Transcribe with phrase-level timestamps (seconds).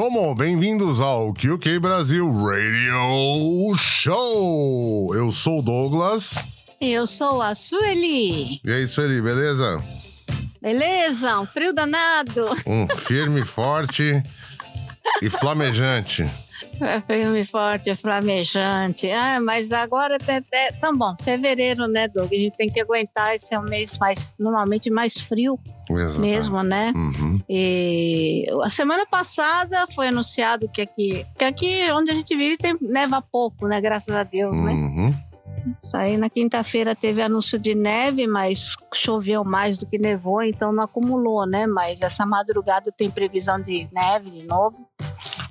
[0.00, 4.59] Domo, bem-vindos ao QQ Brasil Radio Show!
[5.40, 6.48] Eu sou o Douglas.
[6.78, 8.60] Eu sou a Sueli.
[8.62, 9.82] E aí, beleza?
[10.60, 11.40] Beleza?
[11.40, 12.46] Um frio danado.
[12.66, 14.22] Um firme, forte
[15.22, 16.28] e flamejante.
[16.78, 19.10] É firme, forte, flamejante.
[19.10, 21.16] Ah, mas agora é, é, tá bom.
[21.22, 22.30] Fevereiro, né, Doug?
[22.30, 23.34] A gente tem que aguentar.
[23.34, 26.18] Esse é um mês mais, normalmente mais frio Exatamente.
[26.18, 26.92] mesmo, né?
[26.94, 27.40] Uhum.
[27.48, 32.76] E a semana passada foi anunciado que aqui, que aqui onde a gente vive tem,
[32.82, 33.80] neva pouco, né?
[33.80, 34.72] Graças a Deus, né?
[34.72, 35.29] Uhum.
[35.82, 40.72] Isso aí na quinta-feira teve anúncio de neve, mas choveu mais do que nevou, então
[40.72, 41.66] não acumulou, né?
[41.66, 44.88] Mas essa madrugada tem previsão de neve de novo.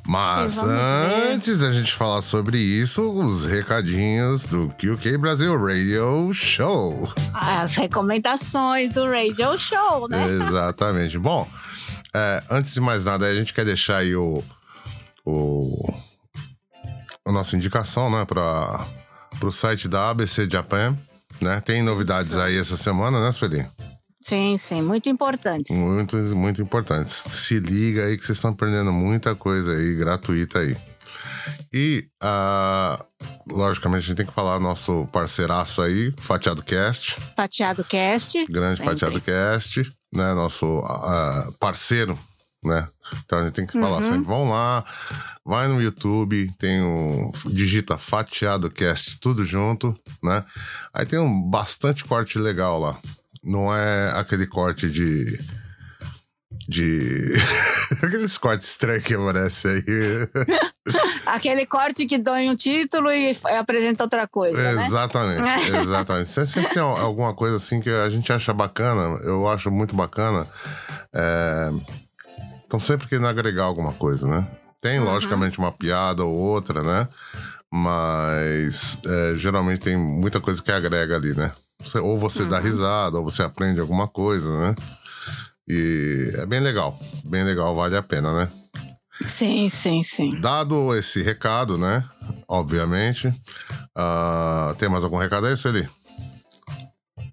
[0.05, 7.07] Mas antes da gente falar sobre isso, os recadinhos do QQ Brasil Radio Show.
[7.31, 10.27] As recomendações do Radio Show, né?
[10.27, 11.19] Exatamente.
[11.19, 11.47] Bom,
[12.15, 14.43] é, antes de mais nada, a gente quer deixar aí o,
[15.23, 15.93] o
[17.23, 18.87] a nossa indicação, né, para
[19.41, 20.97] o site da ABC Japan,
[21.41, 21.61] né?
[21.61, 23.66] Tem novidades aí essa semana, né, Sueli?
[24.21, 25.71] Sim, sim, muito importante.
[25.73, 27.13] Muito, muito importantes.
[27.13, 30.75] Se liga aí que vocês estão aprendendo muita coisa aí gratuita aí.
[31.73, 33.03] E, ah,
[33.47, 37.17] logicamente, a gente tem que falar nosso parceiraço aí, Fatiado Cast.
[37.36, 38.45] Fatiado Cast.
[38.45, 38.93] Grande Sempre.
[38.93, 39.81] Fatiado Cast,
[40.14, 40.33] né?
[40.33, 42.17] Nosso ah, parceiro,
[42.63, 42.88] né?
[43.25, 44.09] Então a gente tem que falar Uhum.
[44.09, 44.25] sempre.
[44.27, 44.83] Vão lá,
[45.45, 47.31] vai no YouTube, tem um.
[47.47, 50.43] Digita Fatiado Cast, tudo junto, né?
[50.93, 52.99] Aí tem um bastante corte legal lá.
[53.43, 55.39] Não é aquele corte de.
[56.67, 57.33] De.
[58.03, 59.83] Aqueles cortes estranhos que aparece aí.
[61.26, 64.86] Aquele corte que dói um título e apresenta outra coisa, né?
[64.86, 66.30] Exatamente, exatamente.
[66.30, 69.95] Você sempre tem al- alguma coisa assim que a gente acha bacana, eu acho muito
[69.95, 70.45] bacana.
[72.69, 74.47] Estão sempre querendo agregar alguma coisa, né?
[74.80, 75.05] Tem, Uhum.
[75.05, 77.07] logicamente, uma piada ou outra, né?
[77.73, 81.52] Mas é, geralmente tem muita coisa que agrega ali, né?
[81.81, 82.49] Você- ou você Uhum.
[82.49, 84.75] dá risada, ou você aprende alguma coisa, né?
[85.67, 88.52] E é bem legal, bem legal, vale a pena, né?
[89.25, 90.39] Sim, sim, sim.
[90.39, 92.03] Dado esse recado, né?
[92.47, 93.33] Obviamente.
[93.95, 95.89] ah, tem mais algum recado aí, Sueli?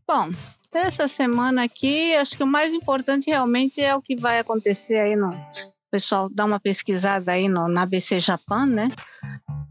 [0.09, 0.31] Bom,
[0.79, 5.17] essa semana aqui, acho que o mais importante realmente é o que vai acontecer aí
[5.17, 5.31] no.
[5.31, 8.91] O pessoal dá uma pesquisada aí no, na ABC Japan, né?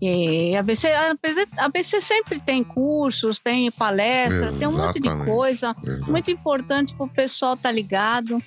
[0.02, 5.10] E a ABC, ABC, a ABC sempre tem cursos, tem palestras, tem um monte de
[5.26, 5.76] coisa.
[6.08, 8.42] Muito importante para o pessoal estar ligado,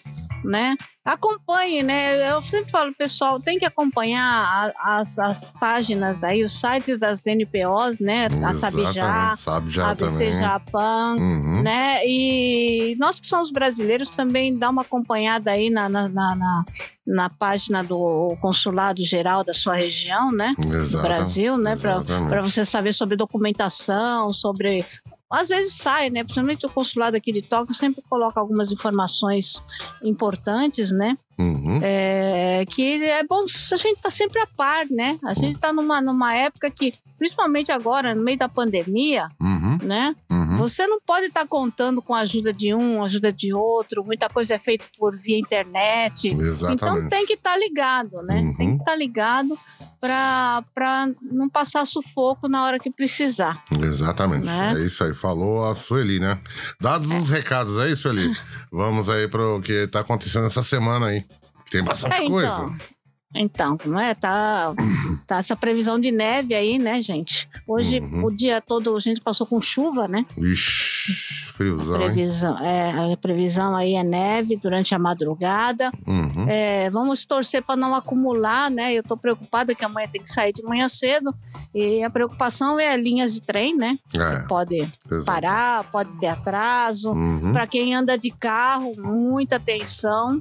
[0.44, 0.76] né?
[1.04, 2.31] Acompanhe, né?
[2.31, 7.99] Eu sempre falo, pessoal, tem que acompanhar as, as páginas aí, os sites das NPOs,
[7.99, 8.26] né?
[8.44, 8.91] A Sabijá,
[9.32, 10.32] Exatamente, Sabe já a também.
[10.38, 11.62] Japan, Uhum.
[11.62, 12.00] né?
[12.06, 16.65] E nós que somos brasileiros também dá uma acompanhada aí na, na, na, na-
[17.06, 20.53] na página do consulado geral da sua região, né?
[20.59, 21.75] Do Exata- Brasil, né?
[21.75, 24.84] Para você saber sobre documentação, sobre
[25.30, 26.24] às vezes sai, né?
[26.24, 29.62] Principalmente o consulado aqui de Tóquio sempre coloca algumas informações
[30.02, 31.16] importantes, né?
[31.38, 31.78] Uhum.
[31.82, 35.18] É, que é bom a gente tá sempre a par, né?
[35.24, 39.78] A gente tá numa, numa época que, principalmente agora, no meio da pandemia, Uhum.
[39.82, 40.14] né?
[40.30, 40.56] Uhum.
[40.58, 44.04] Você não pode estar contando com a ajuda de um, ajuda de outro.
[44.04, 46.28] Muita coisa é feita por via internet.
[46.28, 46.74] Exatamente.
[46.98, 48.36] Então tem que estar ligado, né?
[48.40, 48.56] Uhum.
[48.56, 49.58] Tem que estar ligado
[50.00, 50.62] para
[51.22, 53.62] não passar sufoco na hora que precisar.
[53.82, 54.46] Exatamente.
[54.46, 54.74] Né?
[54.76, 55.12] É isso aí.
[55.12, 56.38] Falou a Sueli, né?
[56.80, 58.32] Dados os recados aí, Sueli.
[58.72, 61.24] Vamos aí pro que tá acontecendo essa semana aí.
[61.70, 62.30] Tem bastante É, então.
[62.30, 62.76] coisa.
[63.34, 64.14] Então, como é?
[64.14, 64.72] Tá,
[65.26, 67.46] tá essa previsão de neve aí, né, gente?
[67.66, 68.24] Hoje Uhum.
[68.24, 70.25] o dia todo a gente passou com chuva, né?
[70.36, 71.12] Ixi,
[71.52, 72.06] friozão, hein?
[72.06, 75.90] Previsão, é, a previsão aí é neve durante a madrugada.
[76.06, 76.46] Uhum.
[76.48, 78.94] É, vamos torcer para não acumular, né?
[78.94, 81.34] Eu tô preocupada que amanhã tem que sair de manhã cedo.
[81.74, 83.98] E a preocupação é linhas de trem, né?
[84.16, 85.24] É, Pode exato.
[85.26, 87.12] parar, pode ter atraso.
[87.12, 87.52] Uhum.
[87.52, 90.40] Para quem anda de carro, muita atenção.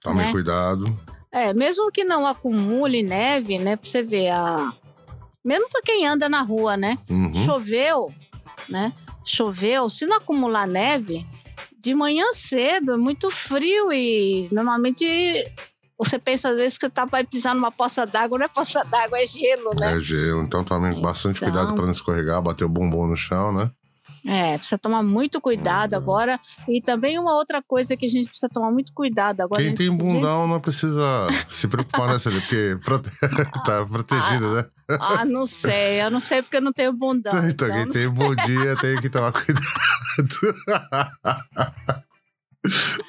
[0.00, 0.30] Tome né?
[0.30, 0.86] cuidado.
[1.36, 3.76] É, mesmo que não acumule neve, né?
[3.76, 4.72] Pra você ver, a...
[5.44, 6.96] mesmo para quem anda na rua, né?
[7.10, 7.44] Uhum.
[7.44, 8.10] Choveu,
[8.70, 8.90] né?
[9.22, 11.26] Choveu, se não acumular neve,
[11.78, 15.06] de manhã cedo é muito frio e normalmente
[15.98, 19.20] você pensa às vezes que tá, vai pisar numa poça d'água, não é poça d'água,
[19.20, 19.94] é gelo, né?
[19.94, 21.52] É gelo, então tome bastante Então.
[21.52, 23.70] cuidado para não escorregar, bater o bumbum no chão, né?
[24.26, 25.98] É, precisa tomar muito cuidado Uhum.
[25.98, 26.40] agora.
[26.68, 29.62] E também uma outra coisa que a gente precisa tomar muito cuidado agora.
[29.62, 33.08] Quem gente tem bundão não precisa se preocupar nessa ali, porque prote...
[33.64, 34.66] tá protegido, né?
[35.00, 36.02] Ah, não sei.
[36.02, 37.32] Eu não sei porque eu não tenho bundão.
[37.48, 39.64] Então, quem não tem bom dia tem que tomar cuidado.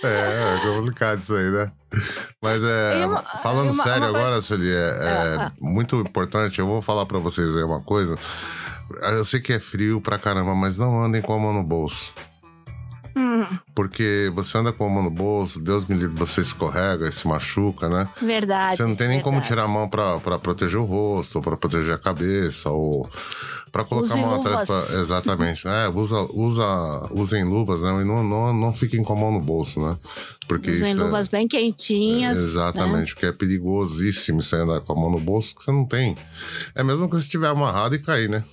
[0.04, 1.72] É, é complicado isso aí, né?
[2.44, 3.06] Mas é.
[3.08, 5.52] Uma- falando uma- sério uma agora, Sueli, é, é Ah, ah.
[5.60, 6.60] muito importante.
[6.60, 8.16] Eu vou falar pra vocês aí uma coisa.
[9.02, 12.14] Eu sei que é frio pra caramba, mas não andem com a mão no bolso.
[13.16, 17.12] Hum, Porque você anda com a mão no bolso, Deus me livre, você escorrega e
[17.12, 18.08] se machuca, né?
[18.22, 18.78] verdade.
[18.78, 19.48] Você não tem nem como verdade.
[19.48, 23.10] tirar a mão pra, pra proteger o rosto, ou pra proteger a cabeça, ou
[23.72, 24.68] pra colocar Use a mão atrás.
[24.68, 25.88] Pra, exatamente, né?
[25.90, 27.90] Usa, usa, usem luvas, né?
[28.02, 29.98] E não, não, não fiquem com a mão no bolso, né?
[30.48, 32.38] Porque Usem é- luvas bem quentinhas.
[32.38, 32.44] né?
[32.44, 36.16] Exatamente, porque é perigosíssimo você andar com a mão no bolso que você não tem.
[36.76, 38.44] É mesmo que você estiver amarrado e cair, né?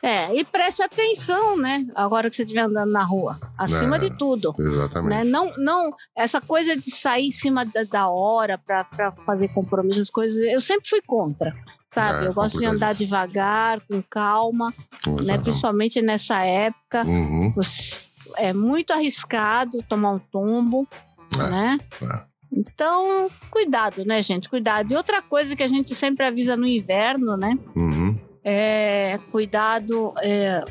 [0.00, 1.86] É, e preste atenção, né?
[1.94, 3.38] Agora que você estiver andando na rua.
[3.58, 4.54] Acima É, de tudo.
[4.58, 5.10] Exatamente.
[5.10, 5.24] Né?
[5.24, 10.10] Não, não, essa coisa de sair em cima da, da hora pra, pra fazer compromissos,
[10.10, 11.54] coisas, eu sempre fui contra.
[11.90, 12.24] Sabe?
[12.24, 14.72] É, eu gosto de andar devagar, com calma,
[15.26, 15.36] né?
[15.36, 17.04] Principalmente nessa época.
[17.04, 17.52] Uhum.
[18.36, 20.88] É muito arriscado tomar um tombo,
[21.38, 21.78] É, né?
[22.02, 22.32] é.
[22.54, 24.48] Então, cuidado, né, gente?
[24.48, 24.92] Cuidado.
[24.92, 27.58] E outra coisa que a gente sempre avisa no inverno, né?
[27.74, 28.18] Uhum.
[28.44, 30.64] É cuidado é,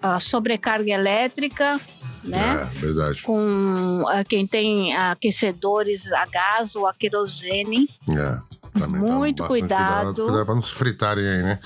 [0.00, 1.80] a sobrecarga elétrica,
[2.22, 2.70] né?
[2.74, 3.22] É, verdade.
[3.22, 7.88] Com ah, quem tem aquecedores a gás ou a querosene.
[8.10, 8.56] É.
[8.78, 10.14] Também Muito bastante cuidado.
[10.24, 11.58] Cuidado pra não se fritarem aí, né?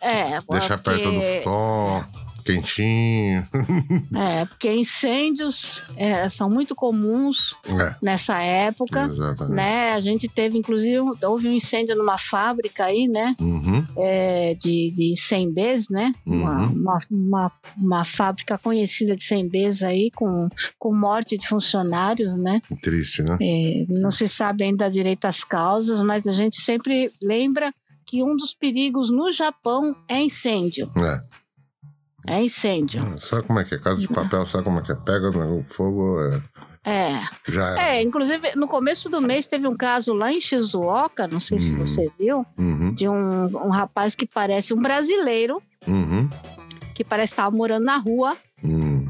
[0.00, 2.04] É, Deixar perto do futon,
[2.44, 3.46] quentinho.
[4.16, 9.04] É, porque incêndios é, são muito comuns É, nessa época.
[9.04, 9.54] exatamente.
[9.56, 9.92] Né?
[9.92, 13.34] A gente teve, inclusive, houve um incêndio numa fábrica aí, né?
[13.40, 13.84] Uhum.
[13.96, 16.12] É, de, de 100 Bs, né?
[16.26, 16.72] Uma, Uhum.
[16.74, 20.48] uma, uma, uma fábrica conhecida de 100 Bs aí, com,
[20.78, 22.60] com morte de funcionários, né?
[22.82, 23.36] Triste, né?
[23.40, 27.72] É, não se sabe ainda direito as causas, mas a gente sempre lembra
[28.06, 30.90] que um dos perigos no Japão é incêndio.
[30.96, 31.22] É.
[32.26, 33.00] É incêndio.
[33.18, 33.78] Sabe como é que é?
[33.78, 34.94] Casa de papel, sabe como é que é?
[34.94, 36.42] Pega no fogo, é,
[36.84, 37.20] É.
[37.48, 37.82] já era.
[37.96, 41.72] É, inclusive, no começo do mês teve um caso lá em Shizuoka, não sei se
[41.72, 41.78] Uhum.
[41.78, 42.92] você viu, Uhum.
[42.94, 46.28] de um, um rapaz que parece um brasileiro, Uhum.
[46.94, 49.06] que parece estar morando na rua, Uhum.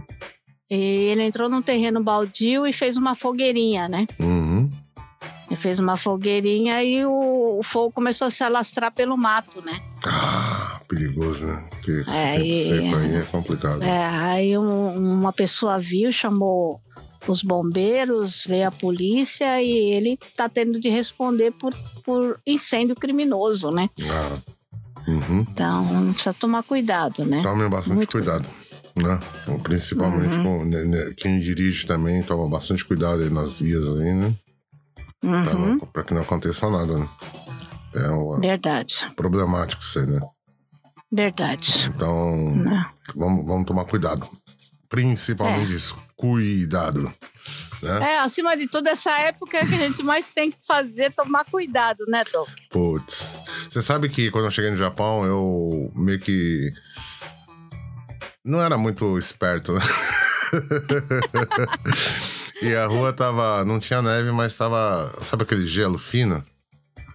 [0.70, 0.74] e
[1.10, 4.06] ele entrou num terreno baldio e fez uma fogueirinha, né?
[4.20, 4.43] Uhum.
[5.46, 9.78] Ele fez uma fogueirinha e o, o fogo começou a se alastrar pelo mato, né?
[10.06, 11.64] Ah, perigoso, né?
[11.70, 13.82] Porque É, e- seco aí é complicado.
[13.82, 16.80] É, aí um- uma pessoa viu, chamou
[17.26, 21.74] os bombeiros, veio a polícia e ele tá tendo de responder por,
[22.04, 23.88] por incêndio criminoso, né?
[24.10, 24.36] Ah.
[25.06, 25.44] Uhum.
[25.50, 27.40] Então precisa tomar cuidado, né?
[27.42, 28.48] Tome bastante Muito cuidado.
[28.96, 29.18] Né?
[29.62, 30.44] Principalmente Uhum.
[30.60, 34.32] com né, né, quem dirige também, toma bastante cuidado aí nas vias aí, né?
[35.24, 37.08] Pra, Uhum, pra que não aconteça nada, né?
[37.94, 40.20] É um, verdade, problemático isso aí, né?
[41.10, 41.86] verdade.
[41.86, 42.90] Então, né?
[43.14, 44.28] vamos, vamos tomar cuidado.
[44.88, 47.02] Principalmente isso, cuidado.
[47.82, 48.12] Né?
[48.12, 51.44] É, acima de tudo, essa época é que a gente mais tem que fazer, tomar
[51.44, 52.48] cuidado, né, Doc?
[52.70, 53.38] Putz.
[53.68, 56.70] Você sabe que quando eu cheguei no Japão, eu meio que.
[58.44, 59.80] Não era muito esperto, né?
[62.68, 63.64] e a rua tava.
[63.64, 65.12] Não tinha neve, mas tava.
[65.22, 66.42] Sabe aquele gelo fino?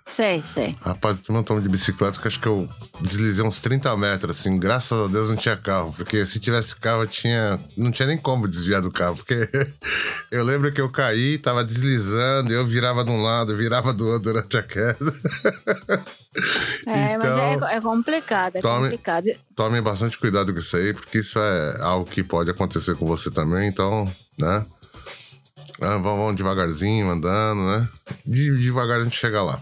[0.06, 0.76] Sei, sei.
[0.82, 2.68] Rapaz, eu tomei um tombo de bicicleta que acho que eu
[3.00, 4.58] deslizei uns 30 metros, assim.
[4.58, 7.60] Graças a Deus não tinha carro, porque se tivesse carro, tinha.
[7.78, 9.48] Não tinha nem como desviar do carro, porque
[10.32, 14.34] eu lembro que eu caí, tava deslizando, eu virava de um lado, virava do outro
[14.34, 14.98] durante a queda.
[16.86, 19.26] É, Então, mas é, é complicado, é tome- complicado.
[19.56, 23.30] Tome bastante cuidado com isso aí, porque isso é algo que pode acontecer com você
[23.32, 24.66] também, então, né?
[25.82, 27.90] Ah, vamos, devagarzinho, andando, né?
[28.26, 29.62] De- devagar a gente chega lá.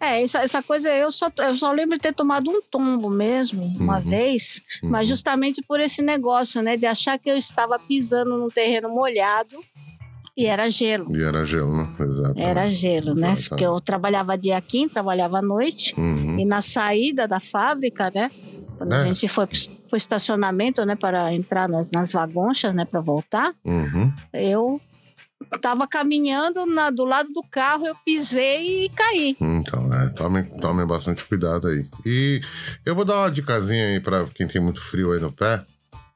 [0.00, 3.62] É, essa, essa coisa eu só, eu só lembro de ter tomado um tombo mesmo,
[3.78, 4.02] uma Uhum.
[4.02, 5.14] vez, mas Uhum.
[5.14, 9.58] justamente por esse negócio, né, de achar que eu estava pisando num terreno molhado
[10.36, 11.14] e era gelo.
[11.16, 11.88] E era gelo, né?
[12.00, 12.40] Exato.
[12.40, 13.28] Era gelo, né?
[13.32, 13.48] Exatamente.
[13.48, 16.38] Porque eu trabalhava dia aqui, trabalhava à noite, Uhum.
[16.38, 18.30] e na saída da fábrica, né?
[18.78, 19.04] Quando a É.
[19.06, 24.12] gente foi pro estacionamento, né, para entrar nas, nas vagonchas, né, para voltar, Uhum.
[24.32, 24.80] eu
[25.60, 29.36] tava caminhando na- do lado do carro, eu pisei e caí.
[29.40, 31.86] Então, é, tome, tome bastante cuidado aí.
[32.04, 32.40] E
[32.84, 35.64] eu vou dar uma dicasinha aí pra quem tem muito frio aí no pé,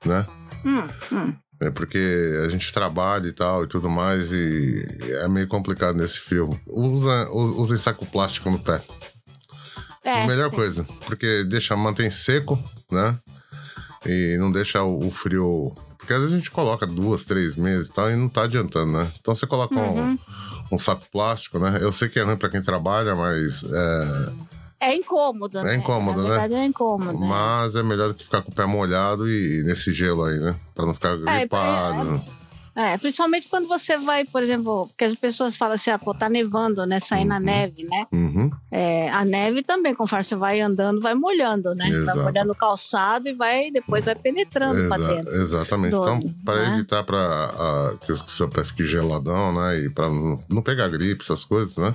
[0.05, 0.27] né?
[0.65, 1.35] Hum, hum.
[1.61, 1.99] É porque
[2.45, 4.85] a gente trabalha e tal e tudo mais, e
[5.23, 6.61] é meio complicado nesse frio.
[6.69, 8.83] Usa, usa saco plástico no pé.
[10.05, 10.57] É, a melhor sim.
[10.57, 12.59] coisa, porque deixa, mantém seco,
[12.93, 13.19] né?
[14.05, 15.75] E não deixa o, o frio.
[16.07, 18.93] Porque às vezes a gente coloca duas, três meses e tal, e não tá adiantando,
[18.93, 19.11] né?
[19.21, 20.13] Então você coloca Uhum.
[20.71, 21.79] um, um saco plástico, né?
[21.81, 24.33] Eu sei que é ruim pra quem trabalha, mas é,
[24.79, 25.75] É incômodo, né?
[25.75, 26.29] incômodo, Na né?
[26.29, 27.19] verdade, é incômodo.
[27.19, 27.27] né?
[27.29, 30.55] mas é melhor do que ficar com o pé molhado e nesse gelo aí, né?
[30.77, 32.23] Pra não ficar gripado.
[32.25, 32.36] É,
[32.99, 36.85] principalmente quando você vai, por exemplo, porque as pessoas falam assim, ah, pô, tá nevando,
[36.85, 37.01] né?
[37.01, 37.43] Sair na Uhum.
[37.43, 38.07] neve, né?
[38.13, 38.51] Uhum.
[38.71, 41.89] É, a neve também, conforme você vai andando, vai molhando, né?
[41.89, 42.19] Exato.
[42.19, 45.31] Vai molhando o calçado e vai, depois vai penetrando pra Exa- dentro.
[45.41, 45.91] exatamente.
[45.93, 46.75] do- então, para né?
[46.75, 49.79] evitar pra, ah, que o seu pé fique geladão, né?
[49.81, 51.95] E pra não, não pegar gripe, essas coisas, né?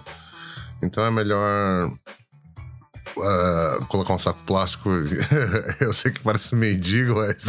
[0.82, 1.92] Então é melhor
[3.20, 4.90] ah, colocar um saco plástico.
[5.82, 7.44] Eu sei que parece um mendigo, mas.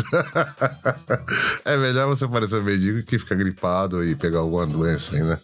[1.64, 5.38] é melhor você parecer um mendigo que ficar gripado e pegar alguma doença aí, né?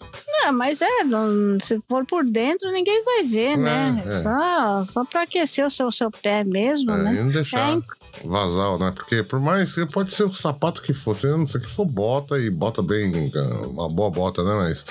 [0.44, 4.02] É, mas é, não- se for por dentro, ninguém vai ver, né?
[4.06, 4.22] é.
[4.22, 7.14] Só, só pra aquecer o seu, seu pé mesmo, É, né?
[7.14, 7.80] e não deixar É,
[8.25, 8.92] vazar, né?
[8.94, 11.84] Porque por mais que pode ser o sapato que for, se não sei que for,
[11.84, 13.30] bota e bota bem,
[13.70, 14.54] uma boa bota, né?
[14.54, 14.84] Mas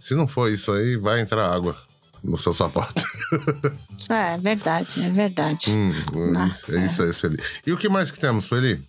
[0.00, 1.76] se não for isso aí, vai entrar água
[2.22, 3.02] no seu sapato.
[4.10, 5.70] É, verdade, é verdade.
[5.70, 5.92] hum,
[6.34, 7.36] Ah, isso, é isso aí, Sueli.
[7.66, 8.82] E o que mais que temos, Sueli?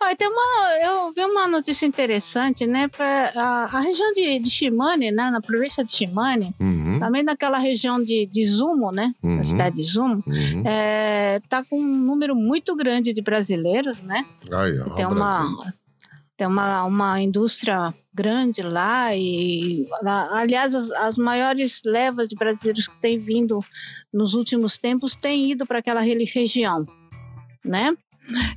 [0.00, 2.86] Olha, tem uma, eu vi uma notícia interessante, né?
[2.86, 5.28] Pra, a, a região de, de Shimane, né?
[5.28, 9.12] Na província de Shimane, Uhum, também naquela região de, de Zumo, né?
[9.24, 9.38] Uhum.
[9.38, 10.62] Na cidade de Zumo, uhum.
[10.64, 14.24] é, tá com um número muito grande de brasileiros, né?
[14.52, 15.72] Aí, ó, tem uma Brasil.
[16.38, 22.86] Tem uma, uma indústria grande lá e lá- aliás as, as maiores levas de brasileiros
[22.86, 23.58] que têm vindo
[24.14, 26.86] nos últimos tempos têm ido para aquela região
[27.64, 27.94] né?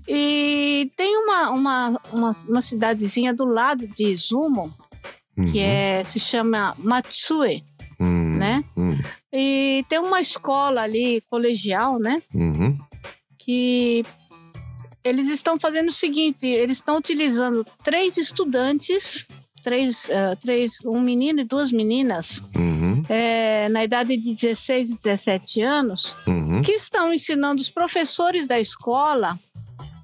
[0.07, 4.71] E tem uma, uma, uma, uma cidadezinha do lado de Izumo
[5.35, 7.63] que Uhum, é se chama Matsue
[7.99, 8.63] uhum, né?
[8.77, 8.95] uhum,
[9.33, 12.21] e tem uma escola ali colegial né?
[12.33, 12.77] Uhum,
[13.39, 14.05] que
[15.03, 19.25] eles estão fazendo o seguinte: eles estão utilizando três estudantes,
[19.63, 24.95] três, eh, três, um menino e duas meninas, uhum, eh, na idade de 16 e
[24.97, 26.61] 17 anos, uhum.
[26.61, 29.39] que estão ensinando os professores da escola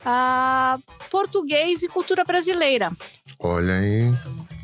[0.06, 0.78] a
[1.10, 2.92] português e cultura brasileira,
[3.40, 4.14] Olha aí.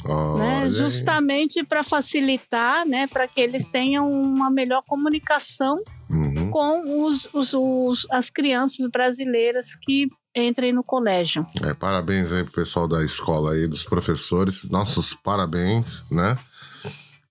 [0.06, 0.64] Olha né?
[0.64, 0.72] aí.
[0.72, 6.52] justamente para facilitar, né, para que eles tenham uma melhor comunicação Uhum.
[6.52, 11.46] com os, os, os- as crianças brasileiras que entrem no colégio.
[11.62, 14.64] É, parabéns aí pro pessoal da escola aí, dos professores.
[14.66, 16.38] Nossos parabéns, né?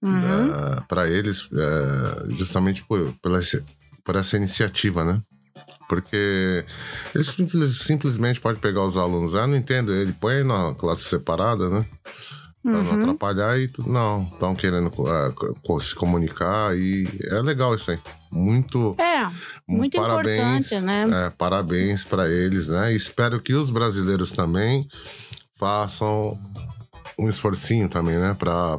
[0.02, 0.82] Uhum.
[0.88, 3.38] para eles, é, justamente por, pela,
[4.04, 5.22] por essa iniciativa, né?
[5.88, 6.64] Porque
[7.14, 11.68] eles simples- simplesmente podem pegar os alunos, ah, não entendo, ele põe na classe separada,
[11.68, 11.86] né?
[12.62, 12.92] Pra não Uhum.
[12.94, 13.88] atrapalhar e tudo.
[13.90, 17.98] Não, estão querendo co- se comunicar e é legal isso aí.
[18.30, 19.28] Muito, É,
[19.68, 21.26] muito parabéns, importante, né?
[21.26, 22.92] é, parabéns para eles, né?
[22.92, 24.86] E espero que os brasileiros também
[25.58, 26.38] façam
[27.18, 28.34] um esforcinho também, né?
[28.38, 28.78] Para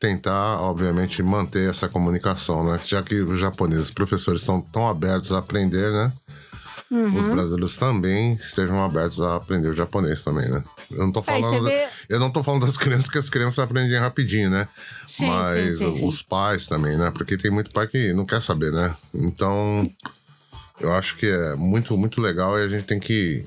[0.00, 2.78] tentar, obviamente, manter essa comunicação, né?
[2.84, 6.12] Já que os japoneses, os professores estão tão abertos a aprender, né?
[6.90, 7.16] Uhum.
[7.16, 10.62] Os brasileiros também estejam abertos a aprender o japonês também, né?
[10.90, 11.86] Eu não tô falando, vê.
[12.08, 14.68] eu não tô falando das crianças, que as crianças aprendem rapidinho, né?
[15.06, 17.10] Sim, Mas sim, sim, os pais também, né?
[17.10, 18.94] Porque tem muito pai que não quer saber, né?
[19.14, 19.82] Então,
[20.80, 23.46] eu acho que é muito, muito legal e a gente tem que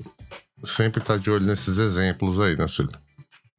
[0.62, 2.90] sempre estar de olho nesses exemplos aí, né, Cílio?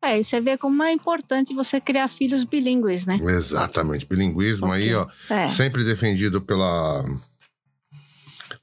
[0.01, 3.17] É, e você vê como é importante você criar filhos bilíngues, né?
[3.21, 4.05] Exatamente.
[4.05, 5.49] Bilinguismo aí, ó, É.
[5.49, 7.03] sempre defendido pela.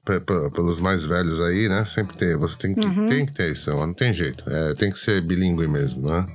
[0.04, 1.84] Pe- pe- Pelos mais velhos aí, né?
[1.84, 2.36] Sempre tem.
[2.36, 3.06] Você tem que, Uhum.
[3.06, 4.44] tem que ter isso, não tem jeito.
[4.48, 6.26] É, tem que ser bilíngue mesmo, né?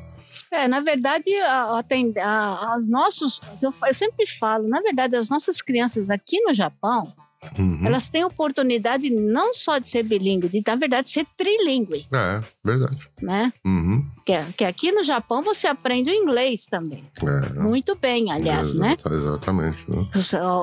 [0.50, 5.62] É, na verdade, a, a, a- nossos, eu, eu sempre falo, na verdade, as nossas
[5.62, 7.14] crianças aqui no Japão,
[7.58, 7.80] Uhum.
[7.86, 12.98] elas têm oportunidade não só de ser bilíngue, de, na verdade, ser trilingue, É, verdade.
[13.22, 13.52] né?
[13.66, 14.06] Uhum.
[14.24, 17.04] Que, que aqui no Japão você aprende o inglês também.
[17.24, 18.94] É, Muito bem, aliás, né?
[18.94, 19.86] exata- Exatamente.
[19.90, 20.08] né?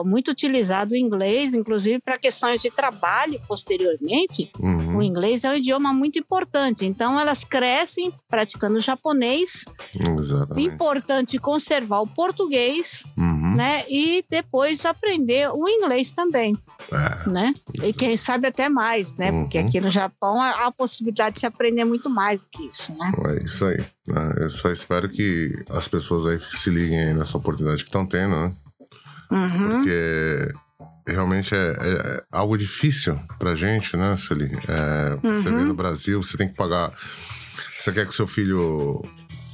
[0.04, 4.50] Muito utilizado o inglês, inclusive para questões de trabalho posteriormente.
[4.58, 4.99] Uhum.
[4.99, 6.87] O inglês é um idioma muito importante.
[6.87, 9.64] Então, elas crescem praticando japonês.
[9.94, 10.68] Exatamente.
[10.75, 13.38] Importante conservar o português, Uhum.
[13.58, 13.84] Né?
[13.88, 16.56] E depois aprender o inglês também,
[16.90, 17.54] É, né?
[17.82, 19.30] E quem sabe até mais, né?
[19.32, 19.66] Porque Uhum.
[19.66, 23.12] aqui no Japão há a possibilidade de se aprender muito mais do que isso, né?
[23.26, 23.78] é isso aí.
[24.06, 24.34] né?
[24.38, 28.34] Eu só espero que as pessoas aí se liguem aí nessa oportunidade que estão tendo,
[28.34, 28.52] né?
[29.30, 29.62] Uhum.
[29.70, 30.48] Porque
[31.06, 34.50] realmente é, é algo difícil pra gente, né, Sueli?
[34.68, 35.56] É, Você Uhum.
[35.56, 36.92] vê no Brasil, você tem que pagar.
[37.78, 39.02] Você quer que seu filho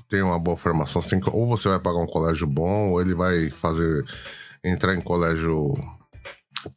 [0.09, 3.15] tenha uma boa formação, tem que- ou você vai pagar um colégio bom, ou ele
[3.15, 4.05] vai fazer
[4.65, 5.75] entrar em colégio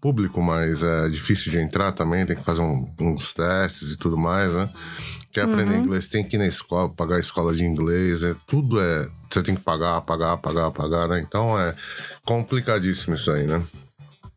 [0.02, 4.18] público, mas é difícil de entrar também, tem que fazer um, uns testes e tudo
[4.18, 4.70] mais, né?
[5.32, 5.84] Quer aprender Uhum.
[5.86, 9.08] inglês, tem que ir na escola, pagar a escola de inglês, é, tudo é.
[9.32, 11.20] Você tem que pagar, pagar, pagar, pagar, né?
[11.26, 11.74] Então é
[12.26, 13.64] complicadíssimo isso aí, né?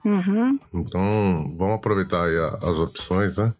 [0.04, 0.58] Uhum.
[0.72, 3.52] Então vamos aproveitar aí as opções, né?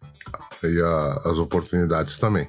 [0.62, 2.46] E a- as oportunidades também.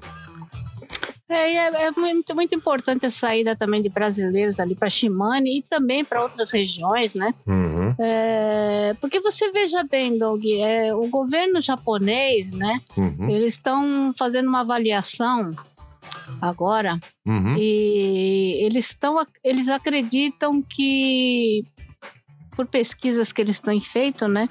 [1.31, 5.61] É, é, é muito, muito importante a saída também de brasileiros ali para Shimane e
[5.61, 7.33] também para outras regiões, né?
[7.47, 12.79] Uhum, É, porque você veja bem, Doug, é, o governo japonês, né?
[12.97, 15.51] uhum, Eles estão fazendo uma avaliação
[16.41, 17.55] agora uhum.
[17.57, 21.63] e eles estão eles acreditam que
[22.55, 24.49] por pesquisas que eles têm feito, né,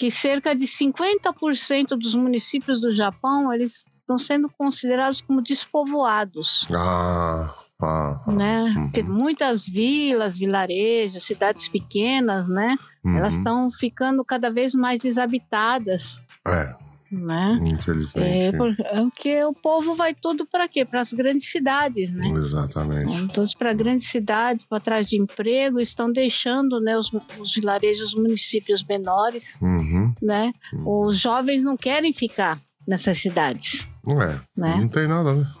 [0.00, 7.52] que cerca de 50% dos municípios do Japão eles estão sendo considerados como despovoados, Ah,
[7.82, 8.62] ah, ah, né?
[8.62, 8.84] uhum.
[8.84, 13.38] Porque muitas vilas, vilarejos, cidades pequenas, né, elas uhum.
[13.40, 16.74] estão ficando cada vez mais desabitadas, É,
[17.10, 17.58] né?
[17.60, 18.56] É, infelizmente.
[18.56, 20.84] porque o povo vai todo para quê?
[20.84, 22.28] Para as grandes cidades, né?
[22.28, 23.06] Exatamente.
[23.06, 28.08] Vão todos para grandes cidades, para trás de emprego, estão deixando né, os, os vilarejos,
[28.08, 30.14] os municípios menores, Uhum.
[30.22, 30.52] né?
[30.72, 31.06] Uhum.
[31.06, 34.76] Os jovens não querem ficar nessas cidades, É, né?
[34.76, 35.46] não tem nada, né?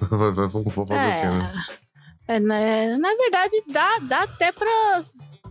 [0.50, 0.86] Vamos fazer o
[1.20, 1.64] quê, né?
[2.28, 5.02] É, né, na verdade, dá, dá até para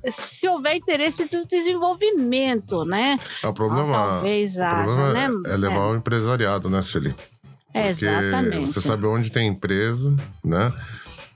[0.10, 3.18] se houver interesse do desenvolvimento, né?
[3.44, 5.30] É, O Ah, problema, talvez o haja, problema né?
[5.46, 7.14] é, é levar o empresariado, né, Celi?
[7.74, 8.68] É, exatamente.
[8.74, 10.74] você sabe onde tem empresa, né?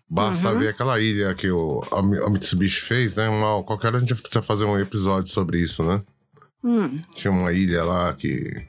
[0.10, 0.60] Basta Uhum.
[0.60, 3.28] ver aquela ilha que o, a Mi- a Mitsubishi fez, né?
[3.30, 6.02] Uma, qualquer hora a gente precisa fazer um episódio sobre isso, né?
[6.64, 8.66] Hum, Tinha uma ilha lá que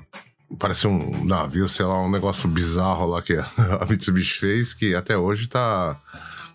[0.58, 3.34] parecia um navio, sei lá, um negócio bizarro lá que
[3.80, 5.98] a Mitsubishi fez, que até hoje tá,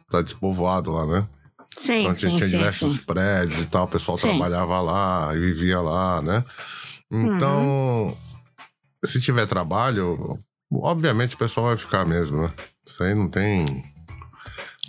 [0.10, 1.28] tá despovoado lá, né?
[1.82, 3.04] Sim, Então tinha, sim, tinha sim, diversos sim.
[3.04, 6.44] prédios e tal, o pessoal trabalhava lá e vivia lá, né?
[7.12, 8.18] Então, Uhum.
[9.06, 10.38] se tiver trabalho,
[10.72, 12.54] obviamente o pessoal vai ficar mesmo, né?
[12.86, 13.66] Isso aí não tem.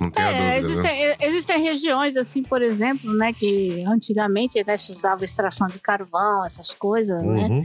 [0.00, 0.59] Não tem a É, dúvida, né?
[0.59, 6.44] existem, existem regiões, assim, por exemplo, né, que antigamente né, se usava extração de carvão,
[6.44, 7.48] essas coisas, né?
[7.48, 7.62] Uhum.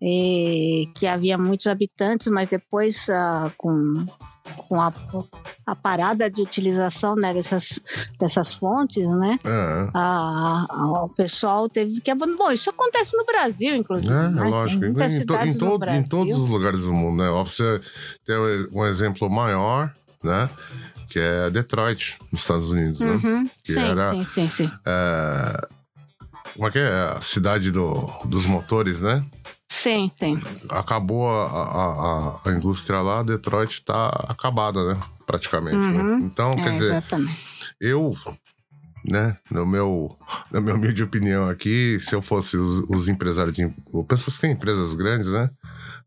[0.00, 4.06] e que havia muitos habitantes, mas depois ah, com,
[4.68, 4.92] com a,
[5.66, 7.80] a parada de utilização né, dessas,
[8.18, 12.38] dessas fontes, né, É, a- a- o pessoal teve que abandonar.
[12.46, 14.12] Bom, isso acontece no Brasil, inclusive.
[14.12, 14.42] é, né?
[14.48, 14.84] lógico.
[14.84, 17.30] Em, em to- em todo- em todos os lugares do mundo, né?
[17.44, 17.80] Você
[18.24, 18.36] tem
[18.72, 20.48] um, exemplo maior, né?
[21.08, 23.12] Que é Detroit, nos Estados Unidos, né?
[23.12, 24.70] Uhum, que sim, era- sim, sim, sim.
[24.84, 25.56] É,
[26.54, 26.88] como é que é?
[27.16, 29.24] A cidade do, dos motores, né?
[29.68, 30.40] Sim, sim.
[30.70, 35.00] acabou a, a, a- a indústria lá, Detroit tá acabada, né?
[35.26, 35.76] Praticamente.
[35.92, 36.02] né?
[36.02, 36.18] Uhum.
[36.20, 37.36] Então, quer É, dizer, exatamente.
[37.80, 38.16] eu,
[39.04, 40.16] né, no meu,
[40.50, 43.64] na minha humilde opinião aqui, se eu fosse os, os empresários de.
[43.92, 45.50] ou Pessoas que têm empresas grandes, né?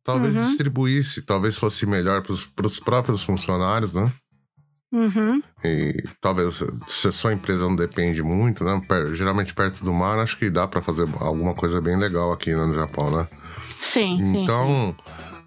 [0.03, 0.47] Talvez Uhum.
[0.47, 4.11] distribuísse, talvez fosse melhor para os próprios funcionários, né?
[4.91, 8.81] Uhum, E talvez se a sua empresa não depende muito, né?
[9.13, 12.65] geralmente perto do mar, acho que dá para fazer alguma coisa bem legal aqui né,
[12.65, 13.27] no Japão, né?
[13.79, 14.23] sim, sim.
[14.23, 14.43] sim.
[14.43, 14.95] Então,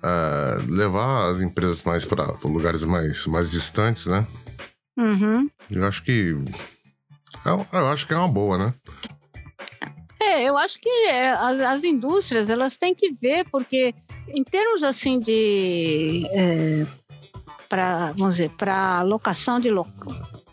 [0.02, 4.24] é, levar as empresas mais para lugares mais, mais distantes, né?
[4.96, 5.48] Uhum.
[5.70, 6.36] Eu acho que.
[7.44, 8.74] Eu, eu acho que é uma boa, né?
[10.20, 13.92] É, eu acho que é, as, as indústrias elas têm que ver porque
[14.28, 16.24] em termos assim de
[17.72, 19.86] para vamos dizer para locação de lo,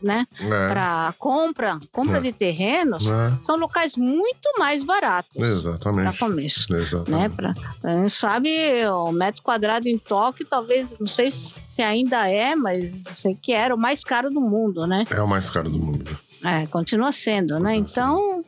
[0.02, 0.70] né É.
[0.70, 2.22] para compra compra É.
[2.22, 3.38] de terrenos né?
[3.42, 6.18] são locais muito mais baratos para Exatamente.
[6.18, 7.36] começo né Exatamente.
[7.36, 7.54] pra,
[7.84, 8.50] a gente sabe
[8.88, 13.76] o metro quadrado em Tóquio talvez não sei se ainda é mas sei que era
[13.76, 16.18] o mais caro do mundo né É o mais caro do mundo.
[16.44, 17.76] É, continua sendo, né?
[17.76, 18.44] Então,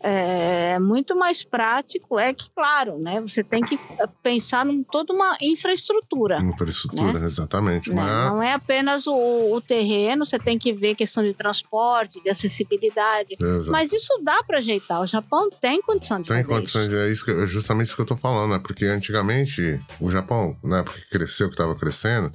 [0.00, 2.18] é muito mais prático.
[2.18, 3.20] É que, claro, né?
[3.20, 3.78] Você tem que
[4.22, 6.38] pensar em toda uma infraestrutura.
[6.42, 7.90] Infraestrutura, exatamente.
[7.90, 8.02] né?
[8.02, 9.14] Mas Não é apenas o,
[9.54, 13.36] o terreno, você tem que ver questão de transporte, de acessibilidade.
[13.40, 13.70] Exato.
[13.70, 15.00] Mas isso dá para ajeitar.
[15.00, 16.96] O Japão tem condição de Tem fazer condições, isso.
[16.96, 18.58] é isso que, é justamente isso que eu tô falando, né?
[18.58, 22.32] Porque antigamente o Japão, na época que cresceu, que tava crescendo,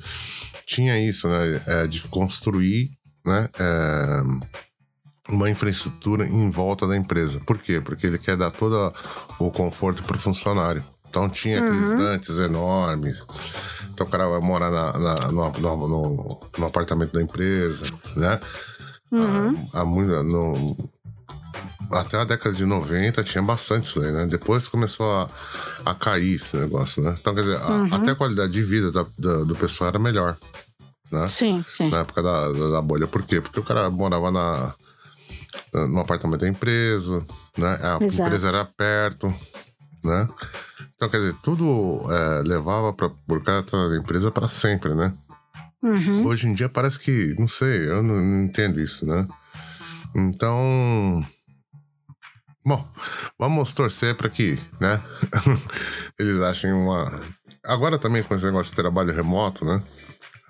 [0.65, 1.61] tinha isso, né?
[1.67, 2.91] É, de construir,
[3.25, 3.49] né?
[3.59, 4.21] é,
[5.29, 7.39] uma infraestrutura em volta da empresa.
[7.45, 7.81] Por quê?
[7.83, 8.93] Porque ele quer dar todo
[9.39, 10.83] o conforto pro funcionário.
[11.09, 11.95] Então tinha aqueles Uhum.
[11.97, 13.25] dantes enormes.
[13.93, 17.85] Então o cara vai morar na, na- no, no- no- no apartamento da empresa,
[18.15, 18.39] né?
[19.11, 19.67] Uhum.
[19.73, 20.77] Há muito, no,
[21.91, 24.25] até a década de 90 tinha bastante isso aí, né?
[24.27, 25.29] Depois começou a,
[25.85, 27.15] a cair esse negócio, né?
[27.17, 27.93] Então, quer dizer, a- Uhum.
[27.93, 30.37] até a qualidade de vida da- da- do pessoal era melhor,
[31.11, 31.25] né?
[31.27, 31.89] Sim, sim.
[31.89, 33.07] Na época da, da bolha.
[33.07, 33.39] Por quê?
[33.39, 34.73] Porque o cara morava na,
[35.73, 37.25] no apartamento da empresa,
[37.57, 37.77] né?
[37.81, 38.21] A Exato.
[38.21, 39.33] empresa era perto,
[40.03, 40.27] né?
[40.95, 45.13] Então, quer dizer, tudo é, levava para por cara estar na empresa para sempre, né?
[45.83, 46.25] Uhum.
[46.25, 49.27] Hoje em dia parece que, não sei, eu não, não entendo isso, né?
[50.15, 51.23] Então,
[52.65, 52.87] bom,
[53.37, 55.01] vamos torcer para que, né?
[56.19, 57.21] Eles achem uma.
[57.63, 59.83] Agora também com esse negócio de trabalho remoto, né?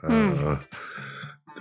[0.03, 0.86] Ah, eu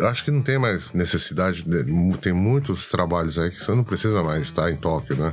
[0.01, 1.63] acho que não tem mais necessidade.
[1.63, 5.33] De, tem muitos trabalhos aí que você não precisa mais estar em Tóquio, né?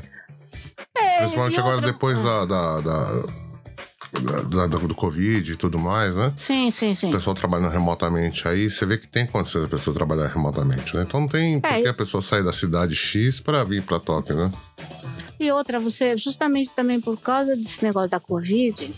[0.98, 3.24] É, Principalmente agora outra- depois da, da, da-
[4.50, 6.32] da- da- do Covid e tudo mais, né?
[6.36, 7.10] Sim, sim, sim.
[7.10, 11.04] O pessoal trabalhando remotamente aí, você vê que tem condições da pessoa trabalhar remotamente, né?
[11.08, 13.82] Então não tem por É, que e- a pessoa sair da cidade X para vir
[13.84, 14.52] para Tóquio, né?
[15.44, 18.94] E outra, você, justamente também por causa desse negócio da Covid,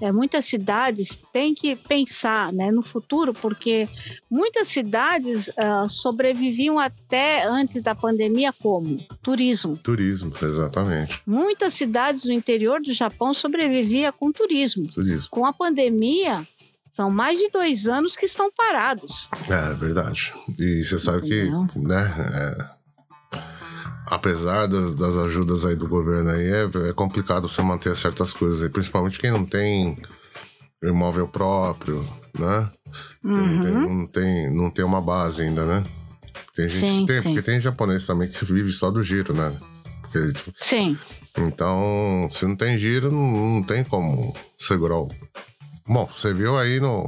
[0.00, 3.86] é, muitas cidades têm que pensar né, no futuro, porque
[4.30, 8.96] muitas cidades ah, sobreviviam até antes da pandemia como?
[9.22, 9.76] Turismo.
[9.76, 11.20] Turismo, exatamente.
[11.26, 14.88] Muitas cidades do interior do Japão sobreviviam com turismo.
[14.88, 15.28] Turismo.
[15.30, 16.46] Com a pandemia,
[16.90, 19.28] são mais de dois anos que estão parados.
[19.50, 20.32] É, verdade.
[20.58, 21.68] E você sabe que, Entendeu?
[21.76, 22.14] né?
[22.18, 22.79] é,
[24.10, 28.62] apesar das, das ajudas aí do governo aí, é, é complicado você manter certas coisas
[28.62, 29.96] aí, principalmente quem não tem
[30.82, 32.06] imóvel próprio,
[32.38, 32.70] né?
[33.22, 33.96] Não, tem, Uhum.
[33.98, 35.84] não, tem, não tem uma base ainda, né?
[36.54, 37.28] Tem gente Sim, que tem, sim.
[37.28, 39.56] porque tem japonês também que vive só do giro, né?
[40.02, 40.98] Porque, tipo, Sim,
[41.38, 45.08] então, se não tem giro, não, não tem como segurar o.
[45.92, 47.04] Bom, você viu aí no,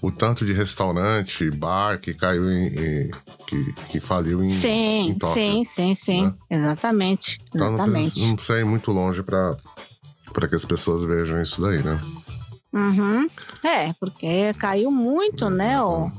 [0.00, 2.66] o tanto de restaurante, bar que caiu em.
[2.68, 3.10] em-
[3.46, 4.48] que, que faliu em.
[4.48, 5.34] sim, em Tóquio.
[5.34, 6.22] sim, sim, sim.
[6.24, 6.34] né?
[6.50, 7.38] Exatamente.
[7.54, 8.04] Então não Exatamente.
[8.10, 9.56] precisa, não precisa ir muito longe para
[10.48, 12.00] que as pessoas vejam isso daí, né?
[12.72, 13.28] Uhum.
[13.62, 15.82] É, porque caiu muito, né?
[15.82, 16.10] O,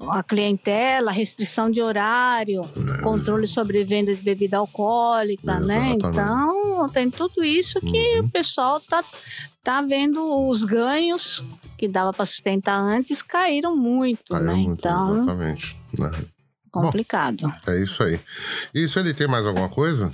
[0.00, 2.62] a clientela, restrição de horário,
[3.02, 5.96] controle sobre venda de bebida alcoólica, né?
[5.96, 6.06] Exatamente.
[6.06, 9.02] Então, tem tudo isso que o pessoal tá,
[9.62, 11.42] tá vendo os ganhos
[11.76, 14.54] que dava para sustentar antes caíram muito, Caiu né?
[14.54, 15.76] muito, então, exatamente.
[15.98, 16.10] né?
[16.70, 17.50] complicado.
[17.66, 18.20] É isso aí.
[18.74, 20.12] Isso ele tem mais alguma coisa?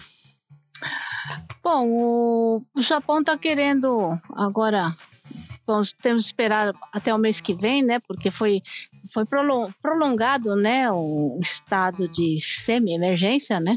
[1.63, 4.97] Bom, o Japão está querendo agora.
[5.67, 7.99] Vamos, temos que esperar até o mês que vem, né?
[8.01, 8.61] Porque foi,
[9.13, 10.91] foi prolon- prolongado, né?
[10.93, 13.77] O estado de semi-emergência, né?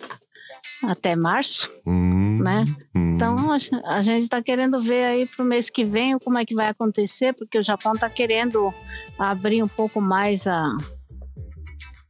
[0.83, 2.65] Até março, Hum, né?
[2.95, 3.13] hum.
[3.15, 6.53] Então a gente está querendo ver aí para o mês que vem como é que
[6.53, 8.71] vai acontecer, porque o Japão está querendo
[9.17, 10.67] abrir um pouco mais a,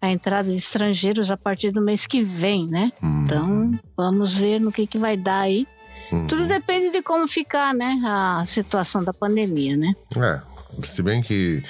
[0.02, 2.92] a entrada de estrangeiros a partir do mês que vem, né?
[3.02, 5.66] Hum, Então vamos ver no que, que vai dar aí.
[6.12, 6.28] Hum.
[6.28, 8.00] Tudo depende de como ficar, né?
[8.06, 9.94] A situação da pandemia, né?
[10.18, 10.42] É,
[10.84, 11.64] se bem que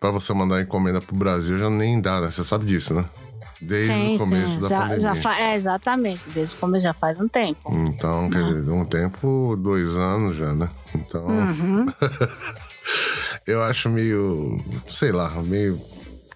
[0.00, 2.30] pra você mandar encomenda pro Brasil já nem dá, né?
[2.30, 3.04] Você sabe disso, né?
[3.60, 5.02] Desde o começo da já, pandemia.
[5.02, 7.60] já fa- é, exatamente, desde o começo já faz um tempo.
[7.74, 10.68] Então, quer dizer, um tempo, dois anos já, né?
[10.94, 11.86] Então, Uhum.
[13.46, 14.56] eu acho meio,
[14.88, 15.80] sei lá, meio.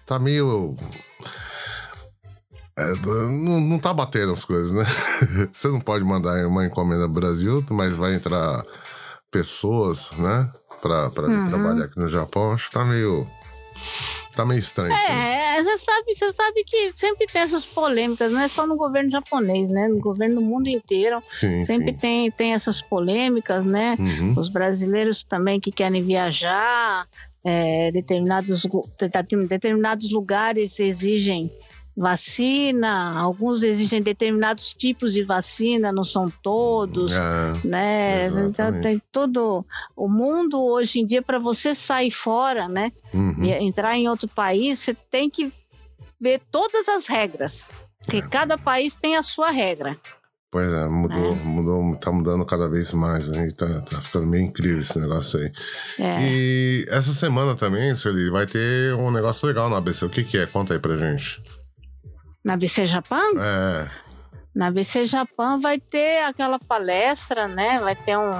[0.05, 0.75] Tá meio.
[2.81, 4.83] É, não, não tá batendo as coisas, né?
[5.51, 8.63] Você não pode mandar uma encomenda pro Brasil, mas vai entrar
[9.29, 10.49] pessoas, né?
[10.81, 11.49] Pra, pra Uhum.
[11.49, 12.53] trabalhar aqui no Japão.
[12.53, 13.27] Acho que tá meio.
[14.35, 14.93] Tá meio estranho.
[14.93, 15.57] aí.
[15.59, 19.11] É, você sabe, você sabe que sempre tem essas polêmicas, não é só no governo
[19.11, 19.87] japonês, né?
[19.89, 21.97] No governo do mundo inteiro Sim, sempre sim.
[21.97, 23.95] tem, tem essas polêmicas, né?
[23.99, 24.33] Uhum.
[24.37, 27.05] Os brasileiros também que querem viajar,
[27.43, 28.65] é, determinados,
[29.49, 31.51] determinados lugares exigem
[31.95, 37.11] vacina, alguns exigem determinados tipos de vacina, não são todos.
[37.13, 38.25] É, né?
[38.27, 38.83] Então Exatamente.
[38.83, 42.91] tem todo o mundo hoje em dia para você sair fora, né?
[43.13, 43.43] uhum.
[43.43, 45.51] E entrar em outro país, você tem que
[46.19, 47.69] ver todas as regras.
[47.99, 48.21] Porque É.
[48.21, 49.97] cada país tem a sua regra.
[50.51, 53.49] Pois é, mudou, mudou, tá mudando cada vez mais, né?
[53.57, 55.51] Tá, tá ficando meio incrível esse negócio aí.
[55.97, 56.17] É.
[56.23, 60.03] E essa semana também, Sueli, vai ter um negócio legal na ABC.
[60.03, 60.45] O que que é?
[60.45, 61.41] Conta aí pra gente.
[62.43, 63.87] Na BC Japan, É,
[64.55, 67.79] na BC Japan vai ter aquela palestra, né?
[67.79, 68.31] Vai ter um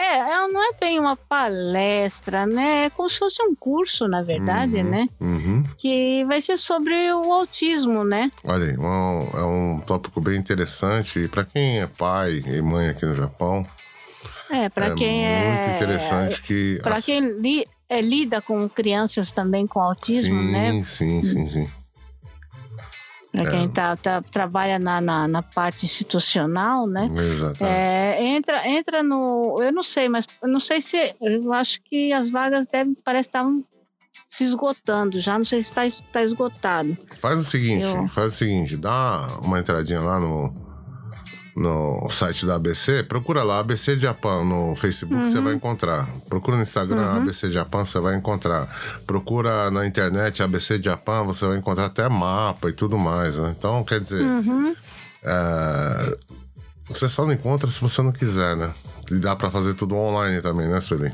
[0.00, 2.84] é, ela não é bem uma palestra, né?
[2.84, 5.08] É como se fosse um curso, na verdade, Uhum, né?
[5.20, 5.64] uhum.
[5.76, 8.30] Que vai ser sobre o autismo, né?
[8.44, 11.26] Olha aí, um- é um tópico bem interessante.
[11.28, 13.66] Pra quem é pai e mãe aqui no Japão,
[14.50, 16.78] É, para é quem é muito interessante que...
[16.82, 20.72] Para as- quem li- é, lida com crianças também com autismo, sim, né?
[20.84, 21.68] Sim, sim, sim.
[23.32, 23.50] Para É.
[23.50, 27.08] quem tá, tá- trabalha na, na, na parte institucional, né?
[27.30, 27.64] Exatamente.
[27.64, 29.62] É, entra, entra no.
[29.62, 31.14] Eu não sei, mas eu não sei se.
[31.20, 32.96] Eu acho que as vagas devem.
[33.04, 33.62] Parece que estavam
[34.28, 35.36] se esgotando já.
[35.38, 36.96] Não sei se está tá esgotado.
[37.20, 38.08] Faz o seguinte, Eu...
[38.08, 40.52] faz o seguinte, dá uma entradinha lá no,
[41.58, 45.30] no site da ABC, procura lá ABC Japan no Facebook, uhum.
[45.30, 46.08] você vai encontrar.
[46.28, 47.16] Procura no Instagram uhum.
[47.16, 48.68] ABC Japan, você vai encontrar.
[49.06, 53.54] Procura na internet ABC Japan, você vai encontrar até mapa e tudo mais, né?
[53.58, 54.74] Então, quer dizer, uhum.
[55.24, 56.16] é,
[56.88, 58.72] você só não encontra se você não quiser, né?
[59.10, 61.12] E dá para fazer tudo online também, né, Sueli?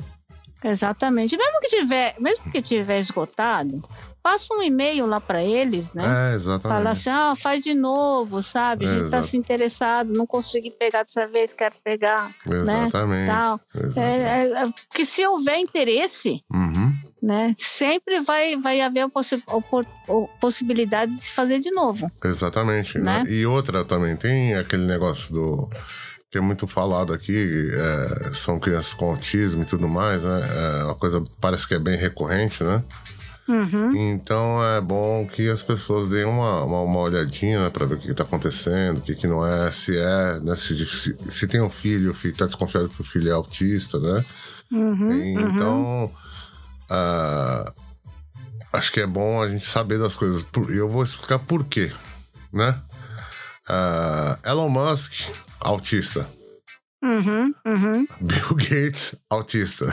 [0.65, 1.37] Exatamente.
[1.37, 3.87] Mesmo que tiver, mesmo que tiver esgotado,
[4.23, 6.33] passa um e-mail lá para eles, né?
[6.33, 6.79] É, exatamente.
[6.79, 8.87] Fala assim, ah, faz de novo, sabe?
[8.87, 12.35] A gente é, tá se interessado, não consegui pegar dessa vez, quero pegar.
[12.47, 12.57] Né?
[12.57, 13.27] Exatamente.
[13.27, 13.27] Né?
[13.27, 13.61] Tal.
[13.75, 14.21] Exatamente.
[14.21, 16.97] É, é, porque se houver interesse, uhum.
[17.23, 17.55] né?
[17.59, 22.11] Sempre vai, vai haver a, possi a possibilidade de se fazer de novo.
[22.25, 22.99] Exatamente.
[22.99, 23.25] Né?
[23.29, 25.69] E outra também, tem aquele negócio do
[26.35, 30.81] que é muito falado aqui, é, são crianças com autismo e tudo mais, né?
[30.81, 32.83] É uma coisa parece que é bem recorrente, né?
[33.47, 33.95] Uhum.
[33.95, 37.99] Então é bom que as pessoas deem uma, uma, uma olhadinha né, para ver o
[37.99, 40.57] que está acontecendo, o que, que não é, se é, né?
[40.57, 44.01] Se, se, se tem um filho, o filho está desconfiado que o filho é autista,
[44.01, 44.25] né?
[44.73, 46.11] Uhum, então, uhum.
[46.91, 47.73] Uh,
[48.73, 50.45] acho que é bom a gente saber das coisas.
[50.71, 51.93] Eu vou explicar por quê,
[52.53, 52.83] né?
[53.69, 55.13] Uh, Elon Musk
[55.61, 56.27] autista.
[57.05, 58.07] Uhum, uhum.
[58.21, 59.87] Bill Gates, autista.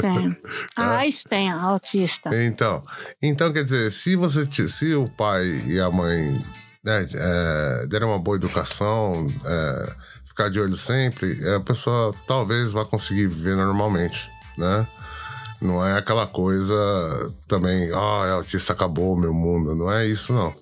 [0.00, 0.36] Tem.
[0.76, 2.30] Einstein, autista.
[2.44, 2.82] Então,
[3.22, 6.42] então, quer dizer, se você se o pai e a mãe
[6.84, 12.84] né, é, derem uma boa educação, é, ficar de olho sempre, a pessoa talvez vá
[12.84, 14.86] conseguir viver normalmente, né?
[15.60, 16.74] Não é aquela coisa
[17.46, 19.76] também, ah, é autista, acabou o meu mundo.
[19.76, 20.54] Não é isso, não.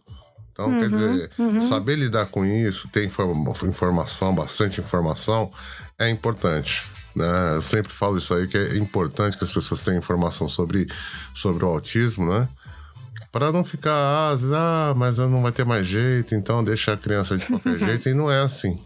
[0.58, 1.60] Então, uhum, quer dizer, uhum.
[1.60, 5.52] saber lidar com isso, ter informação, bastante informação,
[5.96, 6.84] é importante.
[7.14, 7.54] Né?
[7.54, 10.88] Eu sempre falo isso aí, que é importante que as pessoas tenham informação sobre,
[11.32, 12.48] sobre o autismo, né?
[13.30, 17.38] Para não ficar, ah, ah, mas não vai ter mais jeito, então deixa a criança
[17.38, 18.08] de qualquer jeito.
[18.08, 18.76] E não é assim.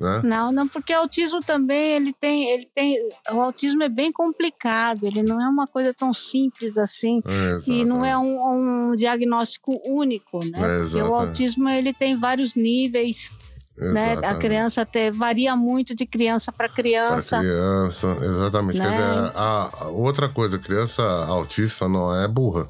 [0.00, 0.20] Né?
[0.22, 2.96] Não, não, porque o autismo também ele tem, ele tem,
[3.32, 7.84] o autismo é bem complicado, ele não é uma coisa tão simples assim é, e
[7.84, 10.58] não é um, um diagnóstico único, né?
[10.94, 13.32] É, o autismo ele tem vários níveis.
[13.76, 14.14] Né?
[14.24, 17.36] A criança até varia muito de criança para criança.
[17.36, 18.78] Pra criança, exatamente.
[18.78, 18.84] Né?
[18.84, 22.68] Quer dizer, a, a outra coisa, criança autista não é burra.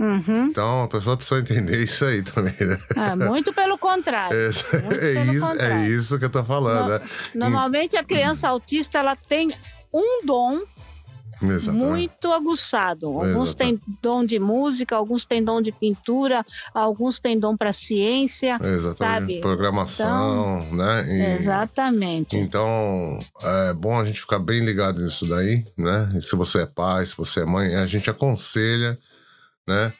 [0.00, 0.46] Uhum.
[0.46, 2.78] Então a pessoa precisa entender isso aí também, né?
[2.96, 4.34] Ah, muito pelo contrário.
[4.34, 5.74] É, é pelo isso, é contrário.
[5.76, 6.84] é isso que eu tô falando.
[6.84, 7.00] No, né?
[7.34, 9.52] Normalmente a criança autista ela tem
[9.92, 10.62] um dom
[11.42, 11.86] Exatamente.
[11.86, 13.06] muito aguçado.
[13.08, 18.58] Alguns têm dom de música, alguns têm dom de pintura, alguns têm dom para ciência,
[18.62, 18.96] Exatamente.
[18.96, 19.40] sabe?
[19.40, 21.06] Programação, então, né?
[21.08, 22.38] E, exatamente.
[22.38, 26.10] Então, é bom a gente ficar bem ligado nisso daí, né?
[26.14, 28.98] E se você é pai, se você é mãe, a gente aconselha
[29.66, 29.92] né?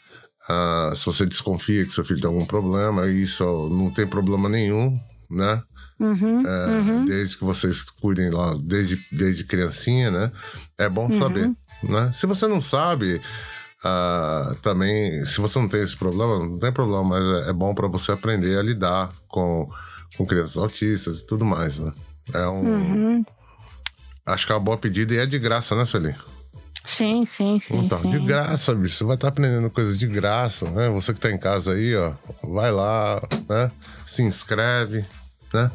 [0.49, 4.99] Ah, se você desconfia que seu filho tem algum problema, isso não tem problema nenhum,
[5.31, 5.62] né?
[5.99, 7.05] Uhum, é, uhum.
[7.05, 10.33] Desde que vocês cuidem lá, desde, desde criancinha, né?
[10.79, 11.18] É bom uhum.
[11.18, 12.11] saber, né?
[12.12, 13.20] Se você não sabe,
[13.85, 17.75] ah, também, se você não tem esse problema, não tem problema, mas é, é bom
[17.75, 19.68] para você aprender a lidar com,
[20.16, 21.92] com crianças autistas e tudo mais, né?
[22.33, 22.64] É um...
[22.64, 23.25] Uhum.
[24.27, 26.14] Acho que é uma boa pedida e é de graça, né, Sueli?
[26.85, 27.85] Sim, sim, sim.
[27.85, 28.09] Então, sim.
[28.09, 28.97] de graça, bicho.
[28.97, 30.88] Você vai estar tá aprendendo coisas de graça, né?
[30.90, 32.12] Você que tá em casa aí, ó,
[32.43, 33.71] vai lá, né?
[34.07, 35.05] Se inscreve,
[35.53, 35.71] né?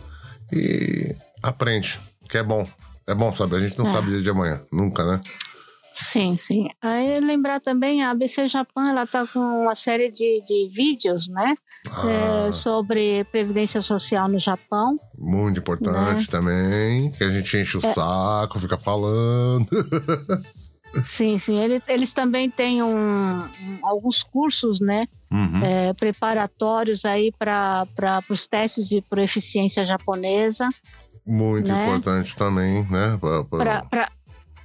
[0.52, 2.68] E aprende, que é bom.
[3.08, 3.58] É bom saber.
[3.58, 3.91] A gente não é.
[3.91, 5.22] sabe dia de amanhã, nunca, né?
[5.94, 6.68] Sim, sim.
[6.82, 11.56] Aí lembrar também, a ABC Japan, ela tá com uma série de, de vídeos, né?
[11.89, 12.48] Ah.
[12.48, 15.00] É, sobre Previdência Social no Japão.
[15.18, 16.28] Muito importante né?
[16.30, 17.94] também, que a gente enche o é.
[17.94, 19.68] saco, fica falando.
[21.04, 21.60] Sim, sim.
[21.60, 25.08] Eles, eles também têm um, um, alguns cursos, né?
[25.32, 25.64] Uhum.
[25.64, 27.88] É, preparatórios aí para
[28.30, 30.70] os testes de proeficiência japonesa.
[31.26, 31.84] Muito né?
[31.84, 33.20] importante também, né?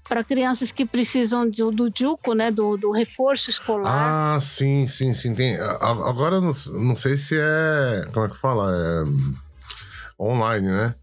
[0.04, 2.50] Para crianças que precisam do, do JUCO, né?
[2.50, 4.36] Do, do reforço escolar.
[4.36, 5.34] Ah, sim, sim, sim.
[5.34, 8.04] Tem, agora não, não sei se é.
[8.12, 8.70] Como é que fala?
[8.72, 10.94] É online, né?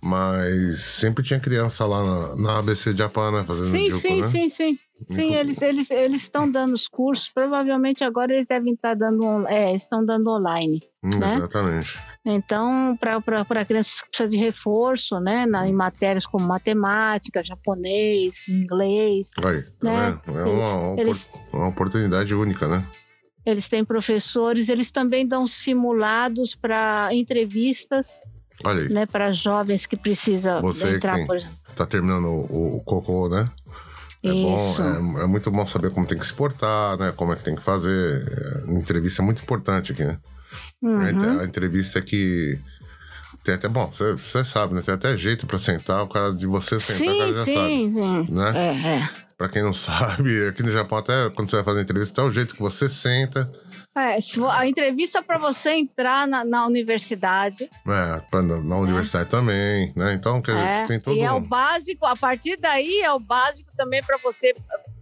[0.00, 3.44] Mas sempre tinha criança lá na, na ABC Japan, né?
[3.44, 4.28] Fazendo sim, Juco, sim, né?
[4.28, 4.78] sim, sim.
[5.06, 7.28] Sim, eles eles eles estão dando os cursos.
[7.28, 10.82] Provavelmente agora eles devem estar dando, é, estão dando online.
[11.04, 11.36] Hum, né?
[11.36, 11.98] Exatamente.
[12.24, 19.30] Então, para crianças que precisam de reforço, né, na, em matérias como matemática, japonês, inglês.
[19.44, 20.20] Aí, tá né?
[20.26, 22.84] É uma, eles, uma oportunidade única, né?
[23.46, 28.22] Eles têm professores, eles também dão simulados para entrevistas
[28.64, 28.88] Olha aí.
[28.88, 31.38] Né, para jovens que precisam Você entrar, por
[31.74, 33.48] Tá terminando o, o cocô, né?
[34.22, 34.58] É, bom,
[35.18, 37.12] é, é, muito bom saber como tem que se portar, né?
[37.14, 38.64] Como é que tem que fazer.
[38.66, 40.18] É, entrevista é muito importante aqui, né?
[40.82, 41.40] Uhum.
[41.40, 42.58] A, entrevista é que
[43.44, 44.82] tem até, bom, você sabe, né?
[44.82, 47.54] Tem até jeito para sentar, o cara de você sentar, sim, o cara já sim,
[47.54, 47.90] sabe.
[47.92, 48.34] Sim.
[48.34, 48.52] Né?
[48.56, 49.10] É, é.
[49.36, 52.30] Pra quem não sabe, aqui no Japão, até quando você vai fazer entrevista, é o
[52.32, 53.50] jeito que você senta.
[53.98, 54.18] É,
[54.50, 57.68] a entrevista para você entrar na, na universidade.
[57.86, 59.30] É, na universidade é.
[59.30, 60.14] também, né?
[60.14, 63.18] Então, quer dizer, é, tem todo E é o básico, a partir daí é o
[63.18, 64.54] básico também para você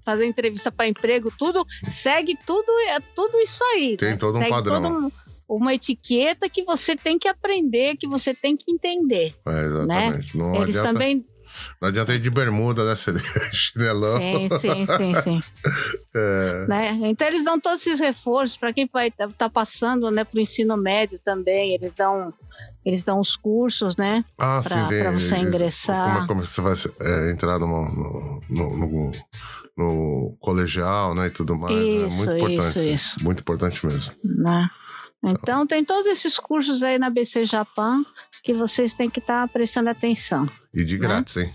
[0.05, 3.97] fazer entrevista para emprego, tudo, segue tudo, é tudo isso aí.
[3.97, 4.17] Tem né?
[4.17, 4.83] todo um segue padrão.
[4.83, 5.13] Todo,
[5.49, 9.35] uma etiqueta que você tem que aprender, que você tem que entender.
[9.47, 10.37] É, exatamente.
[10.37, 10.45] Né?
[10.45, 11.25] Não Eles adianta, também.
[11.81, 12.95] Não adianta ir de bermuda, né?
[13.53, 14.17] Chinelão.
[14.19, 15.43] Sim, sim, sim, sim.
[16.15, 16.67] é.
[16.69, 16.99] né?
[17.05, 20.41] Então eles dão todos esses reforços para quem vai estar tá passando né, para o
[20.41, 21.75] ensino médio também.
[21.75, 22.33] Eles dão
[22.85, 24.25] eles dão os cursos, né?
[24.39, 26.05] Ah, Para você ingressar.
[26.05, 29.13] Como, é, como você vai é, entrar no, no, no,
[29.77, 31.27] no, colegial, né?
[31.27, 31.75] E tudo mais.
[31.75, 32.35] Isso, né?
[32.35, 32.79] Muito importante.
[32.79, 33.25] Isso, isso.
[33.25, 34.15] Muito importante mesmo.
[34.25, 34.71] Né?
[35.25, 38.07] Então, tem todos esses cursos aí na BC Japão
[38.47, 40.49] que vocês têm que estar tá prestando atenção.
[40.73, 41.01] E de né?
[41.01, 41.53] grátis, hein?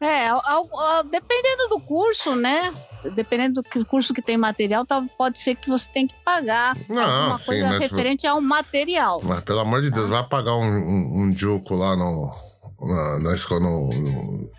[0.00, 2.72] É, ao, ao, dependendo do curso, né?
[3.14, 7.02] Dependendo do curso que tem material, tá, pode ser que você tenha que pagar Não,
[7.02, 9.20] alguma sim, coisa referente ao material.
[9.22, 12.34] Mas pelo amor de Deus, vai pagar um, um, um Juco lá no,
[12.80, 13.60] na, na escola.
[13.60, 14.50] No, no,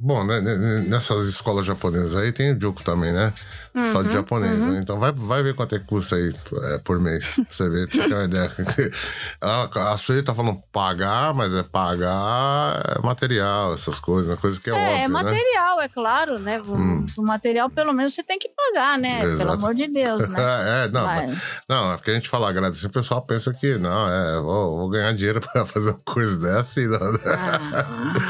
[0.00, 0.40] bom, né,
[0.88, 3.34] nessas escolas japonesas aí tem o Juco também, né?
[3.74, 4.72] Uhum, só de uhum, japonês, uhum.
[4.72, 4.80] né?
[4.80, 6.32] Então vai, vai ver quanto é que custa aí
[6.72, 8.52] é, por mês, pra você ver, você ter uma ideia.
[9.42, 14.38] a, a Sueli tá falando pagar, mas é pagar é material, essas coisas, né?
[14.40, 15.84] coisa que é, é óbvio, É material, né?
[15.84, 16.60] é claro, né?
[16.60, 17.06] O, hum.
[17.18, 19.24] o, material pelo menos você tem que pagar, né?
[19.24, 19.38] Exato.
[19.38, 20.38] Pelo amor de Deus, né?
[20.84, 21.42] é, não, mas...
[21.68, 24.88] não, é porque a gente fala agradecer, o pessoal pensa que, não, é, vou, vou
[24.88, 27.12] ganhar dinheiro pra fazer uma coisa dessa e não.
[27.12, 27.18] Né?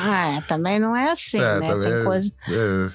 [0.06, 1.74] Ah, é, também não é assim, é, né?
[1.74, 2.32] Tem, coisa,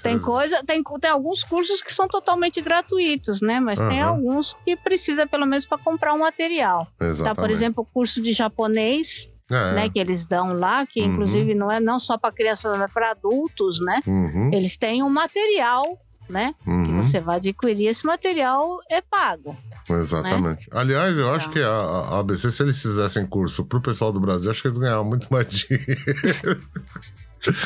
[0.01, 3.59] tem coisa, tem, tem alguns cursos que são totalmente totalmente gratuitos, né?
[3.59, 3.89] Mas uhum.
[3.89, 6.87] tem alguns que precisa pelo menos para comprar um material.
[6.99, 7.23] Exatamente.
[7.23, 9.73] Tá, por exemplo, o curso de japonês, é.
[9.73, 11.13] né, que eles dão lá, que uhum.
[11.13, 14.01] inclusive não é não só para crianças, mas para adultos, né?
[14.07, 14.49] Uhum.
[14.53, 15.83] Eles têm um material,
[16.29, 16.55] né?
[16.65, 16.85] Uhum.
[16.85, 19.55] Que você vai adquirir esse material é pago.
[19.89, 20.69] Exatamente.
[20.69, 20.79] Né?
[20.79, 21.35] Aliás, eu então.
[21.35, 24.67] acho que a, a ABC, se eles fizessem curso pro pessoal do Brasil, acho que
[24.67, 26.61] eles ganhavam muito mais dinheiro.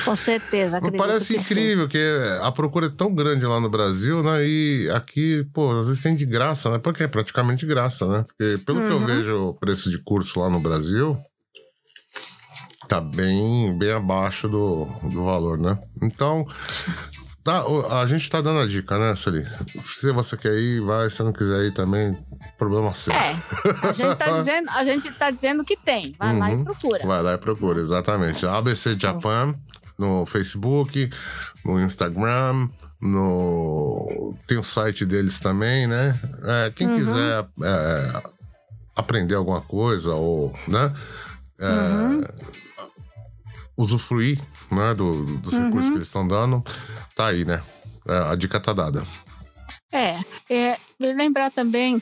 [0.05, 0.79] Com certeza.
[0.97, 1.91] Parece incrível sim.
[1.91, 4.45] que a procura é tão grande lá no Brasil, né?
[4.45, 6.77] E aqui, pô, às vezes tem de graça, né?
[6.77, 8.23] Porque é praticamente de graça, né?
[8.27, 8.87] Porque pelo uhum.
[8.87, 9.05] que eu uhum.
[9.05, 11.17] vejo o preço de curso lá no Brasil,
[12.87, 15.77] tá bem, bem abaixo do, do valor, né?
[16.01, 16.45] Então,
[17.43, 17.63] tá,
[18.01, 19.45] a gente tá dando a dica, né, Sueli?
[19.85, 21.09] Se você quer ir, vai.
[21.09, 22.17] Se não quiser ir também,
[22.57, 23.13] problema seu.
[23.13, 23.35] É,
[23.83, 26.15] a gente tá dizendo, a gente tá dizendo que tem.
[26.17, 26.39] Vai uhum.
[26.39, 26.63] lá e uhum.
[26.63, 27.05] procura.
[27.05, 28.45] Vai lá e procura, exatamente.
[28.45, 29.55] ABC Japan
[29.97, 31.09] no Facebook,
[31.63, 32.69] no Instagram,
[33.01, 36.19] no tem o site deles também, né?
[36.43, 36.97] É, quem uhum.
[36.97, 38.23] quiser é,
[38.95, 40.93] aprender alguma coisa ou, né?
[41.59, 42.21] É, uhum.
[43.75, 44.39] Usufruir
[44.73, 45.65] né, do, dos uhum.
[45.65, 46.63] recursos que eles estão dando,
[47.15, 47.61] tá aí, né?
[48.07, 49.03] É, a dica tá dada.
[49.91, 52.01] É, é lembrar também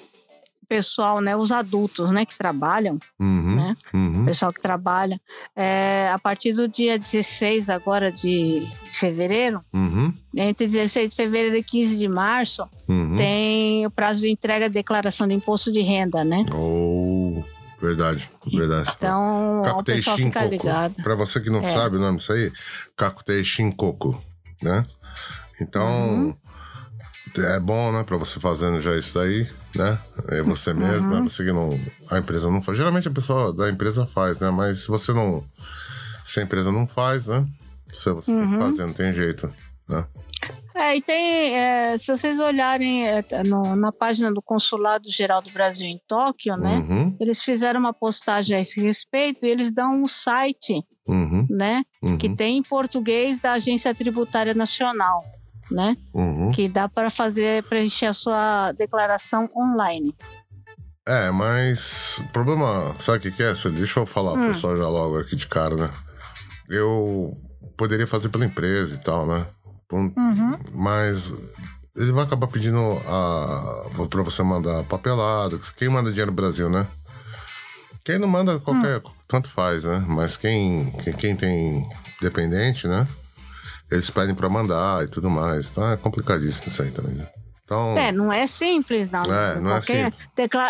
[0.71, 4.23] pessoal, né, os adultos, né, que trabalham, uhum, né, uhum.
[4.23, 5.19] pessoal que trabalha,
[5.53, 10.13] é, a partir do dia 16 agora de, fevereiro, uhum.
[10.33, 13.17] entre 16 de fevereiro e 15 de março, uhum.
[13.17, 16.45] tem o prazo de entrega da declaração de imposto de renda, né?
[16.53, 17.20] Oh.
[17.81, 18.91] Verdade, verdade.
[18.95, 20.95] Então, o pessoal fica ligado.
[21.01, 21.73] Pra você que não é.
[21.73, 22.51] sabe o nome disso aí,
[22.95, 24.21] Kakutei Shinkoku,
[24.61, 24.85] né?
[25.59, 26.35] Então, uhum
[27.39, 29.97] é bom, né, para você fazendo já isso daí, né?
[30.27, 31.15] É você mesmo, né?
[31.17, 31.23] uhum.
[31.23, 31.29] né?
[31.29, 31.79] Você que não.
[32.09, 32.77] A empresa não faz.
[32.77, 34.49] Geralmente a pessoa da empresa faz, né?
[34.49, 35.43] Mas se você não.
[36.25, 37.47] Se a empresa não faz, né?
[37.93, 38.59] Se você uhum.
[38.59, 39.51] fazer, não tem jeito,
[39.87, 40.05] né?
[40.73, 45.51] É, e tem, é, se vocês olharem é, no, na página do Consulado Geral do
[45.51, 46.77] Brasil em Tóquio, né?
[46.77, 47.17] Uhum.
[47.19, 51.45] Eles fizeram uma postagem a esse respeito e eles dão um site, uhum.
[51.49, 51.83] né?
[52.19, 52.35] Que uhum.
[52.35, 55.23] tem em português da Agência Tributária Nacional
[55.71, 55.95] né?
[56.13, 56.51] Uhum.
[56.51, 60.13] Que dá para fazer preencher a sua declaração online.
[61.07, 63.53] É, mas o problema, sabe o que, é?
[63.53, 64.49] Deixa eu falar hum.
[64.49, 65.89] pessoal já logo aqui de cara, né?
[66.69, 67.35] Eu
[67.75, 69.45] poderia fazer pela empresa e tal, né?
[69.97, 70.59] Uhum.
[70.73, 71.33] Mas
[71.95, 75.59] ele vai acabar pedindo a, pra você mandar papelado.
[75.75, 76.87] Quem manda dinheiro no Brasil, né?
[78.03, 78.99] Quem não manda qualquer.
[78.99, 79.11] Hum.
[79.27, 80.03] Tanto faz, né?
[80.07, 81.89] Mas quem, quem tem
[82.21, 83.07] dependente, né?
[83.91, 85.69] eles pedem para mandar e tudo mais.
[85.69, 87.27] Então é complicadíssimo isso aí também, né?
[87.63, 89.23] Então, é, não é simples, não.
[89.23, 90.17] É, não é simples.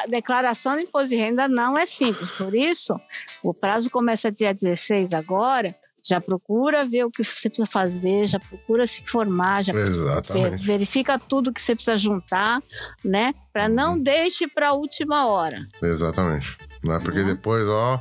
[0.07, 2.29] declaração de imposto de renda não é simples.
[2.29, 2.95] Por isso,
[3.41, 8.39] o prazo começa dia 16 agora, Já procura ver o que você precisa fazer, já
[8.39, 10.65] procura se formar, já Exatamente.
[10.65, 12.61] verifica tudo que você precisa juntar,
[13.05, 13.33] né?
[13.53, 14.03] Para não Uhum.
[14.03, 15.67] deixe para a última hora.
[15.81, 16.57] Exatamente.
[16.87, 17.33] É porque Né?
[17.35, 17.99] depois, ó.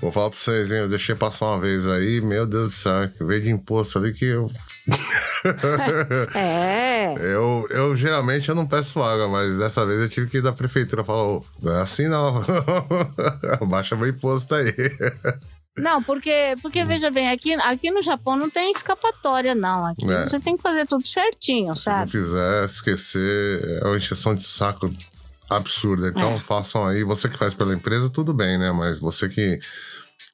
[0.00, 0.78] Vou falar pra vocês, hein?
[0.78, 4.12] Eu deixei passar uma vez aí, meu Deus do céu, que veio de imposto ali
[4.14, 4.50] que eu.
[6.34, 7.14] É.
[7.18, 10.52] eu, eu geralmente eu não peço água, mas dessa vez eu tive que ir da
[10.52, 12.42] prefeitura falar, ô, não é assim não.
[13.68, 14.72] Baixa meu imposto aí.
[15.80, 19.86] Não, porque, porque veja bem, aqui, aqui no Japão não tem escapatória, não.
[19.86, 20.28] Aqui É.
[20.28, 22.10] você tem que fazer tudo certinho, Se não sabe?
[22.10, 24.90] fizer, esquecer, é uma encheção de saco
[25.48, 26.08] absurda.
[26.08, 26.40] Então É.
[26.40, 27.02] façam aí.
[27.04, 28.70] Você que faz pela empresa, tudo bem, né?
[28.72, 29.58] Mas você que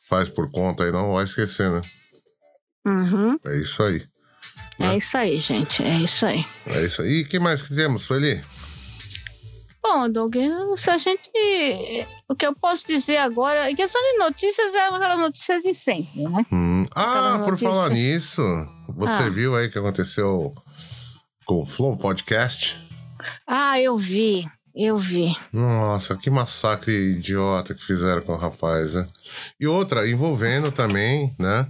[0.08, 1.82] faz por conta aí, não vai esquecer, né?
[2.86, 3.38] Uhum.
[3.44, 4.04] É isso aí.
[4.78, 4.96] É Né?
[4.98, 5.82] isso aí, gente.
[5.82, 6.44] É isso aí.
[6.66, 7.08] É isso aí.
[7.08, 8.44] E o que mais que temos, Sueli?
[9.88, 10.34] Bom, Doug,
[10.76, 11.30] se a gente.
[12.28, 16.22] O que eu posso dizer agora, em questão de notícias, é aquelas notícias de sempre,
[16.22, 16.44] né?
[16.50, 17.70] Hum, Ah, por notícia.
[17.70, 18.42] falar nisso,
[18.96, 19.30] você Ah.
[19.30, 20.52] viu aí que aconteceu
[21.44, 22.76] com o Flow Podcast?
[23.46, 25.32] Ah, eu vi, eu vi.
[25.52, 29.06] Nossa, que massacre idiota que fizeram com o rapaz, né?
[29.60, 31.64] E outra, envolvendo também, né?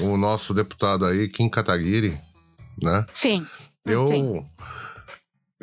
[0.00, 2.20] O nosso deputado aí, Kim Kataguiri,
[2.82, 3.06] né?
[3.12, 3.46] Sim.
[3.86, 4.08] Eu.
[4.08, 4.46] Sim.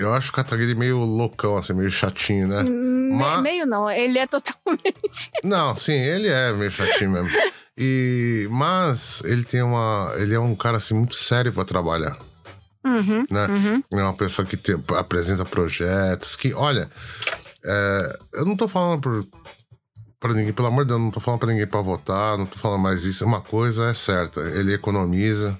[0.01, 2.63] Eu acho o Kataguiri meio loucão, assim, meio chatinho, né?
[2.63, 5.29] Me- Mas- Meio não, ele é totalmente.
[5.43, 7.29] Não, sim, ele é meio chatinho mesmo.
[7.77, 10.13] E, mas ele tem uma.
[10.17, 12.17] Ele é um cara assim muito sério pra trabalhar.
[12.85, 13.47] Uhum, Né?
[13.47, 13.83] uhum.
[13.91, 16.89] É uma pessoa que te- apresenta projetos, que, olha,
[17.63, 19.27] é, eu não tô falando por,
[20.19, 22.57] pra ninguém, pelo amor de Deus, não tô falando pra ninguém pra votar, não tô
[22.57, 23.23] falando mais isso.
[23.25, 25.55] Uma coisa é certa, ele economiza,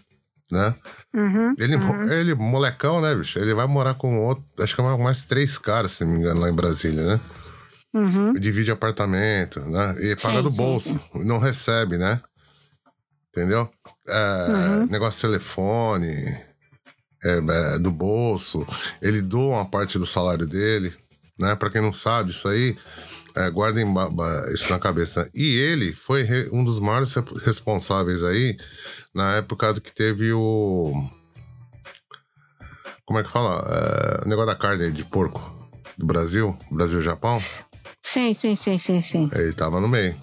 [0.52, 0.74] né?
[1.14, 2.12] Uhum, Ele, uhum.
[2.12, 3.38] ele molecão, né, bicho?
[3.38, 6.40] Ele vai morar com outro, acho que é mais três caras, se não me engano,
[6.40, 7.20] lá em Brasília, né?
[7.94, 8.32] Uhum.
[8.34, 9.96] Divide apartamento, né?
[10.00, 11.24] E paga Sim, do bolso, sim.
[11.26, 12.22] não recebe, né?
[13.30, 13.70] Entendeu?
[14.08, 14.88] É, Uhum.
[14.88, 16.08] Negócio de telefone,
[17.24, 17.38] é,
[17.76, 18.66] é, do bolso.
[19.02, 20.94] Ele doa uma parte do salário dele,
[21.38, 21.56] né?
[21.56, 22.78] Pra quem não sabe, isso aí,
[23.36, 23.86] é, guardem
[24.54, 25.30] isso na cabeça.
[25.34, 28.58] E ele foi um dos maiores re- responsáveis aí
[29.14, 30.94] na época do que teve o.
[33.06, 33.66] Como é que fala?
[33.70, 35.40] É, o negócio da carne de porco
[35.98, 37.38] do Brasil, Brasil-Japão.
[38.02, 39.30] Sim, sim, sim, sim, sim.
[39.34, 40.16] Ele tava no meio.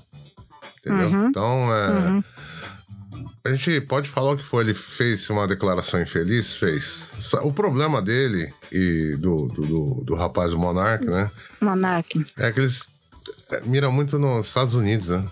[0.81, 1.09] Entendeu?
[1.11, 1.29] Uhum.
[1.29, 2.25] Então, é, Uhum.
[3.45, 4.63] a gente pode falar o que for.
[4.63, 6.55] Ele fez uma declaração infeliz?
[6.57, 7.13] Fez.
[7.43, 11.31] O problema dele e do, do, do, do rapaz do Monark, né?
[11.61, 12.25] Monark.
[12.39, 12.87] É que eles
[13.51, 15.25] é, miram muito nos Estados Unidos, né?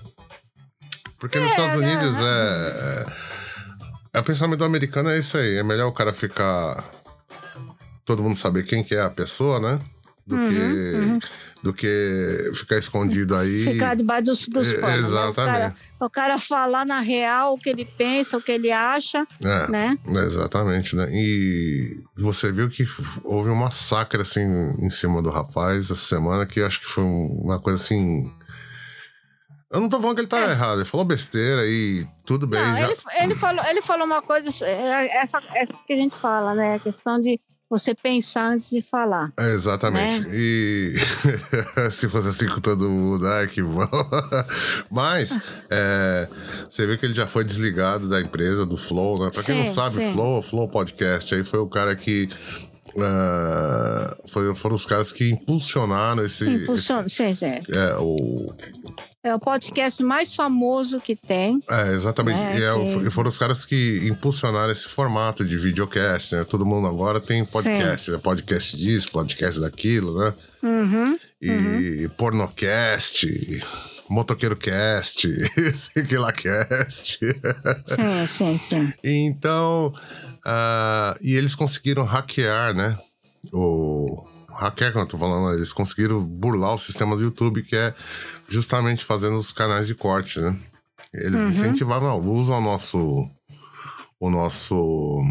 [1.19, 1.87] Porque nos Estados né?
[1.87, 3.07] Unidos é.
[3.13, 3.36] É
[4.21, 5.57] o pensamento americano é isso aí.
[5.57, 6.85] É melhor o cara ficar.
[8.05, 9.81] Todo mundo saber quem que é a pessoa, né?
[10.27, 10.57] Do Uhum, que.
[10.97, 11.19] uhum.
[11.63, 13.65] Do que ficar escondido aí.
[13.65, 15.11] Ficar debaixo dos, dos É, panos.
[15.11, 15.27] né?
[15.27, 15.77] O cara, exatamente.
[16.01, 19.69] o cara falar na real o que ele pensa, o que ele acha, É.
[19.69, 19.99] né?
[20.07, 21.09] Exatamente, né?
[21.11, 22.85] E você viu que
[23.25, 24.43] houve um massacre assim
[24.81, 28.31] em cima do rapaz essa semana que acho que foi uma coisa assim.
[29.71, 32.61] Eu não tô falando que ele tá errado, ele falou besteira e tudo bem.
[32.61, 32.65] É.
[32.65, 32.85] Não, já...
[32.85, 36.77] ele, ele, falou, ele falou uma coisa, é, essa, essa que a gente fala, né?
[36.77, 39.33] A questão de você pensar antes de falar.
[39.37, 40.29] É, exatamente.
[40.29, 40.37] Né?
[40.37, 40.95] E
[41.91, 43.89] se fosse assim com todo mundo, ai que bom.
[44.89, 45.37] Mas
[45.69, 46.29] é,
[46.71, 49.31] você viu que ele já foi desligado da empresa, do Flow, né?
[49.33, 50.13] Pra quem não Sim, sabe, sim.
[50.13, 52.29] Flow, Flow Podcast, aí foi o cara que.
[53.01, 56.49] ah, foi- foram os caras que impulsionaram esse.
[56.49, 57.47] Impulsiona, sim, sim.
[57.47, 58.55] é, o,
[59.27, 61.61] É o podcast mais famoso que tem.
[61.69, 62.39] é, exatamente.
[62.39, 66.45] É, e é, foram os caras que impulsionaram esse formato de videocast, né?
[66.45, 68.19] Todo mundo agora tem podcast, né?
[68.19, 70.33] Podcast disso, podcast daquilo, né?
[70.63, 71.19] Uhum.
[71.43, 73.27] E pornocast,
[74.09, 75.27] motoqueiro cast,
[76.17, 77.19] lá cast.
[77.19, 78.93] Sim, sim, sim.
[79.03, 79.93] então,
[80.45, 82.97] ah, e eles conseguiram hackear, né?
[83.53, 84.25] O
[84.57, 87.93] hackear que eu tô falando, eles conseguiram burlar o sistema do YouTube, que é
[88.49, 90.57] justamente fazendo os canais de corte, né?
[91.13, 93.31] Eles incentivavam, não, usam o nosso
[94.19, 95.23] o nosso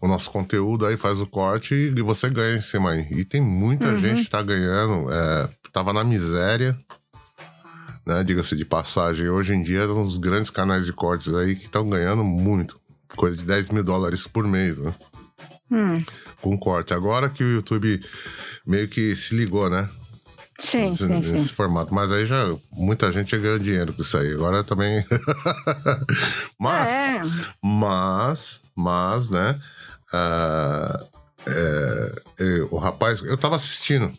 [0.00, 3.06] o nosso conteúdo aí faz o corte e você ganha em cima aí.
[3.10, 6.78] E tem muita gente que tá ganhando, é, tava na miséria,
[8.06, 8.22] né?
[8.24, 9.28] Diga-se de passagem.
[9.28, 12.78] Hoje em dia, uns grandes canais de cortes aí que estão ganhando muito.
[13.16, 14.94] Coisa de 10 mil dólares por mês, né?
[15.70, 16.02] Hum,
[16.40, 16.94] Com corte.
[16.94, 18.00] Agora que o YouTube
[18.66, 19.88] meio que se ligou, né?
[20.58, 21.44] Sim, Nesse, sim, sim.
[21.46, 21.94] formato.
[21.94, 24.32] Mas aí já muita gente já ganhou dinheiro com isso aí.
[24.32, 25.04] Agora também.
[26.60, 27.22] mas, É,
[27.62, 29.58] mas, mas, né?
[30.12, 31.04] ah,
[31.46, 34.12] é, é, o rapaz, eu tava assistindo,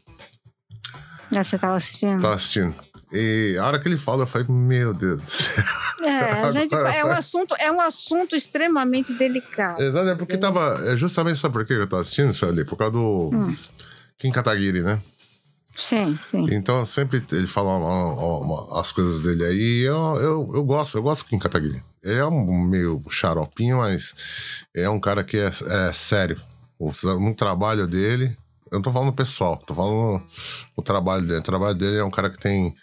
[1.32, 2.22] né, você tava assistindo?
[2.22, 2.74] tava assistindo.
[3.12, 5.64] E a hora que ele fala, eu falei, meu Deus do céu.
[6.06, 9.82] É, gente, é, um assunto, é um assunto extremamente delicado.
[9.82, 10.82] Exato, é porque tava.
[10.86, 12.66] É justamente sabe por que eu tava assistindo isso ali?
[12.66, 13.56] Por causa do hum.
[14.18, 15.00] Kim Kataguiri, né?
[15.78, 16.48] Sim, sim.
[16.52, 19.82] Então sempre ele fala uma, uma, as coisas dele aí.
[19.82, 21.82] Eu, eu, eu gosto, eu gosto do Kim Kataguiri.
[22.04, 24.16] É um meio xaropinho, mas
[24.76, 26.42] é um cara que é, é sério.
[26.80, 28.36] O, no trabalho dele,
[28.72, 30.24] eu não tô falando pessoal, tô falando
[30.76, 31.40] o trabalho dele.
[31.40, 32.74] O trabalho dele é um cara que tem,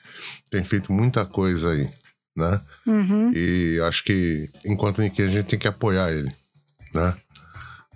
[0.49, 1.91] tem feito muita coisa aí,
[2.37, 2.61] né?
[2.87, 3.33] Uhum.
[3.35, 6.33] E acho que, enquanto Nikkei, a gente tem que apoiar ele,
[6.93, 7.15] né?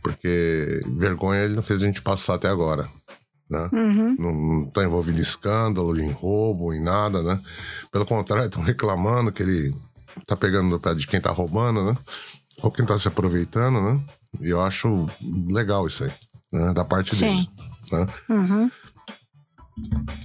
[0.03, 2.89] Porque vergonha ele não fez a gente passar até agora
[3.51, 3.69] né?
[3.73, 4.17] Uhum.
[4.19, 7.41] Não, está envolvido em escândalo, em roubo, em nada, né?
[7.91, 9.75] Pelo contrário, estão reclamando que ele
[10.27, 11.97] tá pegando no pé de quem tá roubando, né?
[12.63, 14.01] Ou quem tá se aproveitando, né?
[14.41, 15.07] E eu acho
[15.51, 16.13] legal isso aí,
[16.53, 16.73] né?
[16.73, 17.37] Da parte Sim.
[17.37, 17.49] dele.
[17.93, 18.07] Né?
[18.29, 18.71] Uhum.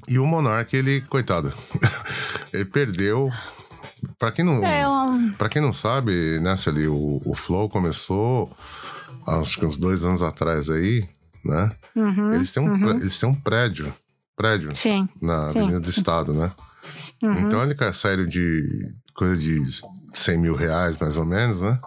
[0.07, 1.53] E o Monark, ele, coitado,
[2.51, 3.31] ele perdeu.
[4.19, 4.83] Pra quem não, é
[5.49, 8.51] quem não sabe, né, ali o, o Flow começou
[9.27, 11.07] acho que uns dois anos atrás aí,
[11.43, 11.71] né?
[11.95, 12.91] Uhum, eles, têm um, uhum.
[12.91, 13.93] eles têm um prédio,
[14.35, 15.59] prédio sim, na sim.
[15.59, 16.51] Avenida do Estado, né?
[17.21, 17.39] Uhum.
[17.39, 19.59] Então ele saiu de coisa de
[20.13, 21.79] 100 mil reais, mais ou menos, né?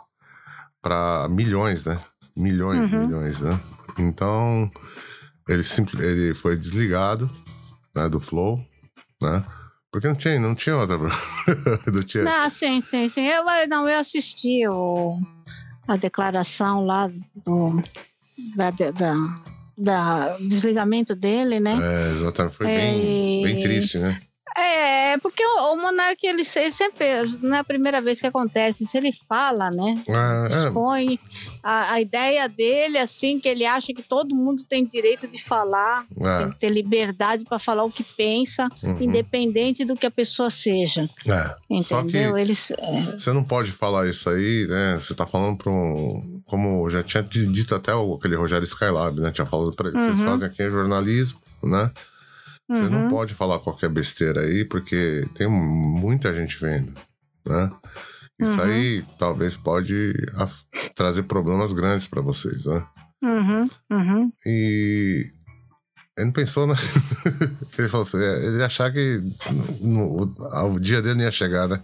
[0.81, 2.01] Para milhões, né?
[2.37, 3.07] Milhões, Uhum.
[3.07, 3.59] milhões, né?
[3.99, 4.71] Então
[5.49, 7.31] ele, simples, ele foi desligado
[7.95, 8.61] né, do Flow,
[9.23, 9.45] né?
[9.91, 10.99] Porque não tinha, não tinha outra.
[11.91, 12.25] não tinha...
[12.25, 13.27] Não, sim, sim, sim.
[13.27, 15.19] Eu, não, eu assisti o,
[15.89, 17.83] a declaração lá do,
[18.57, 19.15] da, da,
[19.77, 21.79] da desligamento dele, né?
[21.83, 22.57] É, exatamente.
[22.57, 24.21] Foi bem, bem triste, né?
[24.59, 27.07] É, porque o, o Monark, ele, ele, sempre,
[27.43, 30.03] não é a primeira vez que acontece, se ele fala, né?
[30.09, 30.55] Ah, é.
[30.57, 31.21] Expõe
[31.63, 36.07] a, a, ideia dele, assim, que ele acha que todo mundo tem direito de falar,
[36.19, 36.39] É.
[36.39, 38.97] tem que ter liberdade para falar o que pensa, Uhum.
[39.03, 41.07] independente do que a pessoa seja.
[41.29, 41.81] É.
[41.83, 42.39] Só que Entendeu?
[42.39, 42.71] Eles.
[42.71, 44.95] é, você não pode falar isso aí, né?
[44.99, 46.36] Você tá falando pra um.
[46.47, 49.31] Como já tinha dito até o, aquele Rogério Skylab, né?
[49.33, 50.01] Tinha falado pra ele.
[50.01, 50.25] Vocês Uhum.
[50.25, 51.91] fazem aqui é jornalismo, né?
[52.69, 52.91] Você uhum.
[52.91, 56.93] não pode falar qualquer besteira aí, porque tem muita gente vendo,
[57.47, 57.71] né?
[58.41, 58.61] Isso Uhum.
[58.63, 60.13] aí talvez pode
[60.95, 62.85] trazer problemas grandes pra vocês, né?
[63.23, 64.33] Uhum, uhum.
[64.45, 65.25] E
[66.17, 66.75] ele não pensou, né?
[67.83, 69.23] ele falou assim, é, ele achar que
[69.81, 71.81] no- o, o dia dele não ia chegar, né?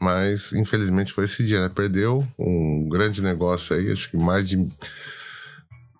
[0.00, 1.68] Mas infelizmente foi esse dia, né?
[1.74, 4.68] Perdeu um grande negócio aí, acho que mais de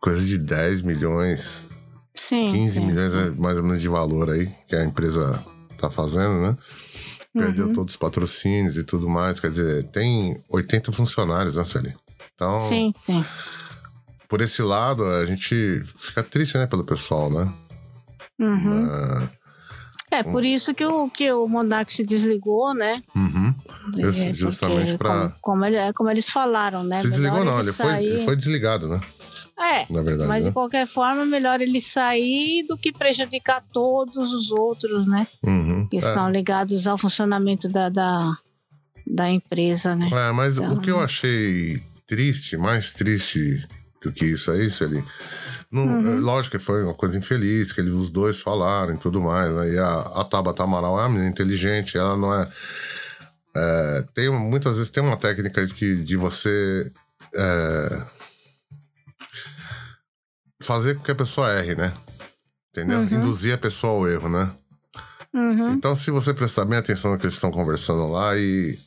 [0.01, 1.69] coisa de 10 milhões,
[2.15, 2.51] Sim.
[2.51, 2.81] 15 sim.
[2.87, 5.43] milhões é mais ou menos de valor aí que a empresa
[5.79, 6.57] tá fazendo, né?
[7.35, 7.73] Perdeu Uhum.
[7.73, 9.41] todos os patrocínios e tudo mais.
[9.41, 11.95] Quer dizer, tem 80 funcionários, né, Sueli?
[12.35, 13.25] Então, Sim, sim.
[14.29, 17.51] por esse lado, a gente fica triste, né, pelo pessoal, né?
[18.41, 19.29] Uhum.
[20.11, 23.03] É por isso que o, que o Monark se desligou, né?
[23.17, 23.55] uhum.
[23.99, 27.01] É, justamente pra- Como, como, ele- como eles falaram, né?
[27.01, 29.01] Se desligou, não, ele foi, ele foi desligado, né?
[29.59, 30.29] É, Na verdade.
[30.29, 30.49] mas né?
[30.51, 35.27] de qualquer forma, melhor ele sair do que prejudicar todos os outros, né?
[35.43, 35.87] Uhum.
[35.89, 36.01] Que É.
[36.01, 38.37] estão ligados ao funcionamento da, da,
[39.07, 40.09] da empresa, né?
[40.13, 43.67] É, mas Então- o que eu achei triste, mais triste
[44.03, 45.03] do que isso aí, Sueli,
[45.73, 46.19] não, Uhum.
[46.19, 49.53] é, lógico que foi uma coisa infeliz, que eles, os dois falaram e tudo mais,
[49.53, 49.71] né?
[49.73, 52.49] E a, a Tabata Amaral é uma menina inteligente, ela não é...
[53.57, 56.93] é, tem, muitas vezes tem uma técnica de, de você
[57.35, 58.03] é,
[60.63, 61.93] fazer com que a pessoa erre, né?
[62.71, 63.01] Entendeu?
[63.01, 63.07] Uhum.
[63.07, 64.51] Induzir a pessoa ao erro, né?
[65.35, 65.73] Uhum.
[65.73, 68.79] Então, se você prestar bem atenção no que eles estão conversando lá, e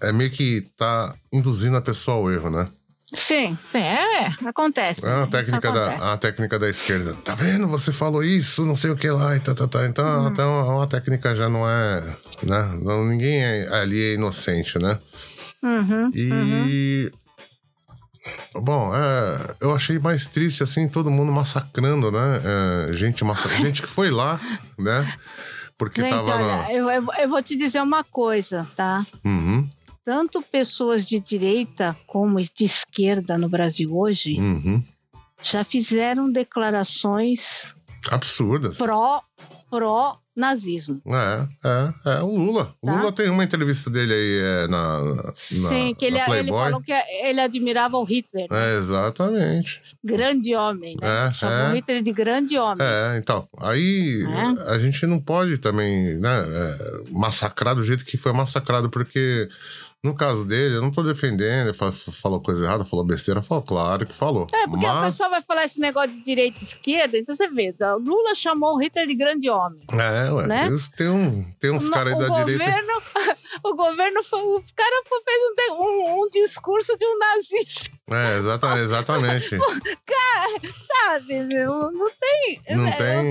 [0.00, 2.68] é meio que tá induzindo a pessoa ao erro, né?
[3.12, 5.06] Sim, sim, é, acontece.
[5.06, 5.98] É uma técnica, acontece.
[6.00, 7.14] da, a técnica da esquerda.
[7.24, 7.66] Tá vendo?
[7.68, 9.86] Você falou isso, não sei o que lá, e tá, tá, tá.
[9.86, 10.26] Então, Uhum.
[10.28, 12.00] até uma, uma técnica já não é.
[12.42, 12.78] Né?
[12.82, 14.98] Não, ninguém é- ali é inocente, né?
[15.62, 16.10] Uhum, uhum.
[16.14, 17.12] E.
[18.54, 22.40] Bom, é, eu achei mais triste assim, todo mundo massacrando, né?
[22.88, 23.48] É, gente, massa...
[23.56, 24.40] gente que foi lá,
[24.78, 25.12] né?
[25.78, 26.72] Porque Gente, tava olha, na.
[26.72, 29.04] eu, eu, eu vou te dizer uma coisa, tá?
[29.24, 29.66] Uhum,
[30.04, 34.82] Tanto pessoas de direita como de esquerda no Brasil hoje uhum.
[35.42, 37.74] já fizeram declarações
[38.10, 38.76] Absurdas.
[38.76, 39.22] pró
[39.70, 41.00] pró nazismo.
[41.06, 42.22] É, é, é.
[42.22, 42.74] O Lula.
[42.80, 42.96] O Tá.
[42.96, 45.32] Lula tem uma entrevista dele aí é, na, na.
[45.34, 48.46] Sim, que ele, ele falou que ele admirava o Hitler.
[48.50, 49.82] É, exatamente.
[50.02, 51.28] Grande homem, né?
[51.28, 51.70] É, Chamou é.
[51.72, 52.84] o Hitler de grande homem.
[52.84, 53.46] É, então.
[53.60, 54.72] Aí É.
[54.72, 59.48] a gente não pode também né, é, massacrar do jeito que foi massacrado, porque
[60.02, 64.06] No caso dele, eu não tô defendendo, ele falou coisa errada, falou besteira, falou, claro
[64.06, 64.46] que falou.
[64.50, 64.98] É, porque mas...
[64.98, 68.34] o pessoal vai falar esse negócio de direita e esquerda, então você vê, o Lula
[68.34, 69.82] chamou o Hitler de grande homem.
[69.92, 70.70] É, ué, né?
[70.96, 72.80] tem, um, tem uns caras aí da governo, direita.
[73.62, 77.90] O governo, foi, o cara fez um, um, um discurso de um nazista.
[78.10, 78.84] É, exatamente.
[78.84, 79.50] exatamente.
[80.06, 82.60] cara, sabe, meu, não tem.
[82.76, 83.28] Não eu, tem.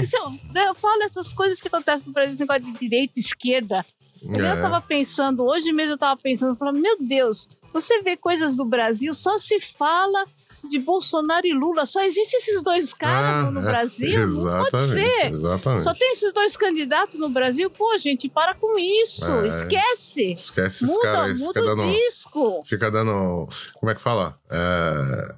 [0.55, 3.83] Eu, eu, falo essas coisas que acontecem no Brasil, negócio de direita e esquerda.
[4.27, 4.51] É.
[4.51, 8.65] Eu tava pensando, hoje mesmo eu tava pensando, falando, meu Deus, você vê coisas do
[8.65, 10.25] Brasil, só se fala
[10.67, 11.85] de Bolsonaro e Lula.
[11.85, 14.27] Só existem esses dois caras ah, no, Brasil?
[14.27, 15.31] Não pode ser.
[15.31, 15.83] Exatamente.
[15.83, 17.69] Só tem esses dois candidatos no Brasil?
[17.69, 19.31] Pô, gente, para com isso.
[19.31, 20.33] É, esquece.
[20.33, 21.39] Esquece muda, esses caras.
[21.39, 22.63] Muda o dando, disco.
[22.65, 23.47] Fica dando.
[23.75, 24.37] Como é que fala?
[24.49, 25.35] É,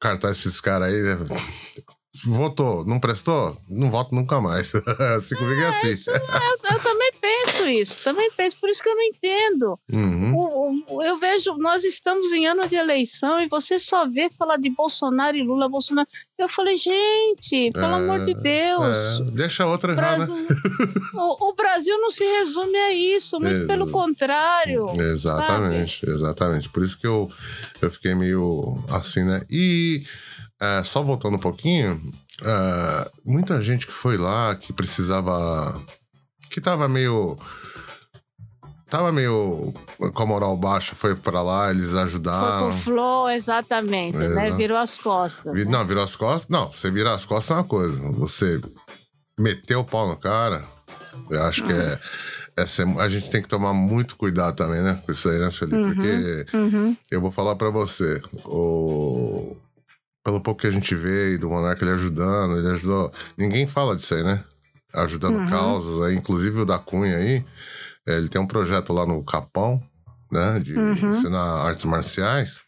[0.00, 1.02] cartaz pra esses caras aí.
[2.26, 3.56] Votou, não prestou?
[3.66, 4.70] Não voto nunca mais.
[5.16, 5.88] assim comigo é, é assim.
[5.88, 9.80] Isso, eu, eu, também penso isso, também penso, por isso que eu não entendo.
[9.90, 10.34] Uhum.
[10.36, 14.58] O, o, eu vejo, nós estamos em ano de eleição e você só vê falar
[14.58, 16.06] de Bolsonaro e Lula, Bolsonaro.
[16.38, 19.20] Eu falei, gente, pelo é, amor de Deus.
[19.20, 20.46] É, deixa outra Brasil, né?
[21.14, 24.88] o, o, Brasil não se resume a isso, muito pelo contrário.
[25.00, 26.12] Exatamente, sabe?
[26.12, 26.68] exatamente.
[26.68, 27.30] Por isso que eu,
[27.80, 29.42] eu fiquei meio assim, né?
[29.50, 30.02] E.
[30.62, 32.00] É, só voltando um pouquinho,
[32.40, 35.82] é, muita gente que foi lá, que precisava.
[36.48, 37.36] que tava meio.
[38.88, 39.74] Tava meio
[40.14, 42.70] com a moral baixa, foi para lá, eles ajudaram.
[42.70, 44.26] Foi pro Flow, exatamente, né?
[44.26, 44.50] Exato.
[44.50, 44.56] né?
[44.56, 45.52] Virou as costas.
[45.52, 45.64] Né?
[45.64, 46.48] Não, virou as costas.
[46.48, 48.00] Não, você virar as costas é uma coisa.
[48.12, 48.60] Você
[49.36, 50.64] meter o pau no cara,
[51.28, 51.98] eu acho que é.
[52.54, 55.00] Essa, é, a gente tem que tomar muito cuidado também, né?
[55.04, 55.74] Com isso aí, né, Sueli?
[55.74, 56.96] Uhum, Porque uhum.
[57.10, 58.20] eu vou falar para você.
[58.44, 59.56] O
[60.24, 63.12] pelo pouco que a gente vê e do Monarca ele ajudando, ele ajudou.
[63.36, 64.42] Ninguém fala disso aí, né?
[64.94, 65.46] Ajudando uhum.
[65.48, 67.44] causas aí, inclusive o da Cunha aí.
[68.06, 69.82] É, ele tem um projeto lá no Capão,
[70.30, 70.60] né?
[70.60, 71.10] De uhum.
[71.10, 72.62] ensinar artes marciais,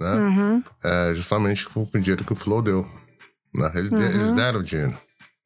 [0.00, 0.14] né?
[0.14, 0.62] Uhum.
[0.84, 2.86] É, justamente com o dinheiro que o Flow deu.
[3.54, 3.72] Né?
[3.74, 4.34] Eles, eles uhum.
[4.34, 4.96] deram dinheiro.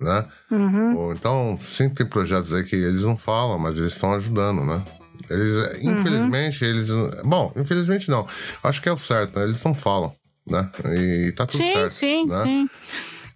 [0.01, 0.29] Né?
[0.51, 0.97] Uhum.
[0.97, 4.83] Ou, então, sim, tem projetos aí que eles não falam, mas eles estão ajudando, né?
[5.29, 6.01] Eles, Uhum.
[6.01, 6.89] infelizmente, eles.
[7.23, 8.27] Bom, infelizmente não.
[8.63, 9.45] Acho que é o certo, né?
[9.45, 10.15] Eles não falam
[10.51, 10.71] né?
[10.97, 11.93] E tá tudo sim, certo.
[11.93, 12.45] Sim, né?
[12.45, 12.71] sim.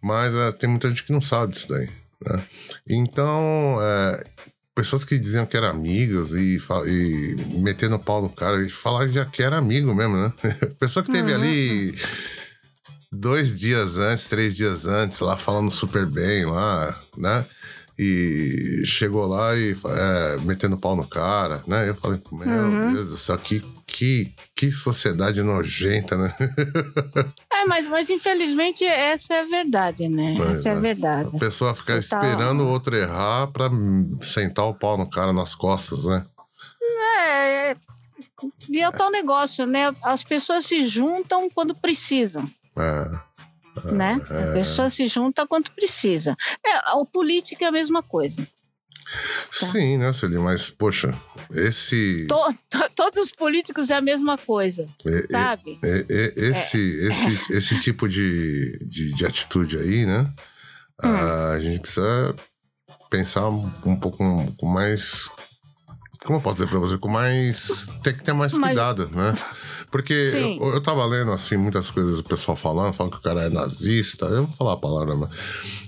[0.02, 1.88] Mas é, tem muita gente que não sabe disso daí.
[2.26, 2.44] Né?
[2.88, 4.24] Então, é,
[4.74, 9.24] pessoas que diziam que eram amigas e, e metendo pau no cara e falaram já
[9.24, 10.32] que era amigo mesmo, né?
[10.78, 11.40] Pessoa que teve uhum.
[11.40, 11.94] ali
[13.10, 17.46] dois dias antes, três dias antes, lá falando super bem lá, né?
[17.98, 21.88] E chegou lá e é, metendo pau no cara, né?
[21.88, 22.92] Eu falei, meu uhum.
[22.92, 26.34] Deus do céu, que que, que sociedade nojenta, né?
[27.52, 30.34] é, mas, mas infelizmente essa é a verdade, né?
[30.36, 30.72] Pois essa é.
[30.72, 31.36] a verdade.
[31.36, 33.70] A pessoa fica esperando o outro errar pra
[34.20, 36.24] sentar o pau no cara nas costas, né?
[37.20, 37.76] É, é,
[38.68, 39.94] e é o tal negócio, né?
[40.02, 42.50] As pessoas se juntam quando precisam.
[42.76, 43.33] É.
[43.84, 44.20] é né?
[44.30, 44.50] É.
[44.50, 46.36] A pessoa se junta quando precisa.
[46.64, 48.46] É, a política é a mesma coisa.
[49.60, 49.66] Tá.
[49.66, 50.40] Sim, né, Celine?
[50.40, 51.14] Mas, poxa,
[51.50, 52.26] esse.
[52.28, 55.78] To, to, todos os políticos é a mesma coisa, é, sabe?
[55.84, 57.08] É, é, esse, é.
[57.08, 60.32] esse, esse tipo de, de, de, atitude aí, né?
[61.02, 61.08] Hum.
[61.52, 62.34] A gente precisa
[63.10, 64.18] pensar um pouco
[64.56, 65.30] com mais
[66.24, 66.96] como eu posso dizer pra você?
[66.96, 67.86] Com mais.
[68.02, 68.70] Tem que ter mais Mas...
[68.70, 69.34] cuidado, né?
[69.94, 73.44] Porque eu, eu tava lendo, assim, muitas coisas do pessoal falando, falando que o cara
[73.44, 74.26] é nazista.
[74.26, 75.30] Eu vou falar a palavra, mas.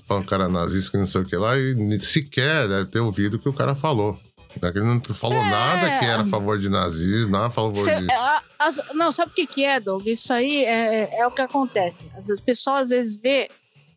[0.06, 2.86] Falando que o cara é nazista, que não sei o que lá, e sequer deve
[2.86, 4.16] ter ouvido o que o cara falou.
[4.62, 4.70] Né?
[4.72, 5.50] Ele não falou é...
[5.50, 8.08] nada que era a favor de nazismo, nada a favor Cê, de.
[8.08, 10.06] É, as, não, sabe o que, que é, Doug?
[10.06, 12.08] Isso aí é, é o que acontece.
[12.14, 13.50] As pessoas às vezes vê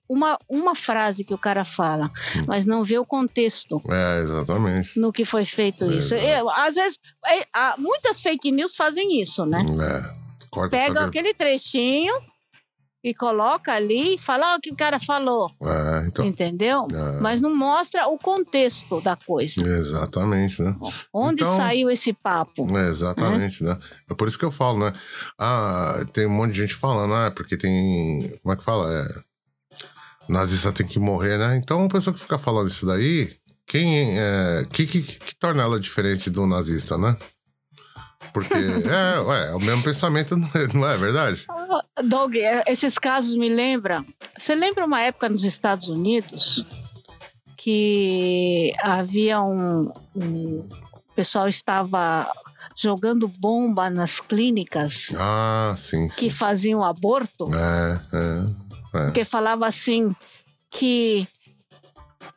[0.09, 2.11] uma, uma frase que o cara fala,
[2.47, 3.79] mas não vê o contexto.
[3.87, 4.99] É, exatamente.
[4.99, 6.15] No que foi feito é, isso.
[6.55, 6.97] Às vezes,
[7.27, 7.45] é,
[7.77, 9.59] muitas fake news fazem isso, né?
[9.59, 10.19] É.
[10.49, 12.13] Corta Pega aquele trechinho
[13.03, 15.51] e coloca ali e fala o que o cara falou.
[15.61, 16.87] É, então, Entendeu?
[16.91, 17.21] É.
[17.21, 19.61] Mas não mostra o contexto da coisa.
[19.61, 20.75] Exatamente, né?
[21.13, 22.67] Onde então, saiu esse papo?
[22.75, 23.77] É, exatamente, né?
[24.09, 24.91] É por isso que eu falo, né?
[25.37, 28.35] Ah, tem um monte de gente falando, ah, porque tem.
[28.41, 28.91] Como é que fala?
[28.91, 29.28] É
[30.29, 31.57] nazista tem que morrer, né?
[31.57, 34.63] Então, a pessoa que fica falando isso daí, quem é.
[34.71, 37.17] que, que, que torna ela diferente do nazista, né?
[38.33, 38.53] Porque
[38.87, 41.45] é, ué, é o mesmo pensamento, não é, é verdade?
[42.03, 44.05] Doug, é, esses casos me lembram.
[44.37, 46.65] Você lembra uma época nos Estados Unidos
[47.57, 50.67] que havia um, um
[51.09, 52.31] o pessoal estava
[52.77, 56.17] jogando bomba nas clínicas ah, sim, sim.
[56.17, 57.53] que faziam aborto?
[57.53, 58.68] É, é.
[58.93, 59.05] É.
[59.05, 60.15] Porque falava assim
[60.69, 61.27] que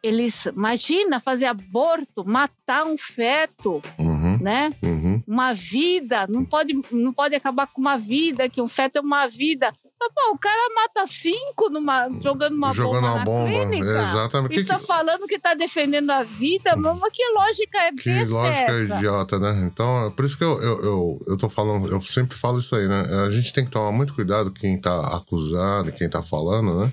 [0.03, 4.73] eles, imagina fazer aborto, matar um feto, uhum, né?
[4.83, 5.23] Uhum.
[5.27, 9.27] uma vida, não pode, não pode acabar com uma vida, que um feto é uma
[9.27, 9.73] vida.
[10.15, 13.87] Pô, o cara mata cinco numa, jogando uma Jogando bomba uma na bomba, clínica.
[14.03, 14.53] exatamente.
[14.59, 18.25] E Que- tá que- falando que tá defendendo a vida, mas que lógica é Que
[18.31, 18.97] lógica essa?
[18.97, 19.63] idiota, né?
[19.67, 22.75] Então, é por isso que eu, eu, eu, eu tô falando, eu sempre falo isso
[22.77, 23.03] aí, né?
[23.27, 26.93] A gente tem que tomar muito cuidado quem tá acusando, quem tá falando, né?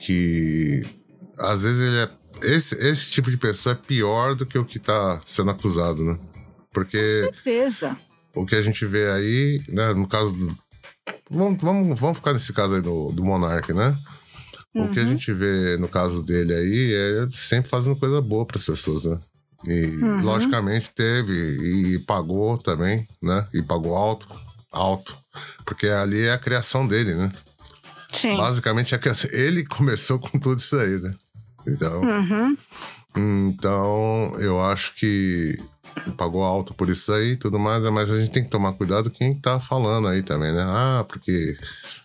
[0.00, 0.82] Que
[1.38, 2.10] às vezes ele é.
[2.44, 6.18] Esse, esse tipo de pessoa é pior do que o que tá sendo acusado, né?
[6.72, 7.96] Porque Certeza.
[8.34, 9.92] o que a gente vê aí, né?
[9.94, 10.56] No caso do.
[11.32, 13.96] Vamos, vamos, vamos ficar nesse caso aí do, do Monark, né?
[14.74, 18.56] O que a gente vê no caso dele aí é sempre fazendo coisa boa para
[18.58, 19.18] as pessoas, né?
[19.66, 19.86] E
[20.22, 21.32] logicamente teve
[21.94, 23.46] e pagou também, né?
[23.52, 24.26] E pagou alto,
[24.70, 25.16] alto,
[25.64, 27.30] porque ali é a criação dele, né?
[28.12, 28.36] Sim.
[28.36, 31.14] Basicamente é que ele começou com tudo isso aí, né?
[31.66, 32.56] Então, Uhum.
[33.16, 35.58] então eu acho que
[36.16, 39.10] pagou alto por isso aí e tudo mais, mas a gente tem que tomar cuidado
[39.10, 40.62] quem tá falando aí também, né?
[40.62, 41.56] Ah, porque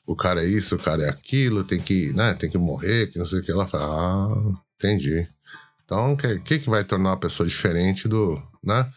[0.05, 3.17] o cara é isso, o cara é aquilo, tem que, né, tem que morrer, que
[3.19, 3.85] não sei o que ela fala.
[3.85, 5.27] Ah, entendi.
[5.85, 8.89] Então, o que, que que vai tornar uma pessoa diferente do, né?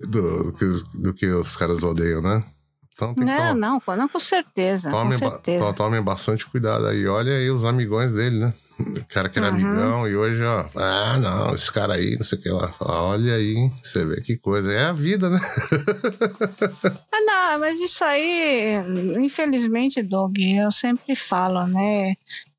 [0.00, 2.44] Do, do, que, os, do que os caras odeiam, né?
[2.92, 4.90] Então tem que Não, não, não, com certeza.
[4.90, 5.64] com Tomem, ba- certeza.
[5.64, 7.06] to- tomem bastante cuidado aí.
[7.06, 8.54] Olha aí os amigões dele, né?
[8.78, 9.54] O cara que era Uhum.
[9.54, 10.66] amigão e hoje, ó.
[10.74, 12.74] Ah, não, esse cara aí, não sei o que lá.
[12.80, 14.70] Olha aí, você vê que coisa.
[14.72, 15.40] É a vida, né?
[17.12, 18.74] Ah, não, mas isso aí,
[19.18, 22.14] infelizmente, Doug, eu sempre falo, né?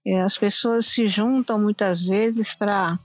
[0.06, 2.98] É, As pessoas se juntam muitas vezes para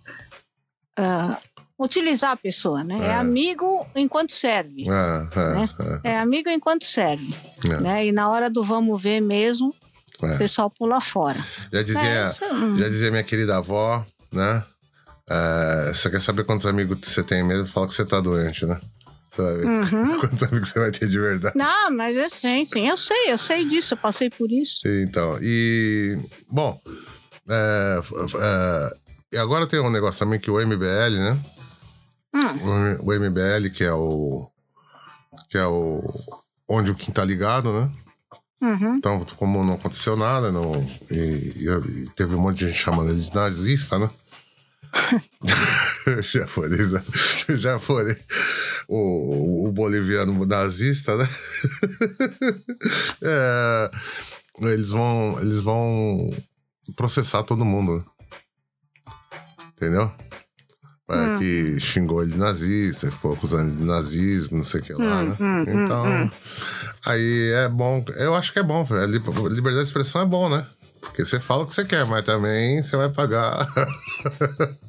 [1.78, 2.96] utilizar a pessoa, né?
[3.02, 3.06] É.
[3.08, 3.14] É.
[3.14, 4.86] amigo enquanto serve.
[4.88, 7.34] É, é, É amigo enquanto serve.
[7.68, 7.80] É.
[7.80, 8.06] Né?
[8.06, 9.74] E na hora do vamos ver mesmo,
[10.24, 11.44] é, o pessoal pula fora.
[11.72, 12.30] Já dizia, é
[12.78, 14.62] já dizia minha querida avó, né?
[15.28, 17.66] É, você quer saber quantos amigos você tem mesmo?
[17.66, 18.80] Fala que você tá doente, né?
[19.30, 20.18] Você vai ver Uhum.
[20.20, 21.56] quantos amigos você vai ter de verdade.
[21.56, 24.80] Não, mas eu sei, sim, eu sei, eu sei disso, eu passei por isso.
[24.86, 26.18] Então, e.
[26.50, 26.78] Bom,
[27.48, 28.00] é,
[29.32, 31.38] é, agora tem um negócio também que o MBL, né?
[32.34, 34.48] Hum, O MBL, que é o.
[35.48, 36.02] Que é o.
[36.68, 37.90] Onde o Kim tá ligado, né?
[38.62, 38.94] Uhum.
[38.94, 40.72] Então, como não aconteceu nada, não,
[41.10, 44.08] e, e- teve um monte de gente chamando ele de nazista, né?
[46.22, 46.68] já foi,
[47.58, 48.16] já foi
[48.88, 51.28] o, o boliviano nazista, né?
[53.24, 53.90] É,
[54.60, 56.30] eles vão, eles vão
[56.96, 58.04] processar todo mundo, né?
[59.70, 60.12] entendeu?
[61.10, 61.38] É, Hum.
[61.38, 65.20] Que xingou ele de nazista, ficou acusando ele de nazismo, não sei o que lá,
[65.22, 65.36] Hum, né?
[65.40, 66.30] hum, hum, então, hum.
[67.04, 69.04] aí é bom, eu acho que é bom, velho.
[69.10, 70.64] Lib- Liberdade de expressão é bom, né?
[71.00, 73.66] Porque você fala o que você quer, mas também você vai pagar.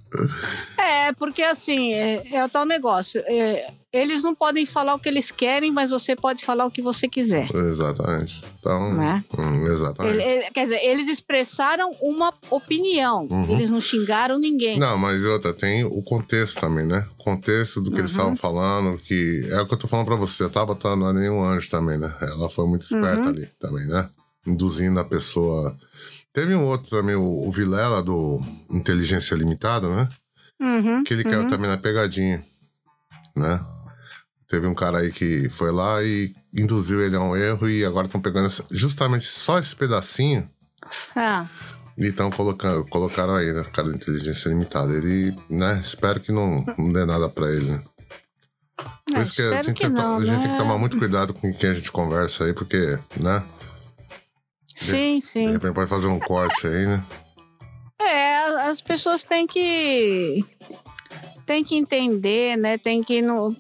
[1.34, 3.20] Porque assim, é, é o tal negócio.
[3.26, 6.80] é, eles não podem falar o que eles querem, mas você pode falar o que
[6.80, 7.50] você quiser.
[7.56, 8.40] exatamente.
[8.60, 9.24] Então, Né?
[9.36, 10.14] hum, exatamente.
[10.16, 13.28] Ele- ele- quer dizer, eles expressaram uma opinião.
[13.32, 13.52] Uhum.
[13.52, 14.78] Eles não xingaram ninguém.
[14.78, 17.08] Não, mas outra, tem o contexto também, né?
[17.20, 18.18] O contexto do que eles Uhum.
[18.18, 20.44] estavam falando, que é o que eu tô falando pra você.
[20.44, 22.14] A Tabata não é nenhum anjo também, né?
[22.22, 23.30] Ela foi muito esperta Uhum.
[23.30, 24.08] ali também, né?
[24.46, 25.76] Induzindo a pessoa.
[26.32, 28.40] Teve um outro também, o, o Vilela, do
[28.72, 30.10] Inteligência Limitada, né?
[30.64, 32.42] Uhum, Que ele caiu também na pegadinha,
[33.36, 33.60] né?
[34.48, 38.06] Teve um cara aí que foi lá e induziu ele a um erro e agora
[38.06, 40.50] estão pegando justamente só esse pedacinho
[41.16, 41.48] Ah,
[41.98, 43.62] e estão colocando, colocaram aí, né?
[43.62, 44.94] O cara da inteligência limitada.
[44.94, 45.80] Ele, né?
[45.82, 47.84] Espero que não, não dê nada pra ele, né?
[49.06, 50.42] Por é, isso que a gente, que tem, não, a gente né?
[50.44, 53.44] tem que tomar muito cuidado com quem a gente conversa aí, porque, né?
[54.76, 55.52] Sim, De sim.
[55.52, 57.04] repente pode fazer um corte aí, né?
[58.74, 60.44] As pessoas têm que
[61.46, 62.76] têm que entender, né?
[62.80, 63.56] Tem que no,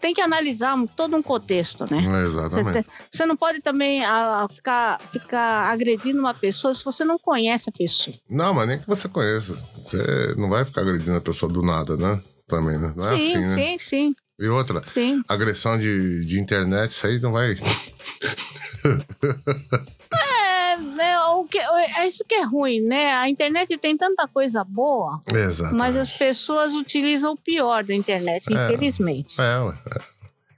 [0.00, 2.00] tem que analisar todo um contexto, né?
[2.00, 2.82] Você, Exatamente.
[2.84, 7.70] te- você não pode também ah, ficar, ficar agredindo uma pessoa se você não conhece
[7.70, 8.16] a pessoa.
[8.30, 9.54] Não, mas nem que você conheça.
[9.82, 12.22] Você não vai ficar agredindo a pessoa do nada, né?
[12.46, 12.92] Também, né?
[12.94, 13.56] Não é sim, assim, né?
[13.56, 15.24] sim, sim, E outra, sim.
[15.28, 17.56] agressão de, de internet, isso aí não vai.
[20.82, 23.12] É, né, o que, é isso que é ruim, né?
[23.14, 25.74] A internet tem tanta coisa boa, Exato.
[25.76, 28.66] mas as pessoas utilizam o pior da internet, É.
[28.66, 29.40] infelizmente.
[29.40, 29.74] É, ué.
[29.94, 30.00] é.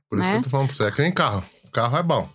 [0.09, 0.33] Por isso Né?
[0.33, 0.85] que eu tô falando pra você.
[0.85, 1.43] É que nem carro.
[1.73, 2.29] Carro é bom.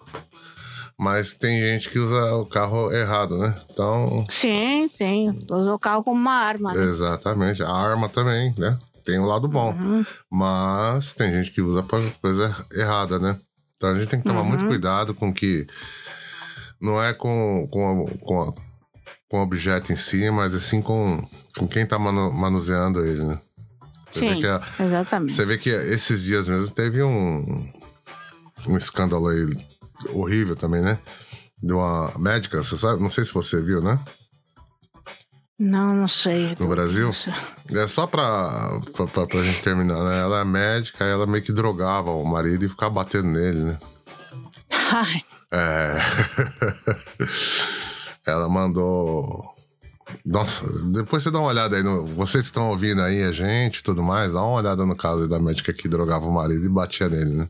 [0.98, 3.56] Mas tem gente que usa o carro errado, né?
[3.70, 5.40] Então, Sim, sim.
[5.50, 6.84] Usa o carro como uma arma, né?
[6.84, 7.64] exatamente.
[7.64, 8.78] A arma também, né?
[9.06, 9.72] Tem o lado bom.
[9.72, 10.06] Uhum.
[10.30, 13.40] Mas tem gente que usa pra coisa errada, né?
[13.78, 14.48] Então a gente tem que tomar Uhum.
[14.50, 15.66] muito cuidado com que.
[16.82, 18.54] Não é com, com, com, a-
[19.30, 21.18] com o objeto em si, mas assim com,
[21.58, 23.40] com quem tá manu- manuseando ele, né?
[24.12, 25.34] Você vê Sim, que a- exatamente.
[25.36, 27.72] Você vê que esses dias mesmo teve um.
[28.68, 29.46] um escândalo aí
[30.14, 30.98] horrível também, né?
[31.62, 33.02] De uma médica, você sabe?
[33.02, 34.00] Não sei se você viu, né?
[35.60, 36.56] Não, não sei.
[36.58, 37.12] No Brasil?
[37.70, 40.20] É só pra, pra, pra, pra gente terminar, né?
[40.22, 43.78] Ela é médica, ela meio que drogava o marido e ficava batendo nele, né?
[44.94, 45.22] Ai,
[45.52, 45.96] É.
[48.26, 49.56] ela mandou.
[50.26, 51.84] Nossa, depois você dá uma olhada aí.
[51.84, 52.06] No...
[52.06, 55.24] Vocês que estão ouvindo aí a gente e tudo mais, dá uma olhada no caso
[55.24, 57.50] aí da médica que drogava o marido e batia nele, né?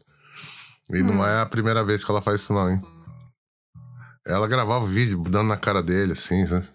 [0.91, 2.81] E não é a primeira vez que ela faz isso, não, hein?
[4.25, 6.67] Ela gravava o vídeo dando na cara dele, assim, sabe?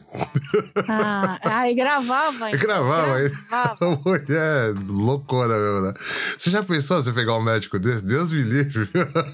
[0.88, 2.50] ah, ai, gravava.
[2.50, 3.30] E gravava aí.
[3.52, 5.94] A mulher loucona mesmo, né?
[6.36, 8.04] Você já pensou você pegar um médico desse?
[8.04, 8.88] Deus me livre.
[8.94, 9.24] Não,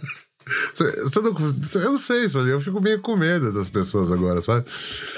[1.74, 4.66] eu não sei, eu fico meio com medo das pessoas agora, sabe?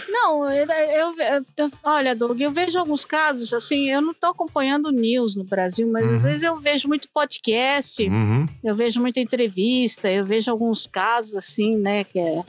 [0.08, 4.90] Não, eu, eu- eu- olha, Doug, eu vejo alguns casos, assim, eu não tô acompanhando
[4.92, 6.14] news no Brasil, mas Uhum.
[6.16, 8.48] às vezes eu vejo muito podcast, Uhum.
[8.62, 12.40] eu vejo muita entrevista, eu vejo alguns casos, assim, né, que é,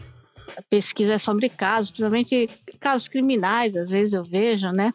[0.57, 4.93] a pesquisa é sobre casos, principalmente casos criminais, às vezes eu vejo, né,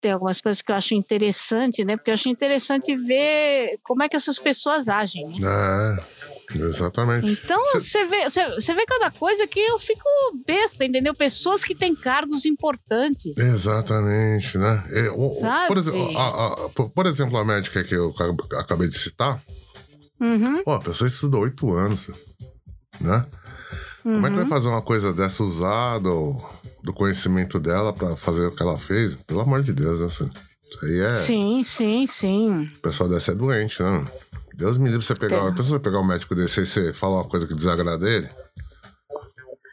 [0.00, 4.08] tem algumas coisas que eu acho interessante, né, porque eu acho interessante ver como é
[4.08, 5.36] que essas pessoas agem, né?
[5.42, 7.30] É, exatamente.
[7.30, 8.28] Então, você vê,
[8.74, 10.04] vê cada coisa que eu fico
[10.46, 11.14] besta, entendeu?
[11.14, 13.36] Pessoas que têm cargos importantes.
[13.36, 14.82] Exatamente, né?
[14.90, 15.34] É, o-
[15.68, 19.40] por, exemplo, a, a- por- exemplo, a médica que eu ac- acabei de citar,
[20.18, 22.06] Uhum, pô, a pessoa estudou oito anos,
[23.00, 23.26] né?
[24.02, 24.48] Como é que vai uhum.
[24.48, 26.34] fazer uma coisa dessa usar do,
[26.82, 29.14] do conhecimento dela pra fazer o que ela fez?
[29.26, 30.06] Pelo amor de Deus, né?
[30.06, 31.16] Isso aí é.
[31.18, 32.66] Sim, sim, sim.
[32.76, 34.04] O pessoal desse é doente, né?
[34.56, 35.40] Deus me livre você pegar.
[35.40, 35.48] Tem.
[35.48, 38.28] A pessoa pegar um médico desse e você falar uma coisa que desagrada ele.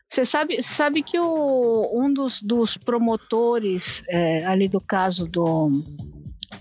[0.10, 5.72] Você sabe, sabe que o, um dos, dos promotores é, ali do caso do,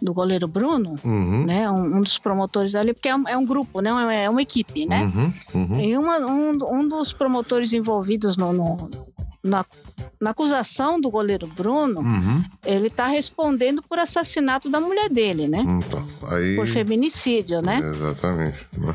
[0.00, 1.44] do goleiro Bruno, Uhum.
[1.46, 1.70] né?
[1.70, 3.90] Um, um dos promotores ali, porque é um, é um grupo, né?
[4.24, 5.02] É uma equipe, né?
[5.04, 5.32] Uhum.
[5.54, 5.80] Uhum.
[5.80, 6.50] E uma- um,
[6.80, 8.88] um dos promotores envolvidos no, no-
[9.42, 9.64] na,
[10.20, 12.44] na acusação do goleiro Bruno, Uhum.
[12.64, 15.62] ele tá respondendo por assassinato da mulher dele, né?
[15.66, 16.56] Então, aí.
[16.56, 17.78] Por feminicídio, né?
[17.82, 18.58] Exatamente.
[18.78, 18.94] né?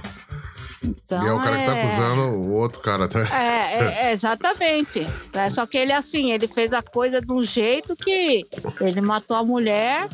[0.84, 3.20] Então, e é o cara que tá é- acusando o outro cara, tá?
[3.36, 5.06] É, é, é, exatamente.
[5.34, 8.46] É, só que ele, assim, ele fez a coisa de um jeito que
[8.80, 10.08] ele matou a mulher,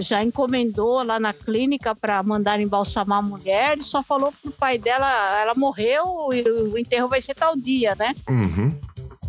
[0.00, 4.78] já encomendou lá na clínica para mandar embalsamar a mulher, ele só falou pro pai
[4.78, 8.14] dela, ela morreu e o enterro vai ser tal dia, né?
[8.28, 8.74] Uhum.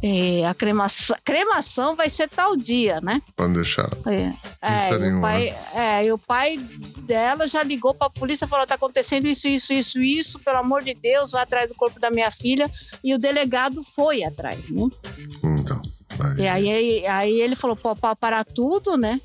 [0.01, 3.21] E a cremação, cremação vai ser tal dia, né?
[3.35, 3.89] Pode deixar.
[4.05, 4.31] É,
[4.61, 6.57] é, e, o pai, é, e o pai
[6.99, 10.83] dela já ligou pra polícia e falou: tá acontecendo isso, isso, isso, isso, pelo amor
[10.83, 12.71] de Deus, vai atrás do corpo da minha filha.
[13.03, 14.87] E o delegado foi atrás, né?
[15.43, 15.81] Então.
[16.37, 16.69] E Aí.
[16.69, 17.77] aí, aí ele falou:
[18.19, 19.19] parar tudo, né?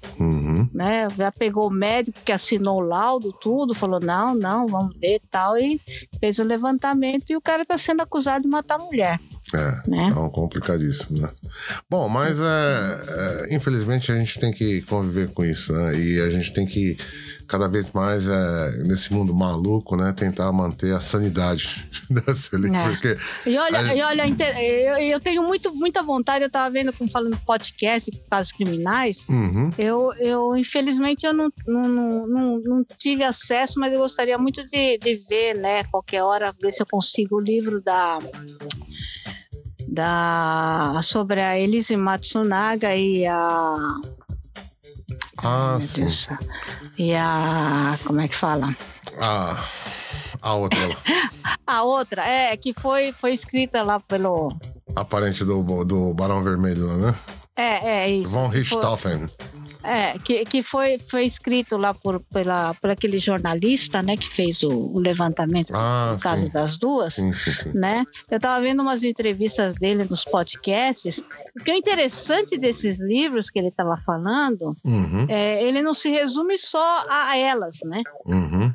[0.64, 0.70] Uhum.
[0.74, 1.08] né?
[1.16, 5.56] Já pegou o médico que assinou o laudo, tudo, falou: não, não, vamos ver tal.
[5.56, 5.80] E
[6.20, 9.20] fez o levantamento e o cara tá sendo acusado de matar a mulher,
[9.54, 9.88] É.
[9.88, 10.06] né?
[10.10, 11.28] Então, complicadíssimo, né?
[11.88, 15.96] Bom, mas é, é, infelizmente a gente tem que conviver com isso, né?
[15.98, 16.96] E a gente tem que
[17.46, 20.12] cada vez mais é, nesse mundo maluco, né?
[20.12, 22.88] Tentar manter a sanidade dessa ali, É.
[22.88, 23.16] porque
[23.46, 24.24] E olha, e olha
[24.62, 29.26] eu, eu tenho muito, muita vontade, eu tava vendo como falando podcast, casos criminais.
[29.28, 34.38] uhum, Eu, eu infelizmente, eu não, não, não, não, não tive acesso, mas eu gostaria
[34.38, 35.84] muito de, de ver, né?
[35.84, 38.18] Qualquer hora, ver se eu consigo o livro da.
[39.86, 43.76] Da, sobre a Elise Matsunaga e a.
[45.44, 46.28] ah, Meu sim, Deus.
[46.98, 47.96] E a.
[48.04, 48.74] Como é que fala?
[49.22, 49.64] a,
[50.42, 50.78] a outra,
[51.66, 54.52] A outra, é, que foi, foi escrita lá pelo.
[54.96, 57.14] a parente do, do Barão Vermelho, né?
[57.56, 58.30] É, é isso.
[58.30, 59.26] Von que foi- Richthofen.
[59.84, 64.62] É, que, que foi, foi escrito lá por, pela, por aquele jornalista, né, que fez
[64.62, 67.72] o, o levantamento Ah, no caso das duas, Sim, sim, sim.
[67.74, 68.04] né?
[68.30, 71.22] Eu tava vendo umas entrevistas dele nos podcasts.
[71.58, 76.10] O que é interessante desses livros que ele tava falando, Uhum, é, ele não se
[76.10, 78.02] resume só a elas, né?
[78.24, 78.72] uhum.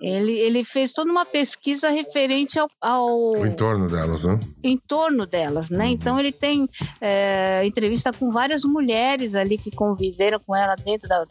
[0.00, 4.38] Ele, ele fez toda uma pesquisa referente ao, ao O entorno delas, né?
[4.62, 5.86] em torno delas, né?
[5.88, 6.68] Então ele tem
[7.00, 11.24] é, entrevista com várias mulheres ali que conviveram com ela dentro da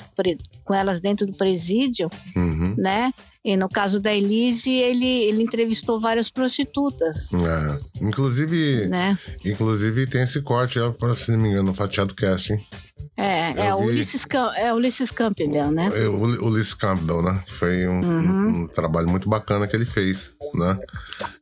[0.64, 2.76] com elas dentro do presídio, Uhum.
[2.78, 3.12] né?
[3.44, 8.06] E no caso da Elise, ele, ele entrevistou várias prostitutas, É.
[8.06, 9.18] Inclusive, né?
[9.44, 10.78] inclusive tem esse corte,
[11.16, 12.64] se não me engano, no Fatiado Cast, hein?
[13.18, 13.88] É, Eu é, o vi.
[13.90, 15.90] Ulisses, Cam- é Ulisses Campbell, né?
[15.94, 17.44] É, Ulisses Campbell, né?
[17.46, 18.20] Que foi um, Uhum.
[18.22, 20.80] um- um trabalho muito bacana que ele fez, né?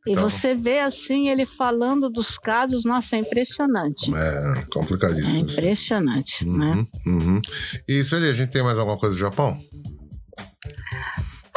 [0.06, 4.12] E Então- você vê assim ele falando dos casos, nossa, é impressionante.
[4.14, 5.46] É É complicadíssimo.
[5.46, 5.60] isso.
[5.60, 6.86] impressionante, né?
[7.06, 7.42] Uhum, uhum.
[7.88, 9.58] E isso ali, a gente tem mais alguma coisa do Japão?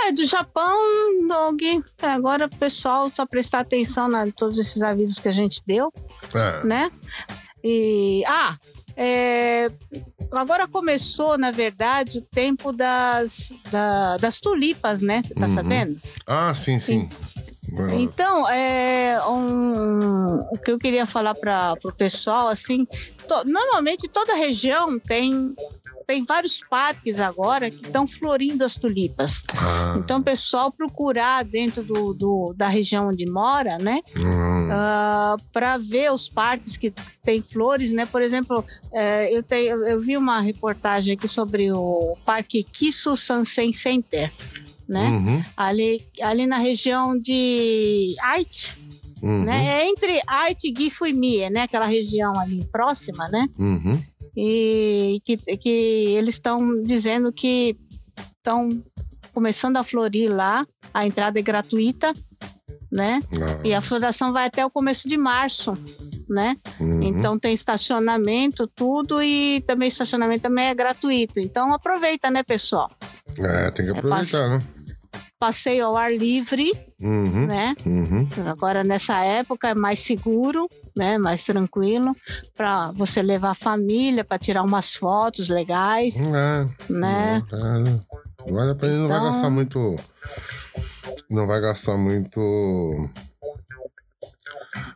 [0.05, 0.77] É, do Japão,
[1.29, 1.83] Dog.
[2.03, 5.93] Agora o pessoal só prestar atenção em todos esses avisos que a gente deu,
[6.35, 6.65] É.
[6.67, 6.91] né?
[7.65, 8.25] E.
[8.27, 8.57] Ah!
[8.97, 9.71] É,
[10.33, 15.23] agora começou, na verdade, o tempo das, da- das tulipas, né?
[15.25, 15.55] Você tá Uhum.
[15.55, 16.01] sabendo?
[16.27, 17.09] Ah, sim, sim.
[17.95, 22.85] Então, é um, o que eu queria falar para o pessoal, assim,
[23.27, 25.55] to- normalmente toda região tem,
[26.13, 29.43] tem vários parques agora que estão florindo as tulipas.
[29.57, 34.69] Ah, Então, o pessoal procurar dentro do, do- da região onde mora, né, hum,
[35.53, 36.93] para ver os parques que
[37.25, 38.05] tem flores, né?
[38.05, 43.73] Por exemplo, é, eu, tenho, eu vi uma reportagem aqui sobre o Parque Kisu Sansen
[43.73, 44.31] Center,
[44.89, 45.09] né?
[45.09, 48.67] uhum, Ali, ali na região de Aichi,
[49.23, 49.67] uhum, né?
[49.83, 51.63] É entre Aichi, Gifu e Mie, né?
[51.63, 53.49] Aquela região ali próxima, né?
[53.59, 53.99] uhum.
[54.37, 57.77] E que, que eles estão dizendo que
[58.37, 58.69] estão
[59.33, 60.67] começando a florir lá.
[60.93, 62.13] A entrada é gratuita,
[62.91, 63.21] né?
[63.33, 65.77] Ah, E a floração vai até o começo de março,
[66.29, 66.57] né?
[66.79, 67.03] uhum.
[67.03, 71.41] Então tem estacionamento, tudo e também estacionamento também é gratuito.
[71.41, 72.91] Então aproveita, né, pessoal?
[73.39, 74.63] É, tem que aproveitar, né?
[75.47, 76.71] Passeio ao ar livre,
[77.01, 77.75] Uhum, né?
[77.85, 78.29] uhum.
[78.47, 81.19] Agora nessa época é mais seguro, né?
[81.19, 82.15] Mais tranquilo
[82.57, 87.43] para você levar a família para tirar umas fotos legais, É, né?
[87.53, 89.97] é, Vale a pena, não vai Então- gastar muito.
[91.29, 92.41] Não vai gastar muito.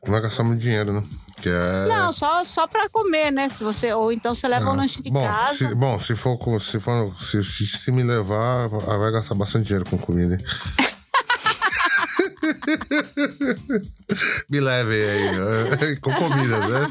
[0.04, 1.02] Não vai gastar muito dinheiro, né?
[1.36, 1.86] Que é.
[1.88, 3.48] Não, só só para comer, né?
[3.50, 5.54] Se você ou então você leva um Ah, lanche de bom, casa.
[5.54, 9.66] Se, bom, se for, com- se, for se, se, se me levar, vai gastar bastante
[9.66, 10.38] dinheiro com comida.
[14.48, 16.86] me leve aí, eh, com comida, né?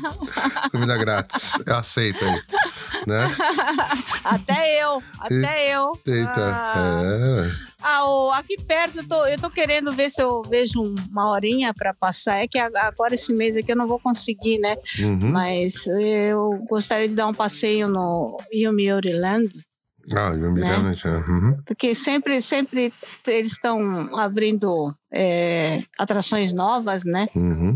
[0.72, 1.54] Comida grátis.
[1.66, 2.42] Eu aceito aí.
[3.08, 3.28] Né?
[4.24, 6.00] Até eu, até eu.
[6.06, 6.34] Eita.
[6.38, 7.66] Ah, É.
[7.88, 11.30] Ah, o- aqui perto, eu tô, eu tô querendo ver se eu vejo um- uma
[11.30, 12.38] horinha para passar.
[12.44, 14.76] É que agora esse mês aqui eu não vou conseguir, né?
[15.00, 15.30] Uhum.
[15.32, 19.50] Mas eu gostaria de dar um passeio no Yomiuri Land,
[20.14, 20.94] Ah, eu me Né?
[20.94, 21.10] já.
[21.18, 21.58] Uhum.
[21.66, 22.94] porque sempre, sempre
[23.26, 27.28] eles estão abrindo é, atrações novas, né?
[27.36, 27.74] Uhum.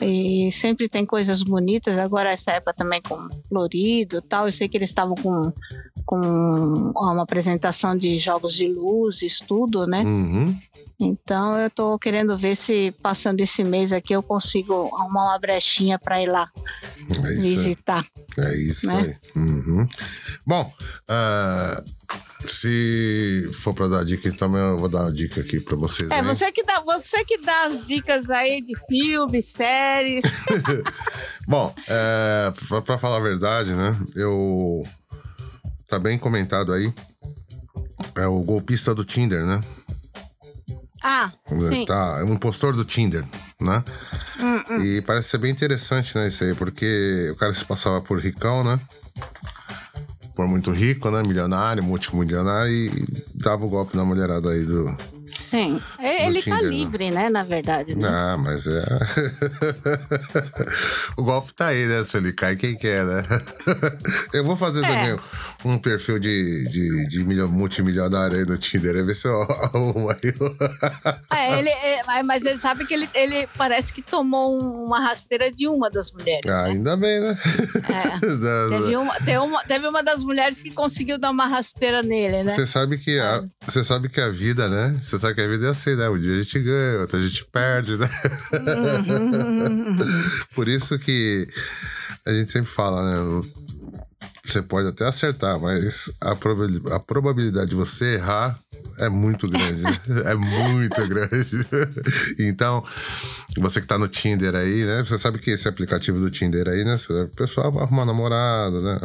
[0.00, 1.98] E sempre tem coisas bonitas.
[1.98, 4.46] Agora essa época também com florido e tal.
[4.46, 5.52] Eu sei que eles estavam com,
[6.04, 10.02] com uma apresentação de jogos de luzes, tudo, né?
[10.02, 10.58] Uhum.
[10.98, 15.98] Então eu tô querendo ver se passando esse mês aqui eu consigo arrumar uma brechinha
[15.98, 16.50] para ir lá
[17.24, 18.04] É visitar.
[18.38, 19.18] É isso né?
[19.34, 19.42] aí.
[19.42, 19.88] Uhum.
[20.46, 20.72] Bom,
[21.08, 21.82] ah,
[22.44, 26.10] se for pra dar dica, então eu vou dar uma dica aqui pra vocês.
[26.10, 26.22] É, aí.
[26.22, 30.24] você que dá, você que dá as dicas aí de filmes, séries.
[31.46, 33.96] Bom, é, pra, pra falar a verdade, né?
[34.14, 34.82] Eu.
[35.90, 36.94] Tá bem comentado aí.
[38.14, 39.60] É o golpista do Tinder, né?
[41.02, 41.32] Ah,
[41.68, 41.84] sim.
[41.84, 43.24] Tá, é um impostor do Tinder,
[43.60, 43.82] né?
[44.40, 44.82] Hum, hum.
[44.82, 46.28] E parece ser bem interessante, né?
[46.28, 48.78] Isso aí, porque o cara se passava por ricão, né?
[50.36, 51.22] Por muito rico, né?
[51.26, 54.96] Milionário, multimilionário e dava o golpe na mulherada aí do.
[55.40, 55.80] Sim.
[55.98, 56.68] Ele tá Tinder, né?
[56.68, 57.30] livre, né?
[57.30, 57.94] Na verdade.
[57.94, 58.08] Né?
[58.08, 58.84] Ah, mas é.
[61.16, 62.32] o golpe tá aí, né, Sueli?
[62.32, 63.22] Cai quem quer, né?
[64.32, 64.88] Eu vou fazer É.
[64.88, 65.18] também
[65.64, 70.10] um perfil de, de, de milho- multimilionário aí no Tinder, aí ver se eu arrumo
[70.10, 70.20] aí.
[71.32, 75.50] É, ele, é, mas ele sabe que ele, ele parece que tomou um- uma rasteira
[75.50, 76.50] de uma das mulheres.
[76.50, 77.36] Ah, ainda bem, né?
[77.88, 78.18] É.
[78.68, 82.54] Teve uma, teve, uma, teve uma das mulheres que conseguiu dar uma rasteira nele, né?
[82.54, 84.94] Você sabe que a, você sabe que a vida, né?
[85.00, 86.08] Você sabe que a vida é assim, né?
[86.08, 88.08] Um dia a gente ganha, outro a gente perde, né?
[88.52, 89.96] Uhum.
[90.54, 91.48] Por isso que
[92.26, 93.42] a gente sempre fala, né?
[94.44, 96.34] Você pode até acertar, mas a
[97.00, 98.58] probabilidade de você errar
[98.98, 99.82] é muito grande.
[99.82, 100.00] né?
[100.24, 101.66] é muito grande.
[102.38, 102.84] então,
[103.56, 105.02] você que tá no Tinder aí, né?
[105.02, 106.96] Você sabe que esse aplicativo do Tinder aí, né?
[107.08, 108.98] O pessoal vai arrumar namorado, né?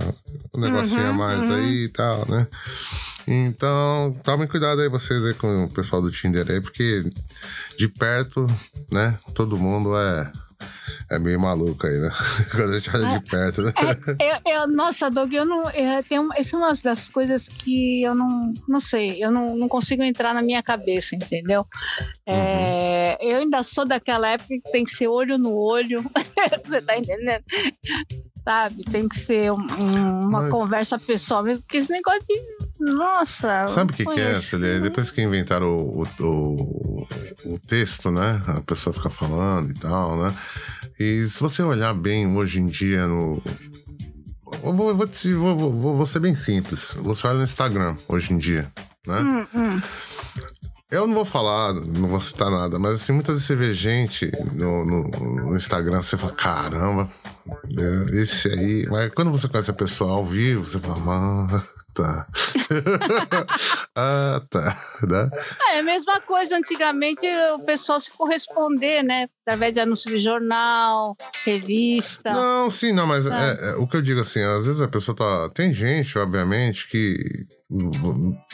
[0.53, 1.55] Um negocinho a Uhum, mais uhum.
[1.55, 2.47] aí e tal, né?
[3.27, 7.05] Então, tomem cuidado aí vocês aí com o pessoal do Tinder aí, porque
[7.77, 8.45] de perto,
[8.91, 9.17] né?
[9.33, 10.31] Todo mundo é,
[11.11, 12.09] é meio maluco aí, né?
[12.51, 13.71] Quando a gente olha de perto, né?
[14.45, 15.69] Eu, eu- nossa, Doug, eu não.
[15.71, 18.53] Eu tenho, essa é uma das coisas que eu não.
[18.67, 21.65] Não sei, eu não, não consigo entrar na minha cabeça, entendeu?
[22.25, 26.03] É, eu ainda sou daquela época que tem que ser olho no olho.
[26.65, 27.43] Você tá entendendo?
[28.43, 28.83] Sabe?
[28.83, 32.65] Tem que ser um- um- uma Mas- conversa pessoal mesmo, porque esse negócio de.
[32.93, 33.67] Nossa.
[33.67, 34.79] Sabe o que, que é, Celia?
[34.79, 37.07] Depois que inventaram o, o, o,
[37.53, 38.41] o texto, né?
[38.47, 40.35] A pessoa fica falando e tal, né?
[40.99, 43.41] E se você olhar bem hoje em dia no.
[44.63, 46.95] Eu vou, eu vou, te- vou, vou- vou- ser bem simples.
[47.01, 48.71] Você olha no Instagram hoje em dia,
[49.05, 49.19] né?
[49.19, 49.81] Hum, hum.
[50.89, 54.31] Eu não vou falar, não vou citar nada, mas assim, muitas vezes você vê gente
[54.53, 55.03] no, no,
[55.49, 57.09] no Instagram, você fala, caramba,
[57.77, 58.87] é, esse aí.
[58.89, 61.63] Mas quando você conhece a pessoa ao vivo, você fala, ah,
[61.95, 62.27] tá.
[63.95, 64.77] ah, tá.
[65.09, 65.29] Né?
[65.71, 67.25] É a mesma coisa, antigamente
[67.55, 69.27] o pessoal se corresponder, né?
[69.45, 71.15] Através de anúncio de jornal,
[71.45, 72.31] revista.
[72.31, 73.35] Não, sim, não, mas tá.
[73.35, 75.49] é, é, o que eu digo assim, às vezes a pessoa tá.
[75.53, 77.17] Tem gente, obviamente, que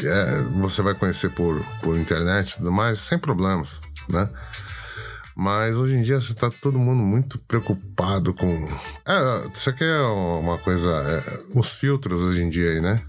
[0.03, 4.29] é, você vai conhecer por, por internet e tudo mais, sem problemas, né?
[5.35, 8.69] Mas hoje em dia você tá todo mundo muito preocupado com.
[9.07, 10.91] É, isso aqui é uma coisa.
[10.91, 13.01] É, os filtros hoje em dia aí, né?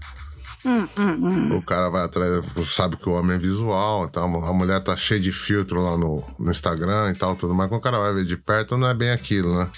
[0.65, 1.57] Hum, hum, hum.
[1.57, 5.19] O cara vai atrás, sabe que o homem é visual, então a mulher tá cheia
[5.19, 7.69] de filtro lá no, no Instagram e tal, tudo mais.
[7.69, 9.69] Quando o cara vai ver de perto, não é bem aquilo, né?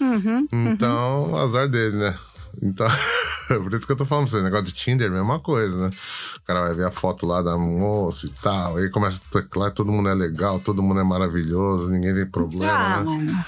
[0.00, 0.70] Uhum, uhum.
[0.70, 1.36] então, uhum.
[1.38, 2.16] azar dele, né?
[2.60, 2.88] Então,
[3.62, 5.96] por isso que eu tô falando pra você, negócio de Tinder, mesma coisa, né?
[6.38, 9.70] O cara vai ver a foto lá da moça e tal, aí começa a teclar,
[9.70, 13.46] todo mundo é legal, todo mundo é maravilhoso, ninguém tem problema, ah, né?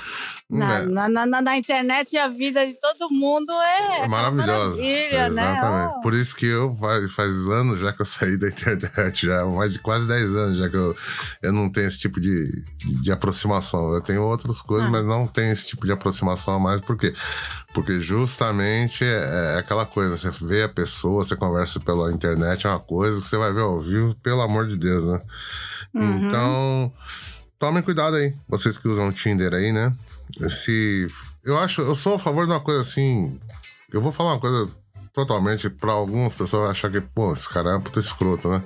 [0.51, 0.87] Na, é.
[0.87, 4.81] na, na, na, internet a vida de todo mundo é, é maravilhosa.
[4.81, 5.27] Né?
[5.27, 5.95] Exatamente.
[5.95, 6.01] Né?
[6.03, 9.75] Por isso que eu faz, faz anos já que eu saí da internet, já mais
[9.75, 10.97] de quase 10 anos já que eu,
[11.43, 12.65] eu não tenho esse tipo de,
[13.03, 13.93] de aproximação.
[13.93, 14.91] Eu tenho outras coisas, ah.
[14.91, 16.81] mas não tenho esse tipo de aproximação mais.
[16.81, 17.13] Por quê?
[17.75, 22.71] Porque justamente é, é aquela coisa, você vê a pessoa, você conversa pela internet, é
[22.71, 25.21] uma coisa, você vai ver ao vivo, pelo amor de Deus, né?
[25.93, 26.27] Uhum.
[26.27, 26.93] Então,
[27.59, 29.93] tomem cuidado aí, vocês que usam o Tinder aí, né?
[30.41, 31.09] Esse.
[31.45, 33.41] Eu acho, eu sou a favor de uma coisa assim.
[33.93, 34.71] Eu vou falar uma coisa
[35.13, 38.63] totalmente para algumas pessoas achar que, pô, esse cara é um puta escroto, né?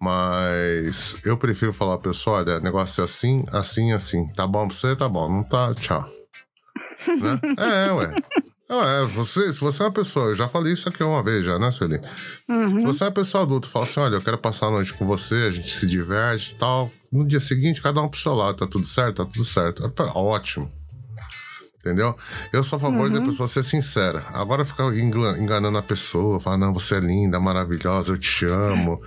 [0.00, 4.28] Mas eu prefiro falar, pessoal, olha, negócio é assim, assim, assim.
[4.28, 4.94] Tá bom pra você?
[4.96, 5.28] Tá bom.
[5.28, 5.74] Não tá?
[5.74, 6.08] Tchau.
[7.06, 7.40] né?
[7.58, 8.14] É, ué.
[8.68, 11.44] Não, é, você, se você é uma pessoa, eu já falei isso aqui uma vez
[11.44, 12.00] já, né, Sueli?
[12.46, 12.80] Uhum.
[12.80, 15.06] Se você é uma pessoa adulta, fala assim, olha, eu quero passar a noite com
[15.06, 16.90] você, a gente se diverte e tal.
[17.10, 19.24] No dia seguinte, cada um pro seu lado, tá tudo certo?
[19.24, 19.92] Tá tudo certo.
[20.14, 20.70] Ótimo.
[21.80, 22.16] Entendeu?
[22.52, 23.12] Eu sou a favor uhum.
[23.12, 24.24] da pessoa ser sincera.
[24.34, 29.00] Agora ficar enganando a pessoa, falar, não, você é linda, maravilhosa, eu te amo.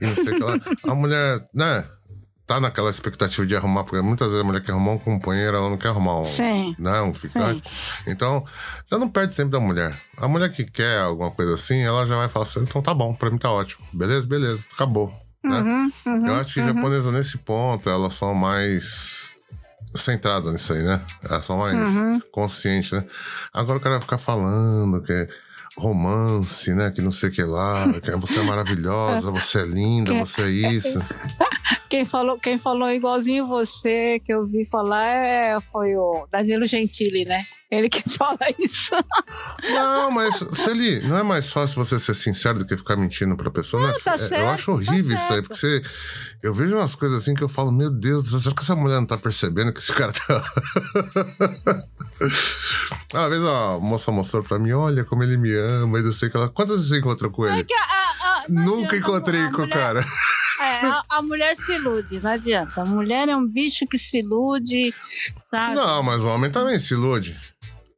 [0.00, 0.56] E não sei o que lá.
[0.84, 1.84] A mulher, né?
[2.50, 5.70] tá naquela expectativa de arrumar, porque muitas vezes a mulher quer arrumar um companheiro, ela
[5.70, 6.74] não quer arrumar um, Sim.
[6.80, 7.62] Né, um ficante.
[7.62, 8.10] Sim.
[8.10, 8.44] Então,
[8.90, 9.96] já não perde tempo da mulher.
[10.16, 13.14] A mulher que quer alguma coisa assim, ela já vai falar assim, então tá bom,
[13.14, 13.86] pra mim tá ótimo.
[13.92, 15.14] Beleza, beleza, acabou.
[15.42, 15.60] Né?
[15.60, 16.74] Uhum, uhum, Eu acho que uhum.
[16.74, 19.38] japonesa nesse ponto, elas são mais
[19.94, 21.00] centradas nisso aí, né?
[21.22, 22.20] Elas são mais uhum.
[22.30, 23.04] conscientes, né?
[23.52, 25.28] Agora o cara vai ficar falando que
[25.76, 26.90] romance, né?
[26.90, 30.48] Que não sei o que lá, que você é maravilhosa, você é linda, você é
[30.48, 31.00] isso.
[31.90, 37.24] Quem falou, quem falou igualzinho você, que eu vi falar, é, foi o Danilo Gentili,
[37.24, 37.44] né?
[37.68, 38.94] Ele que fala isso.
[39.68, 43.50] Não, mas, Celi, não é mais fácil você ser sincero do que ficar mentindo pra
[43.50, 43.82] pessoa?
[43.82, 43.98] Não, né?
[44.04, 45.82] tá certo, eu acho horrível tá isso aí, porque você,
[46.42, 49.06] eu vejo umas coisas assim que eu falo, meu Deus, será que essa mulher não
[49.06, 50.42] tá percebendo que esse cara tá.
[53.12, 56.28] Uma vez a moça mostrou pra mim, olha como ele me ama, e não sei
[56.28, 56.48] o que ela.
[56.48, 57.60] Quantas vezes você encontrou com ele?
[57.60, 60.04] É que a, a, Nunca encontrei com o cara.
[60.60, 62.82] É, a, a, mulher se ilude, não adianta.
[62.82, 64.94] A mulher é um bicho que se ilude,
[65.50, 65.74] sabe?
[65.74, 67.34] Não, mas o homem também se ilude.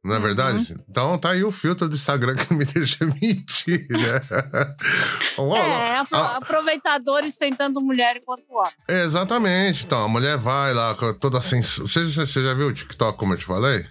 [0.03, 0.23] Não é uhum.
[0.23, 0.75] verdade?
[0.89, 4.21] Então tá aí o filtro do Instagram que me deixa mentir, né?
[5.55, 5.97] é,
[6.35, 8.73] aproveitadores tentando mulher enquanto homem.
[8.87, 9.85] Exatamente.
[9.85, 11.87] Então, a mulher vai lá toda sensual.
[11.87, 13.85] Você, você já viu o TikTok, como eu te falei?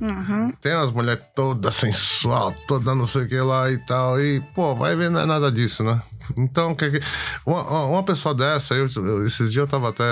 [0.00, 0.50] Uhum.
[0.60, 4.20] Tem umas mulheres toda sensual, toda não sei o que lá e tal.
[4.20, 6.02] E, pô, vai ver, não é nada disso, né?
[6.36, 7.00] Então, que, que,
[7.46, 8.86] uma, uma pessoa dessa, eu,
[9.26, 10.04] esses dias eu tava até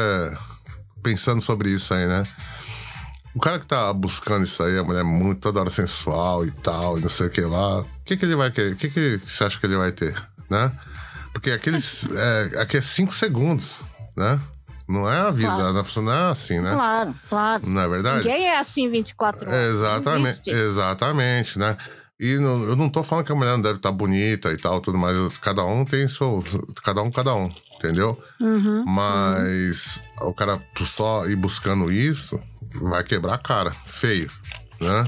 [1.03, 2.25] pensando sobre isso aí, né?
[3.35, 6.99] O cara que tá buscando isso aí, a mulher muito toda hora sensual e tal,
[6.99, 8.75] e não sei o que lá, o que, que ele vai querer?
[8.75, 10.15] O que, que você acha que ele vai ter,
[10.49, 10.71] né?
[11.33, 12.09] Porque aqueles.
[12.15, 13.81] É, aqui é cinco segundos,
[14.17, 14.39] né?
[14.87, 15.79] Não é a vida, claro.
[15.79, 16.73] a pessoa não é assim, né?
[16.73, 17.63] Claro, claro.
[17.67, 18.29] Não é verdade?
[18.29, 19.75] Ninguém é assim 24 horas.
[19.75, 21.77] Exatamente, exatamente, né?
[22.21, 24.59] E não, eu não tô falando que a mulher não deve estar tá bonita e
[24.59, 25.37] tal, tudo mais.
[25.39, 26.45] Cada um tem seu.
[26.85, 28.23] Cada um, cada um, entendeu?
[28.41, 30.29] Uhum, Mas uhum.
[30.29, 32.39] o cara só ir buscando isso
[32.81, 34.31] vai quebrar a cara, feio,
[34.81, 35.05] né?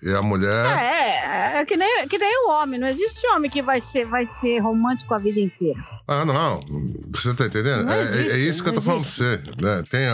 [0.00, 0.64] E a mulher.
[0.64, 2.78] É, é, é que, nem, que nem o homem.
[2.78, 5.84] Não existe homem que vai ser, vai ser romântico a vida inteira.
[6.06, 6.60] Ah, não.
[7.14, 7.90] Você tá entendendo?
[7.90, 9.42] É, existe, é, é, isso que eu tô falando pra você.
[9.60, 9.84] Né?
[9.90, 10.06] Tem,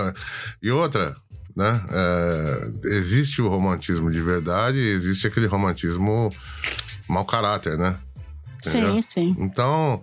[0.62, 1.14] e outra,
[1.54, 1.84] né?
[1.90, 6.32] É, existe o romantismo de verdade e existe aquele romantismo
[7.06, 7.96] mau caráter, né?
[8.66, 8.94] Entendeu?
[8.94, 9.36] Sim, sim.
[9.38, 10.02] Então,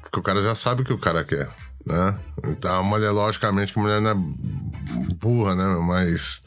[0.00, 1.48] porque o cara já sabe o que o cara quer,
[1.86, 2.18] né?
[2.44, 4.14] Então, a mulher, logicamente, que a mulher não é
[5.14, 5.64] burra, né?
[5.86, 6.42] Mas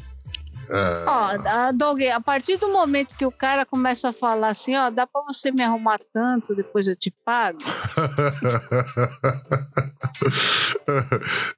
[0.70, 1.06] É...
[1.08, 5.08] Ó, Doug, a partir do momento que o cara começa a falar assim, ó, dá
[5.08, 7.60] pra você me arrumar tanto, depois eu te pago.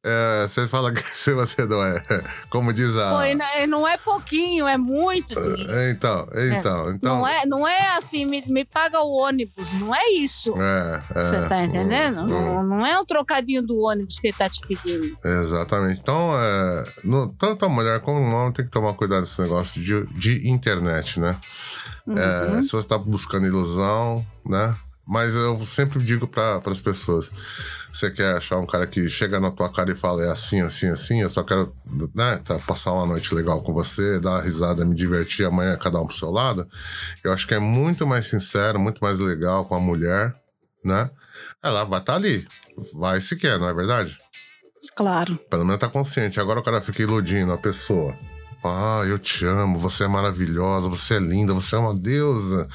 [0.04, 2.02] é, você fala que se você não é,
[2.50, 3.12] como diz a.
[3.12, 5.90] Pô, não é pouquinho, é muito dinheiro.
[5.90, 6.92] Então, então, é.
[6.92, 7.18] então.
[7.18, 10.54] Não é, não é assim, me, me paga o ônibus, não é isso.
[10.58, 11.24] É, é.
[11.24, 12.28] Você tá entendendo?
[12.28, 15.18] Não, não é um trocadinho do ônibus que ele tá te pedindo.
[15.24, 16.00] Exatamente.
[16.02, 19.82] Então, é, no, tanto a mulher como o homem tem que tomar cuidado nesse negócio
[19.82, 21.36] de, de internet, né?
[22.08, 22.60] É, uhum.
[22.60, 24.76] É, se você tá buscando ilusão, né?
[25.08, 27.32] Mas eu sempre digo para as pessoas:
[27.92, 30.88] você quer achar um cara que chega na tua cara e fala é assim, assim,
[30.90, 31.74] assim, eu só quero
[32.14, 36.00] né, tá, passar uma noite legal com você, dar uma risada, me divertir amanhã, cada
[36.00, 36.68] um pro seu lado.
[37.24, 40.36] Eu acho que é muito mais sincero, muito mais legal com a mulher,
[40.86, 41.10] né?
[41.64, 42.48] Ela vai estar tá ali,
[42.94, 44.16] vai se quer, não é verdade?
[44.96, 45.38] Claro.
[45.50, 46.40] Pelo menos tá consciente.
[46.40, 48.16] Agora o cara fica iludindo a pessoa.
[48.64, 52.68] Ah, eu te amo, você é maravilhosa, você é linda, você é uma deusa.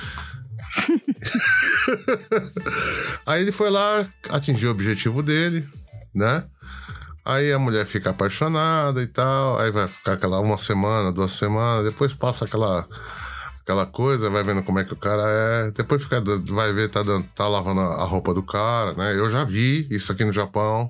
[3.25, 5.69] Aí ele foi lá, atingiu o objetivo dele,
[6.15, 6.45] né?
[7.25, 11.85] Aí a mulher fica apaixonada e tal, aí vai ficar aquela uma semana, duas semanas,
[11.85, 12.87] depois passa aquela
[13.63, 16.23] aquela coisa, vai vendo como é que o cara é, depois fica,
[16.53, 17.01] vai ver, tá,
[17.35, 19.13] tá lavando a roupa do cara, né?
[19.13, 20.89] Eu já vi isso aqui no Japão,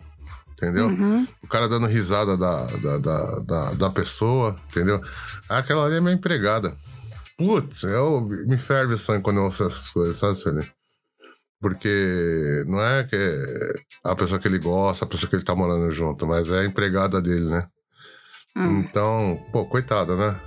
[0.56, 0.86] entendeu?
[0.86, 1.26] Uhum.
[1.42, 5.00] O cara dando risada da, da, da, da, da pessoa, entendeu?
[5.48, 6.74] Aquela ali é minha empregada.
[7.36, 10.66] Putz, eu, me ferve o sangue quando eu ouço essas coisas, sabe, Sueli?
[11.60, 15.54] Porque não é que é a pessoa que ele gosta, a pessoa que ele tá
[15.54, 17.66] morando junto, mas é a empregada dele, né?
[18.56, 18.78] Hum.
[18.80, 20.40] Então, pô, coitada, né?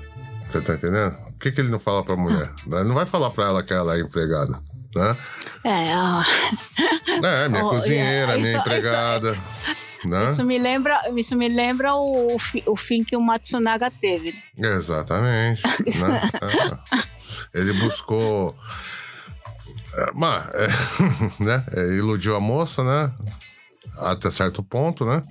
[0.44, 1.16] Você tá entendendo?
[1.30, 2.52] O que, que ele não fala pra mulher?
[2.68, 2.76] Hum.
[2.76, 4.60] Ele não vai falar pra ela que ela é empregada,
[4.96, 5.18] né?
[5.64, 6.24] É, ó.
[7.24, 9.32] É, minha oh, cozinheira, minha empregada.
[9.32, 9.89] Isso...
[10.06, 10.30] Né?
[10.30, 14.34] Isso me lembra, isso me lembra o, o fim que o Matsunaga teve.
[14.58, 15.62] Exatamente.
[16.00, 16.22] né?
[17.54, 17.60] é.
[17.60, 18.56] Ele buscou.
[19.96, 20.68] É, mas, é,
[21.44, 21.66] né?
[21.72, 23.12] É, iludiu a moça, né?
[23.98, 25.22] Até certo ponto, né?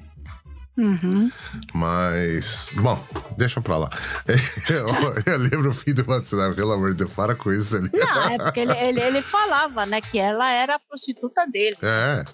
[0.77, 1.31] Uhum.
[1.75, 3.03] Mas, bom,
[3.37, 3.91] deixa pra lá.
[4.71, 4.87] Eu,
[5.27, 7.91] eu lembro o fim do Matsunaga, pelo amor de Deus, para com isso ali.
[7.93, 11.77] Não, é porque ele, ele, ele falava, né, que ela era a prostituta dele.
[11.83, 12.25] É.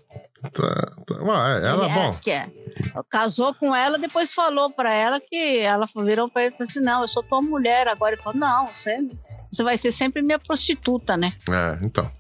[0.53, 1.23] Tá, tá.
[1.23, 2.19] Ué, ela, é, bom.
[2.21, 2.51] Que é.
[3.09, 6.81] Casou com ela, depois falou pra ela que ela virou pra ele e falou assim:
[6.81, 8.15] Não, eu sou tua mulher agora.
[8.15, 9.09] Ele falou: Não, você,
[9.51, 11.33] você vai ser sempre minha prostituta, né?
[11.49, 12.11] É, então.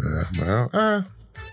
[0.00, 1.04] É, é,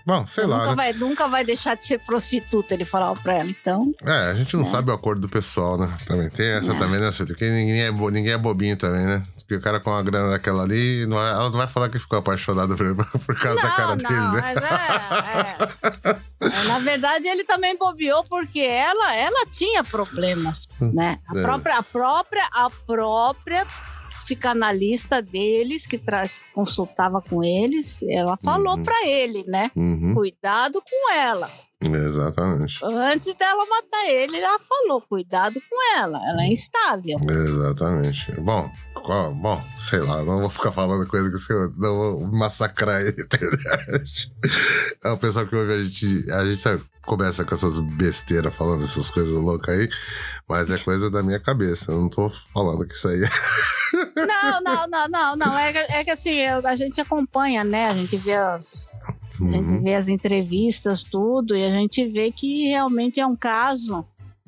[0.04, 0.66] Bom, sei nunca lá.
[0.66, 0.74] Né?
[0.74, 3.94] Vai, nunca vai deixar de ser prostituta, ele falava pra ela, então.
[4.04, 4.66] É, a gente não é.
[4.66, 5.88] sabe o acordo do pessoal, né?
[6.06, 6.78] Também tem essa é.
[6.78, 7.28] também, né, Cílio?
[7.28, 9.22] Porque ninguém é, ninguém é bobinho também, né?
[9.38, 11.98] Porque o cara com a grana daquela ali, não é, ela não vai falar que
[11.98, 12.94] ficou apaixonada por,
[13.26, 14.54] por causa não, da cara não, dele, né?
[14.54, 15.34] Mas
[16.04, 16.68] é, é.
[16.68, 21.18] Na verdade, ele também bobeou porque ela, ela tinha problemas, né?
[21.28, 21.42] A é.
[21.42, 23.66] própria, a própria, a própria
[24.32, 26.00] psicanalista deles, que
[26.54, 28.84] consultava com eles, ela falou uhum.
[28.84, 29.70] para ele, né?
[29.76, 30.14] Uhum.
[30.14, 31.50] Cuidado com ela.
[31.84, 32.78] Exatamente.
[32.84, 37.18] Antes dela matar ele, ela falou: cuidado com ela, ela é instável.
[37.28, 38.32] Exatamente.
[38.40, 43.02] Bom, qual, bom, sei lá, não vou ficar falando coisa que eu não vou massacrar
[43.02, 44.32] a internet.
[45.04, 46.62] É o pessoal que ouve a gente, a gente
[47.02, 49.88] começa com essas besteiras falando essas coisas loucas aí,
[50.48, 51.92] mas é coisa da minha cabeça.
[51.92, 53.28] Eu não tô falando que isso aí é.
[54.26, 55.58] Não, não, não, não, não.
[55.58, 57.88] É, é que assim, a gente acompanha, né?
[57.88, 58.90] A gente vê as
[59.40, 59.48] Uhum.
[59.48, 59.82] A gente uhum.
[59.82, 64.04] vê as entrevistas, tudo, e a gente vê que realmente é um caso,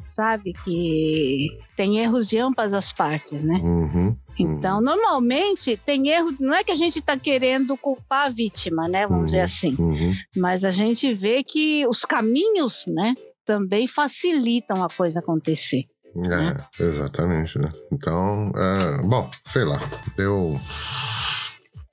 [0.09, 3.61] sabe, que tem erros de ambas as partes, né?
[3.65, 4.17] Uhum.
[4.39, 9.07] Então, normalmente tem erro, não é que a gente está querendo culpar a vítima, né?
[9.07, 9.45] Vamos dizer uhum.
[9.45, 9.77] assim.
[9.79, 10.15] Uhum.
[10.37, 13.15] Mas a gente vê que os caminhos, né,
[13.47, 15.85] também facilitam a coisa acontecer.
[16.17, 16.67] É, né?
[16.79, 17.69] exatamente, né?
[17.93, 19.81] Então, é, bom, sei lá,
[20.17, 20.61] eu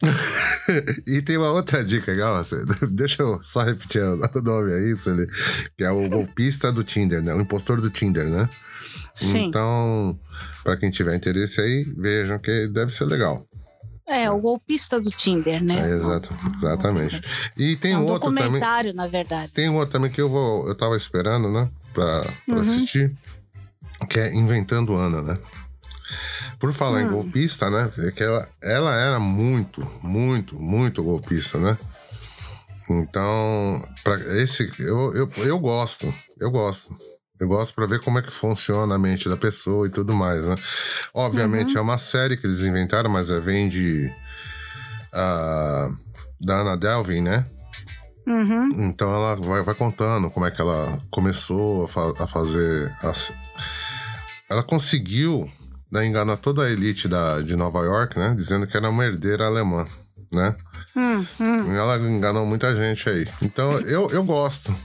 [1.07, 2.41] e tem uma outra dica legal,
[2.91, 5.27] deixa eu só repetir o nome aí, Sueli,
[5.77, 7.33] que é o golpista do Tinder, né?
[7.33, 8.49] O impostor do Tinder, né?
[9.13, 9.47] Sim.
[9.47, 10.17] Então,
[10.63, 13.45] para quem tiver interesse aí, vejam que deve ser legal.
[14.07, 15.89] É, o golpista do Tinder, né?
[15.89, 17.21] É, exato, exatamente.
[17.55, 18.61] E tem é um outro também.
[18.93, 19.51] na verdade.
[19.53, 22.61] Tem um outro também que eu vou, eu tava esperando, né, pra, pra uhum.
[22.61, 23.15] assistir,
[24.09, 25.39] que é Inventando Ana, né?
[26.59, 27.01] Por falar hum.
[27.01, 27.89] em golpista, né?
[27.99, 31.77] É que ela, ela era muito, muito, muito golpista, né?
[32.89, 36.97] Então, para esse eu, eu, eu gosto, eu gosto.
[37.41, 40.45] Eu gosto para ver como é que funciona a mente da pessoa e tudo mais,
[40.45, 40.55] né?
[41.11, 41.79] Obviamente uhum.
[41.79, 44.13] é uma série que eles inventaram, mas é, vem de
[45.11, 45.97] uh,
[46.39, 47.43] da Ana Delvin, né?
[48.27, 48.85] Uhum.
[48.85, 52.95] Então ela vai, vai, contando como é que ela começou a, fa a fazer.
[54.47, 55.51] Ela conseguiu
[55.91, 58.35] né, enganou toda a elite da, de Nova York, né?
[58.35, 59.87] Dizendo que era uma herdeira alemã,
[60.31, 60.55] né?
[60.95, 61.75] Hum, hum.
[61.75, 63.27] Ela enganou muita gente aí.
[63.41, 64.75] Então, eu, eu gosto.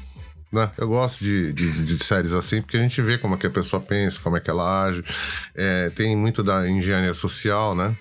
[0.52, 0.70] Né?
[0.78, 3.50] Eu gosto de, de, de, séries assim, porque a gente vê como é que a
[3.50, 5.04] pessoa pensa, como é que ela age.
[5.54, 7.94] É, tem muito da engenharia social, né?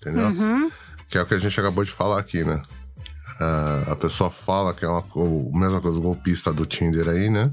[0.00, 0.26] Entendeu?
[0.26, 0.70] Uhum.
[1.08, 2.60] Que é o que a gente acabou de falar aqui, né?
[3.40, 7.28] Uh, a pessoa fala que é uma a mesma coisa, o golpista do Tinder aí,
[7.28, 7.50] né?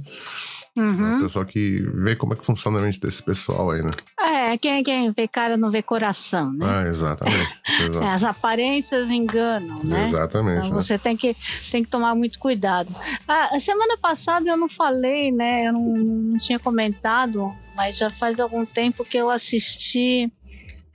[0.75, 1.13] Uhum.
[1.13, 3.89] É o pessoal que vê como é que funciona a mente desse pessoal aí, né?
[4.19, 6.65] É, quem, quem vê cara não vê coração, né?
[6.67, 7.61] Ah, exatamente.
[8.01, 10.07] É, as aparências enganam, né?
[10.07, 10.67] Exatamente.
[10.67, 10.81] Então né?
[10.81, 11.35] você tem que,
[11.71, 12.93] tem que tomar muito cuidado.
[13.27, 15.67] Ah, a semana passada eu não falei, né?
[15.67, 20.31] Eu não, não tinha comentado, mas já faz algum tempo que eu assisti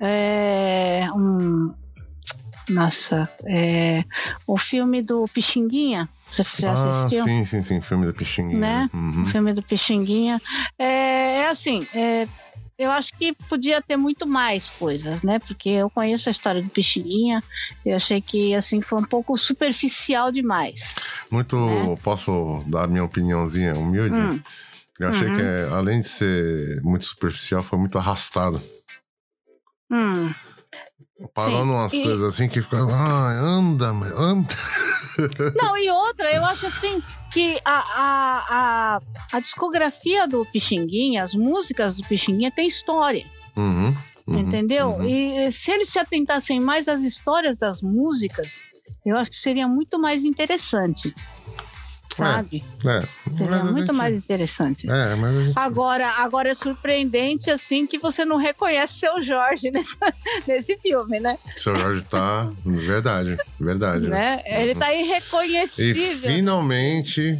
[0.00, 1.74] é, um.
[2.68, 4.04] Nossa, é,
[4.46, 6.08] o filme do Pixinguinha.
[6.28, 7.22] Você já assistiu?
[7.22, 8.58] Ah, sim, sim, sim, filme do Pixinguinha.
[8.58, 8.90] Né?
[8.92, 9.22] Uhum.
[9.22, 10.40] O filme do Pixinguinha.
[10.76, 12.26] É, é assim, é,
[12.78, 15.38] eu acho que podia ter muito mais coisas, né?
[15.38, 17.42] Porque eu conheço a história do Pixinguinha,
[17.84, 20.94] eu achei que assim foi um pouco superficial demais.
[21.30, 21.96] Muito, Né?
[22.02, 24.20] posso dar minha opiniãozinha humilde?
[24.20, 24.40] Hum.
[24.98, 25.36] Eu achei Uhum.
[25.36, 28.62] que, além de ser muito superficial, foi muito arrastado.
[29.90, 30.32] Hum.
[31.34, 32.88] Falando umas E- coisas assim que ficam.
[32.90, 34.54] Ah, anda, anda.
[35.56, 37.02] Não, e outra, eu acho assim
[37.32, 39.00] que a, a, a,
[39.32, 43.26] a discografia do Pixinguinha, as músicas do Pixinguinha tem história.
[43.56, 44.88] Uhum, uhum, entendeu?
[44.90, 45.08] uhum.
[45.08, 48.62] E se eles se atentassem mais às histórias das músicas,
[49.04, 51.14] eu acho que seria muito mais interessante.
[52.16, 52.64] Sabe?
[52.84, 53.04] É,
[53.54, 54.90] a muito gente- mais interessante.
[54.90, 55.58] É, mas gente.
[55.58, 59.96] Agora, agora é surpreendente assim que você não reconhece seu Jorge nesse,
[60.46, 61.38] nesse filme, né?
[61.56, 62.48] Seu Jorge tá.
[62.64, 64.08] Verdade, verdade.
[64.08, 64.40] né?
[64.46, 66.18] Ele tá E irreconhecível.
[66.30, 67.38] finalmente,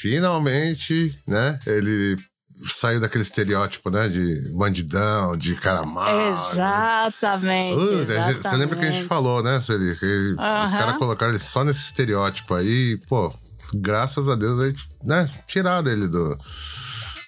[0.00, 1.58] finalmente, né?
[1.66, 2.16] Ele
[2.64, 4.08] saiu daquele estereótipo, né?
[4.08, 6.28] De bandidão, de cara mau.
[6.30, 8.56] Exatamente, Uh, a gente- Você exatamente.
[8.58, 9.94] lembra que a gente falou, né, Sueli?
[9.96, 10.32] Que
[10.64, 13.32] Os caras colocaram ele só nesse estereótipo aí, pô,
[13.74, 14.74] graças a Deus, aí,
[15.04, 16.36] né, tiraram ele do,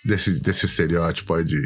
[0.05, 1.61] desse, desse estereótipo aí de,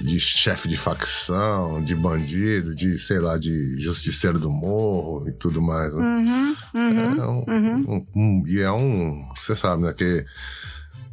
[0.00, 5.60] de chefe de facção, de bandido, de, sei lá, de justiceiro do morro e tudo
[5.60, 5.92] mais.
[5.94, 6.04] Né?
[6.04, 7.22] Uhum, uhum.
[7.22, 7.84] É um- uhum.
[7.88, 9.28] um- um- e é um.
[9.36, 9.92] Você sabe, né?
[9.92, 10.24] Que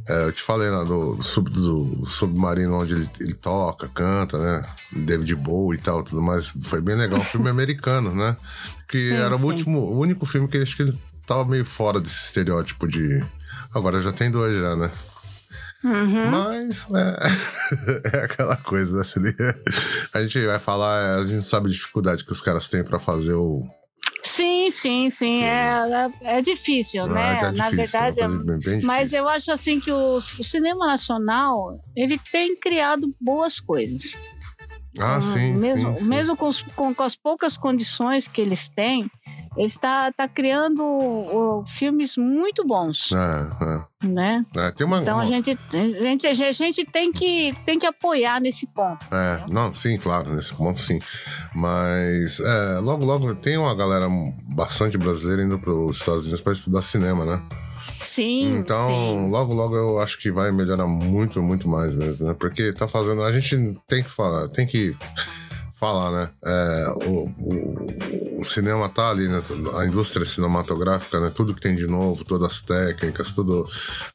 [0.08, 4.64] é, eu te falei lá do, sub- do submarino onde ele, ele toca, canta, né?
[4.92, 6.52] David Bowie e tal, tudo mais.
[6.64, 7.20] Foi bem legal.
[7.20, 8.36] Um filme americano, né?
[8.90, 9.46] Que Sim, era o sim.
[9.46, 10.98] último, o único filme que acho que ele
[11.30, 13.24] tava meio fora desse estereótipo de.
[13.74, 14.92] Agora já tem dois já, né?
[15.84, 16.32] Uhum.
[16.32, 19.32] Mas é, é aquela coisa, né?
[20.14, 23.34] A gente vai falar, a gente sabe a dificuldade que os caras têm pra fazer
[23.34, 23.64] o.
[24.24, 25.44] Sim, sim, sim.
[25.44, 27.34] É, é, é difícil, né?
[27.34, 30.44] Ah, tá Na difícil, verdade, é bem, bem Mas eu acho assim que o, o
[30.44, 34.18] cinema nacional ele tem criado boas coisas.
[35.00, 36.10] Ah, Hum, sim, mesmo, sim, sim.
[36.10, 39.10] mesmo com, com- com as poucas condições que eles têm,
[39.60, 44.46] ele está tá criando ó, filmes muito bons, É, né?
[44.56, 44.68] é.
[44.68, 47.86] É, tem uma, Então uma- a gente, a gente, a gente tem, que, tem que
[47.86, 49.06] apoiar nesse ponto.
[49.14, 51.00] É, não, sim, claro, nesse ponto sim.
[51.54, 54.08] Mas é, logo, logo tem uma galera
[54.56, 57.42] bastante brasileira indo para os Estados Unidos para estudar cinema, né?
[58.02, 58.56] Sim.
[58.56, 59.30] Então, sim.
[59.30, 62.34] logo, logo eu acho que vai melhorar muito, muito mais mesmo, né?
[62.34, 63.22] Porque tá fazendo.
[63.24, 64.96] A gente tem que falar, tem que
[65.80, 66.30] falar, né?
[66.44, 69.40] É, o, o, o cinema tá ali, né?
[69.78, 71.32] A indústria cinematográfica, né?
[71.34, 73.66] Tudo que tem de novo, todas as técnicas, tudo,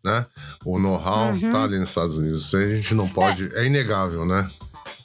[0.04, 0.26] né?
[0.64, 1.50] O know-how Uhum.
[1.50, 2.46] tá ali nos Estados Unidos.
[2.46, 3.50] Isso aí a gente não pode.
[3.56, 4.48] É, inegável, né?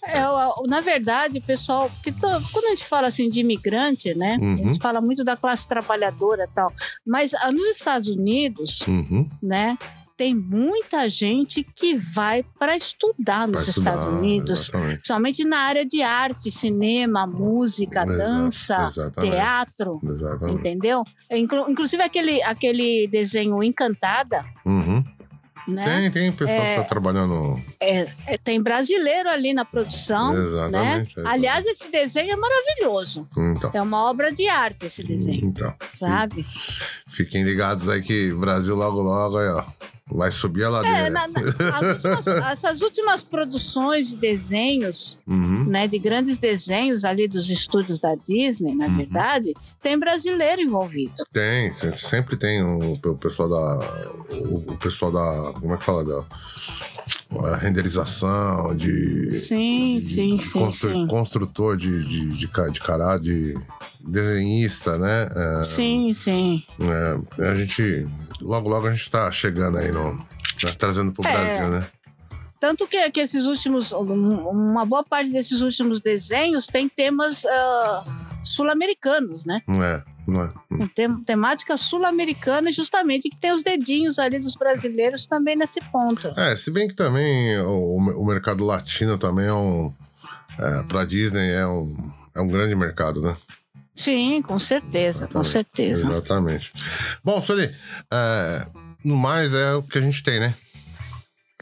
[0.04, 0.22] É,
[0.68, 1.90] na verdade, pessoal,
[2.52, 4.38] quando a gente fala assim de imigrante, né?
[4.40, 4.58] A Uhum.
[4.58, 6.74] gente fala muito da classe trabalhadora e tal.
[7.06, 9.28] Mas ah, nos Estados Unidos, Uhum.
[9.42, 9.78] né?
[10.20, 14.96] Tem muita gente que vai para estudar nos estudar, Estados Unidos, Exatamente.
[14.98, 19.32] principalmente na área de arte, cinema, música, Exa- dança, exatamente.
[19.32, 20.60] teatro, Exatamente.
[20.60, 21.06] entendeu?
[21.32, 25.02] Inclu- inclusive aquele, aquele desenho Encantada, Uhum.
[25.66, 25.86] né?
[25.86, 26.72] Tem, tem pessoal É.
[26.76, 27.58] que tá trabalhando.
[27.80, 30.42] É, é, tem brasileiro ali na produção, né?
[30.42, 31.12] Exatamente.
[31.14, 31.34] exatamente.
[31.34, 33.26] Aliás, esse desenho é maravilhoso.
[33.38, 33.72] Então.
[33.74, 35.74] É uma obra de arte esse desenho, Então.
[35.94, 36.46] sabe?
[37.08, 39.64] Fiquem ligados aí que Brasil logo, logo aí, ó.
[40.12, 40.98] Vai subir a ladeira.
[40.98, 45.66] É, na- na- as últimas- essas últimas produções de desenhos, Uhum.
[45.66, 48.98] né, de grandes desenhos ali dos estúdios da Disney, na Uhum.
[48.98, 51.14] verdade, tem brasileiro envolvido.
[51.32, 53.80] Tem, se- sempre tem o, o pessoal da.
[54.32, 55.54] O, o pessoal da.
[55.60, 56.04] Como é que fala?
[56.04, 56.24] Da
[57.46, 59.32] a renderização, de.
[59.32, 61.08] Sim, de- sim, de sim, constru- sim.
[61.08, 63.56] Construtor de, de, de, de cará, de
[64.00, 65.30] desenhista, né?
[65.36, 66.64] É, Sim, sim.
[67.38, 68.08] é, a gente.
[68.42, 70.14] Logo, logo a gente tá chegando aí no.
[70.14, 70.20] né,
[70.78, 71.32] trazendo pro É.
[71.32, 71.86] Brasil, né?
[72.60, 78.04] tanto que, que esses últimos, uma boa parte desses últimos desenhos tem temas uh,
[78.44, 79.62] sul-americanos, né?
[79.70, 80.88] É, não é.
[80.96, 86.28] Tem, temática sul-americana, justamente que tem os dedinhos ali dos brasileiros também nesse ponto.
[86.38, 89.94] É, se bem que também o, o mercado latino também é um.
[90.60, 93.36] É, pra Disney é um, é um grande mercado, né?
[93.96, 95.34] Sim, com certeza, Exatamente.
[95.34, 96.12] com certeza.
[96.12, 96.72] Exatamente.
[97.24, 97.70] Bom, Sueli,
[98.12, 98.66] é,
[99.04, 100.54] no mais é o que a gente tem, né?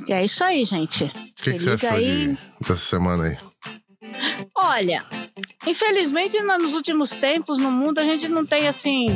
[0.07, 1.05] É isso aí, gente.
[1.05, 2.27] O que, que, você achou aí...
[2.27, 3.37] de, dessa semana aí?
[4.55, 5.05] Olha,
[5.65, 9.07] infelizmente nos últimos tempos no mundo a gente não tem assim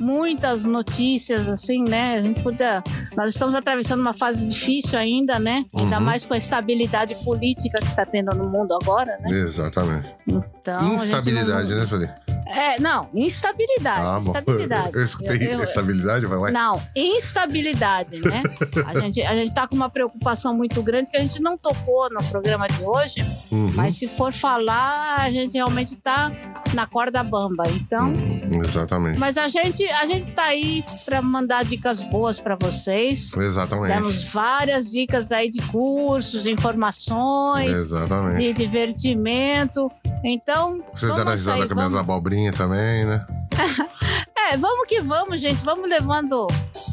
[0.00, 2.18] muitas notícias assim, né?
[2.18, 2.82] A gente podia,
[3.16, 5.64] nós estamos atravessando uma fase difícil ainda, né?
[5.78, 6.04] Ainda uhum.
[6.04, 9.30] mais com a estabilidade política que está tendo no mundo agora, né?
[9.30, 10.14] Exatamente.
[10.26, 11.78] Então, instabilidade, não...
[11.78, 12.12] né, Felipe?
[12.46, 14.00] É, não, instabilidade.
[14.00, 14.30] Ah, bom.
[14.30, 14.96] Instabilidade.
[14.96, 16.50] Eu escutei eu, eu, estabilidade, vai lá.
[16.50, 18.42] Não, instabilidade, né?
[18.86, 22.08] a, gente, a gente tá com uma preocupação muito grande que a gente não tocou
[22.10, 23.20] no programa de hoje,
[23.50, 23.70] uhum.
[23.74, 26.30] mas se for falar, a gente realmente tá
[26.74, 27.64] na corda bamba.
[27.68, 28.10] Então.
[28.10, 29.18] Uhum, exatamente.
[29.18, 33.36] Mas a gente, a gente tá aí para mandar dicas boas para vocês.
[33.36, 33.94] Exatamente.
[33.94, 38.38] Temos várias dicas aí de cursos, de informações, Exatamente.
[38.38, 39.90] de divertimento.
[40.24, 40.78] Então.
[40.94, 43.26] Vocês deram risada com minhas abobrinhas também, né?
[44.50, 45.62] é, vamos que vamos, gente.
[45.64, 46.46] Vamos levando.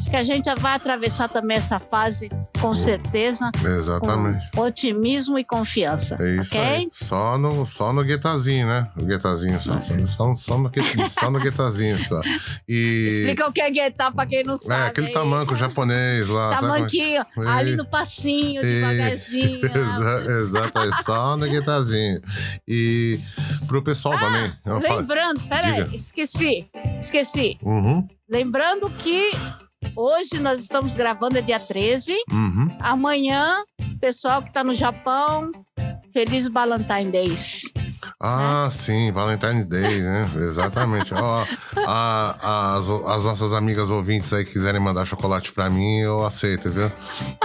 [0.08, 2.28] Que a gente já vai atravessar também essa fase
[2.60, 3.50] com certeza.
[3.64, 4.50] Exatamente.
[4.54, 6.16] Com otimismo e confiança.
[6.20, 6.60] É isso okay?
[6.60, 6.88] aí.
[6.92, 8.88] Só no, só no guetazinho, né?
[8.96, 9.80] O guetazinho só.
[9.80, 10.70] Só, só, no,
[11.10, 12.20] só no guetazinho só.
[12.68, 13.08] E...
[13.08, 14.82] Explica o que é guetar pra quem não é, sabe.
[14.82, 16.52] É, aquele tamanco japonês lá.
[16.52, 17.48] É Tamanquinho, sabe?
[17.48, 19.60] ali no passinho, devagarzinho.
[20.42, 22.20] Exato, é só no guetazinho.
[22.66, 23.20] E
[23.66, 24.52] pro pessoal ah, também.
[24.82, 26.68] Lembrando, peraí, esqueci.
[26.98, 27.58] Esqueci.
[27.62, 28.06] Uhum.
[28.28, 29.30] Lembrando que
[29.94, 32.14] hoje nós estamos gravando, é dia 13.
[32.30, 32.68] Uhum.
[32.80, 33.62] Amanhã,
[34.00, 35.50] pessoal que está no Japão,
[36.12, 37.62] feliz Valentine's Days.
[38.18, 40.30] Ah, sim, Valentine's Day, né?
[40.40, 41.12] Exatamente.
[41.12, 41.44] Ó,
[41.86, 46.84] a, as, as, nossas amigas ouvintes aí quiserem mandar chocolate pra mim, eu aceito, viu?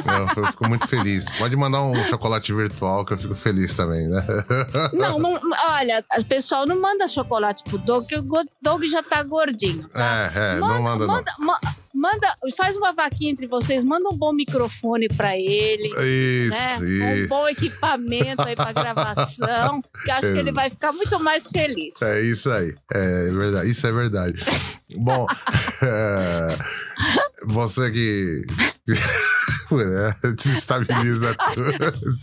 [0.06, 1.26] Eu, eu, fico muito feliz.
[1.38, 4.26] Pode mandar um chocolate virtual que eu fico feliz também, né?
[4.94, 8.26] Não, não olha, o pessoal não manda chocolate pro Doug, que o
[8.62, 9.88] Doug já tá gordinho.
[9.90, 10.32] Tá?
[10.34, 11.46] É, é, manda, não manda, manda não.
[11.46, 11.81] Manda,
[12.56, 15.88] faz uma vaquinha entre vocês, manda um bom microfone para ele.
[16.48, 17.24] Isso, né?
[17.24, 22.02] Um bom equipamento aí para gravação, que acho que ele vai ficar muito mais feliz.
[22.02, 22.76] É isso aí.
[22.94, 23.70] É verdade.
[23.70, 24.46] Isso é verdade.
[24.98, 25.28] bom,
[25.84, 26.58] é,
[27.46, 28.46] você que
[29.72, 32.20] é, desestabiliza tudo.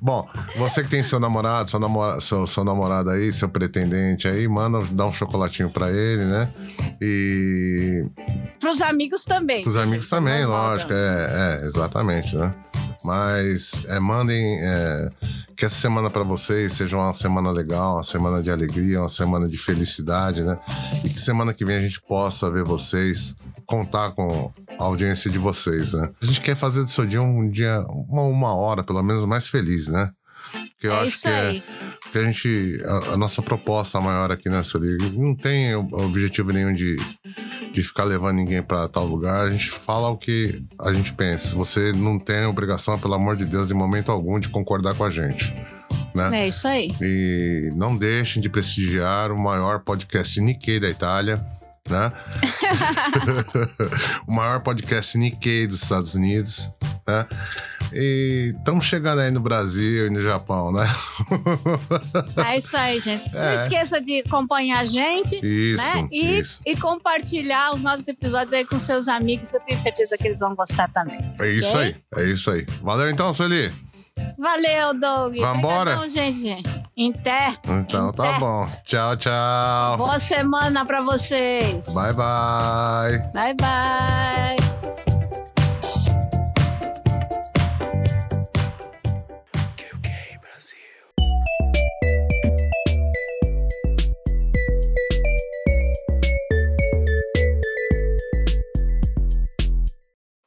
[0.00, 4.46] Bom, você que tem seu namorado, seu, namora, seu, seu namorado aí, seu pretendente aí,
[4.48, 6.52] manda, dá um chocolatinho pra ele, né?
[7.00, 8.04] E.
[8.60, 9.62] Pros amigos também.
[9.62, 10.92] Pros amigos também, lógico.
[10.92, 12.54] É, é, exatamente, né?
[13.04, 15.10] Mas é, mandem é,
[15.56, 19.48] que essa semana para vocês seja uma semana legal, uma semana de alegria, uma semana
[19.48, 20.56] de felicidade, né?
[21.04, 23.36] E que semana que vem a gente possa ver vocês,
[23.66, 26.10] contar com a audiência de vocês, né?
[26.20, 29.48] A gente quer fazer do seu dia um dia, uma, uma hora, pelo menos, mais
[29.48, 30.10] feliz, né?
[30.78, 31.62] Que eu é acho que é
[32.12, 32.82] que a gente.
[32.84, 36.96] A, a, nossa proposta maior aqui nessa liga não tem objetivo nenhum de,
[37.72, 39.46] de ficar levando ninguém para tal lugar.
[39.46, 41.56] A gente fala o que a gente pensa.
[41.56, 45.10] Você não tem obrigação, pelo amor de Deus, em momento algum, de concordar com a
[45.10, 45.54] gente.
[46.14, 46.42] Né?
[46.42, 46.88] É isso aí.
[47.00, 51.42] E não deixem de prestigiar o maior podcast Nikkei da Itália
[51.88, 52.12] né?
[54.26, 56.70] o maior podcast Nikkei dos Estados Unidos,
[57.06, 57.26] né?
[57.92, 60.88] E estamos chegando aí no Brasil e no Japão, né?
[62.48, 63.36] é isso aí, gente.
[63.36, 63.46] É.
[63.46, 66.08] Não esqueça de acompanhar a gente, isso, né?
[66.10, 66.62] E, isso.
[66.64, 70.40] e compartilhar os nossos episódios aí com seus amigos, que eu tenho certeza que eles
[70.40, 71.20] vão gostar também.
[71.38, 71.96] É isso okay?
[72.14, 72.66] aí, é isso aí.
[72.82, 73.70] Valeu então, Sueli.
[74.38, 75.36] Valeu, Doug.
[75.38, 75.92] Vambora?
[75.92, 76.62] Então, gente.
[76.96, 77.58] Inter.
[77.68, 78.68] Então tá bom.
[78.84, 79.96] Tchau, tchau.
[79.96, 81.88] Boa semana pra vocês.
[81.92, 83.18] Bye, bye.
[83.32, 84.56] Bye, bye.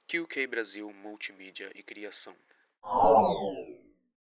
[0.08, 2.34] QK Brasil Multimídia e Criação.
[2.88, 3.85] Oh.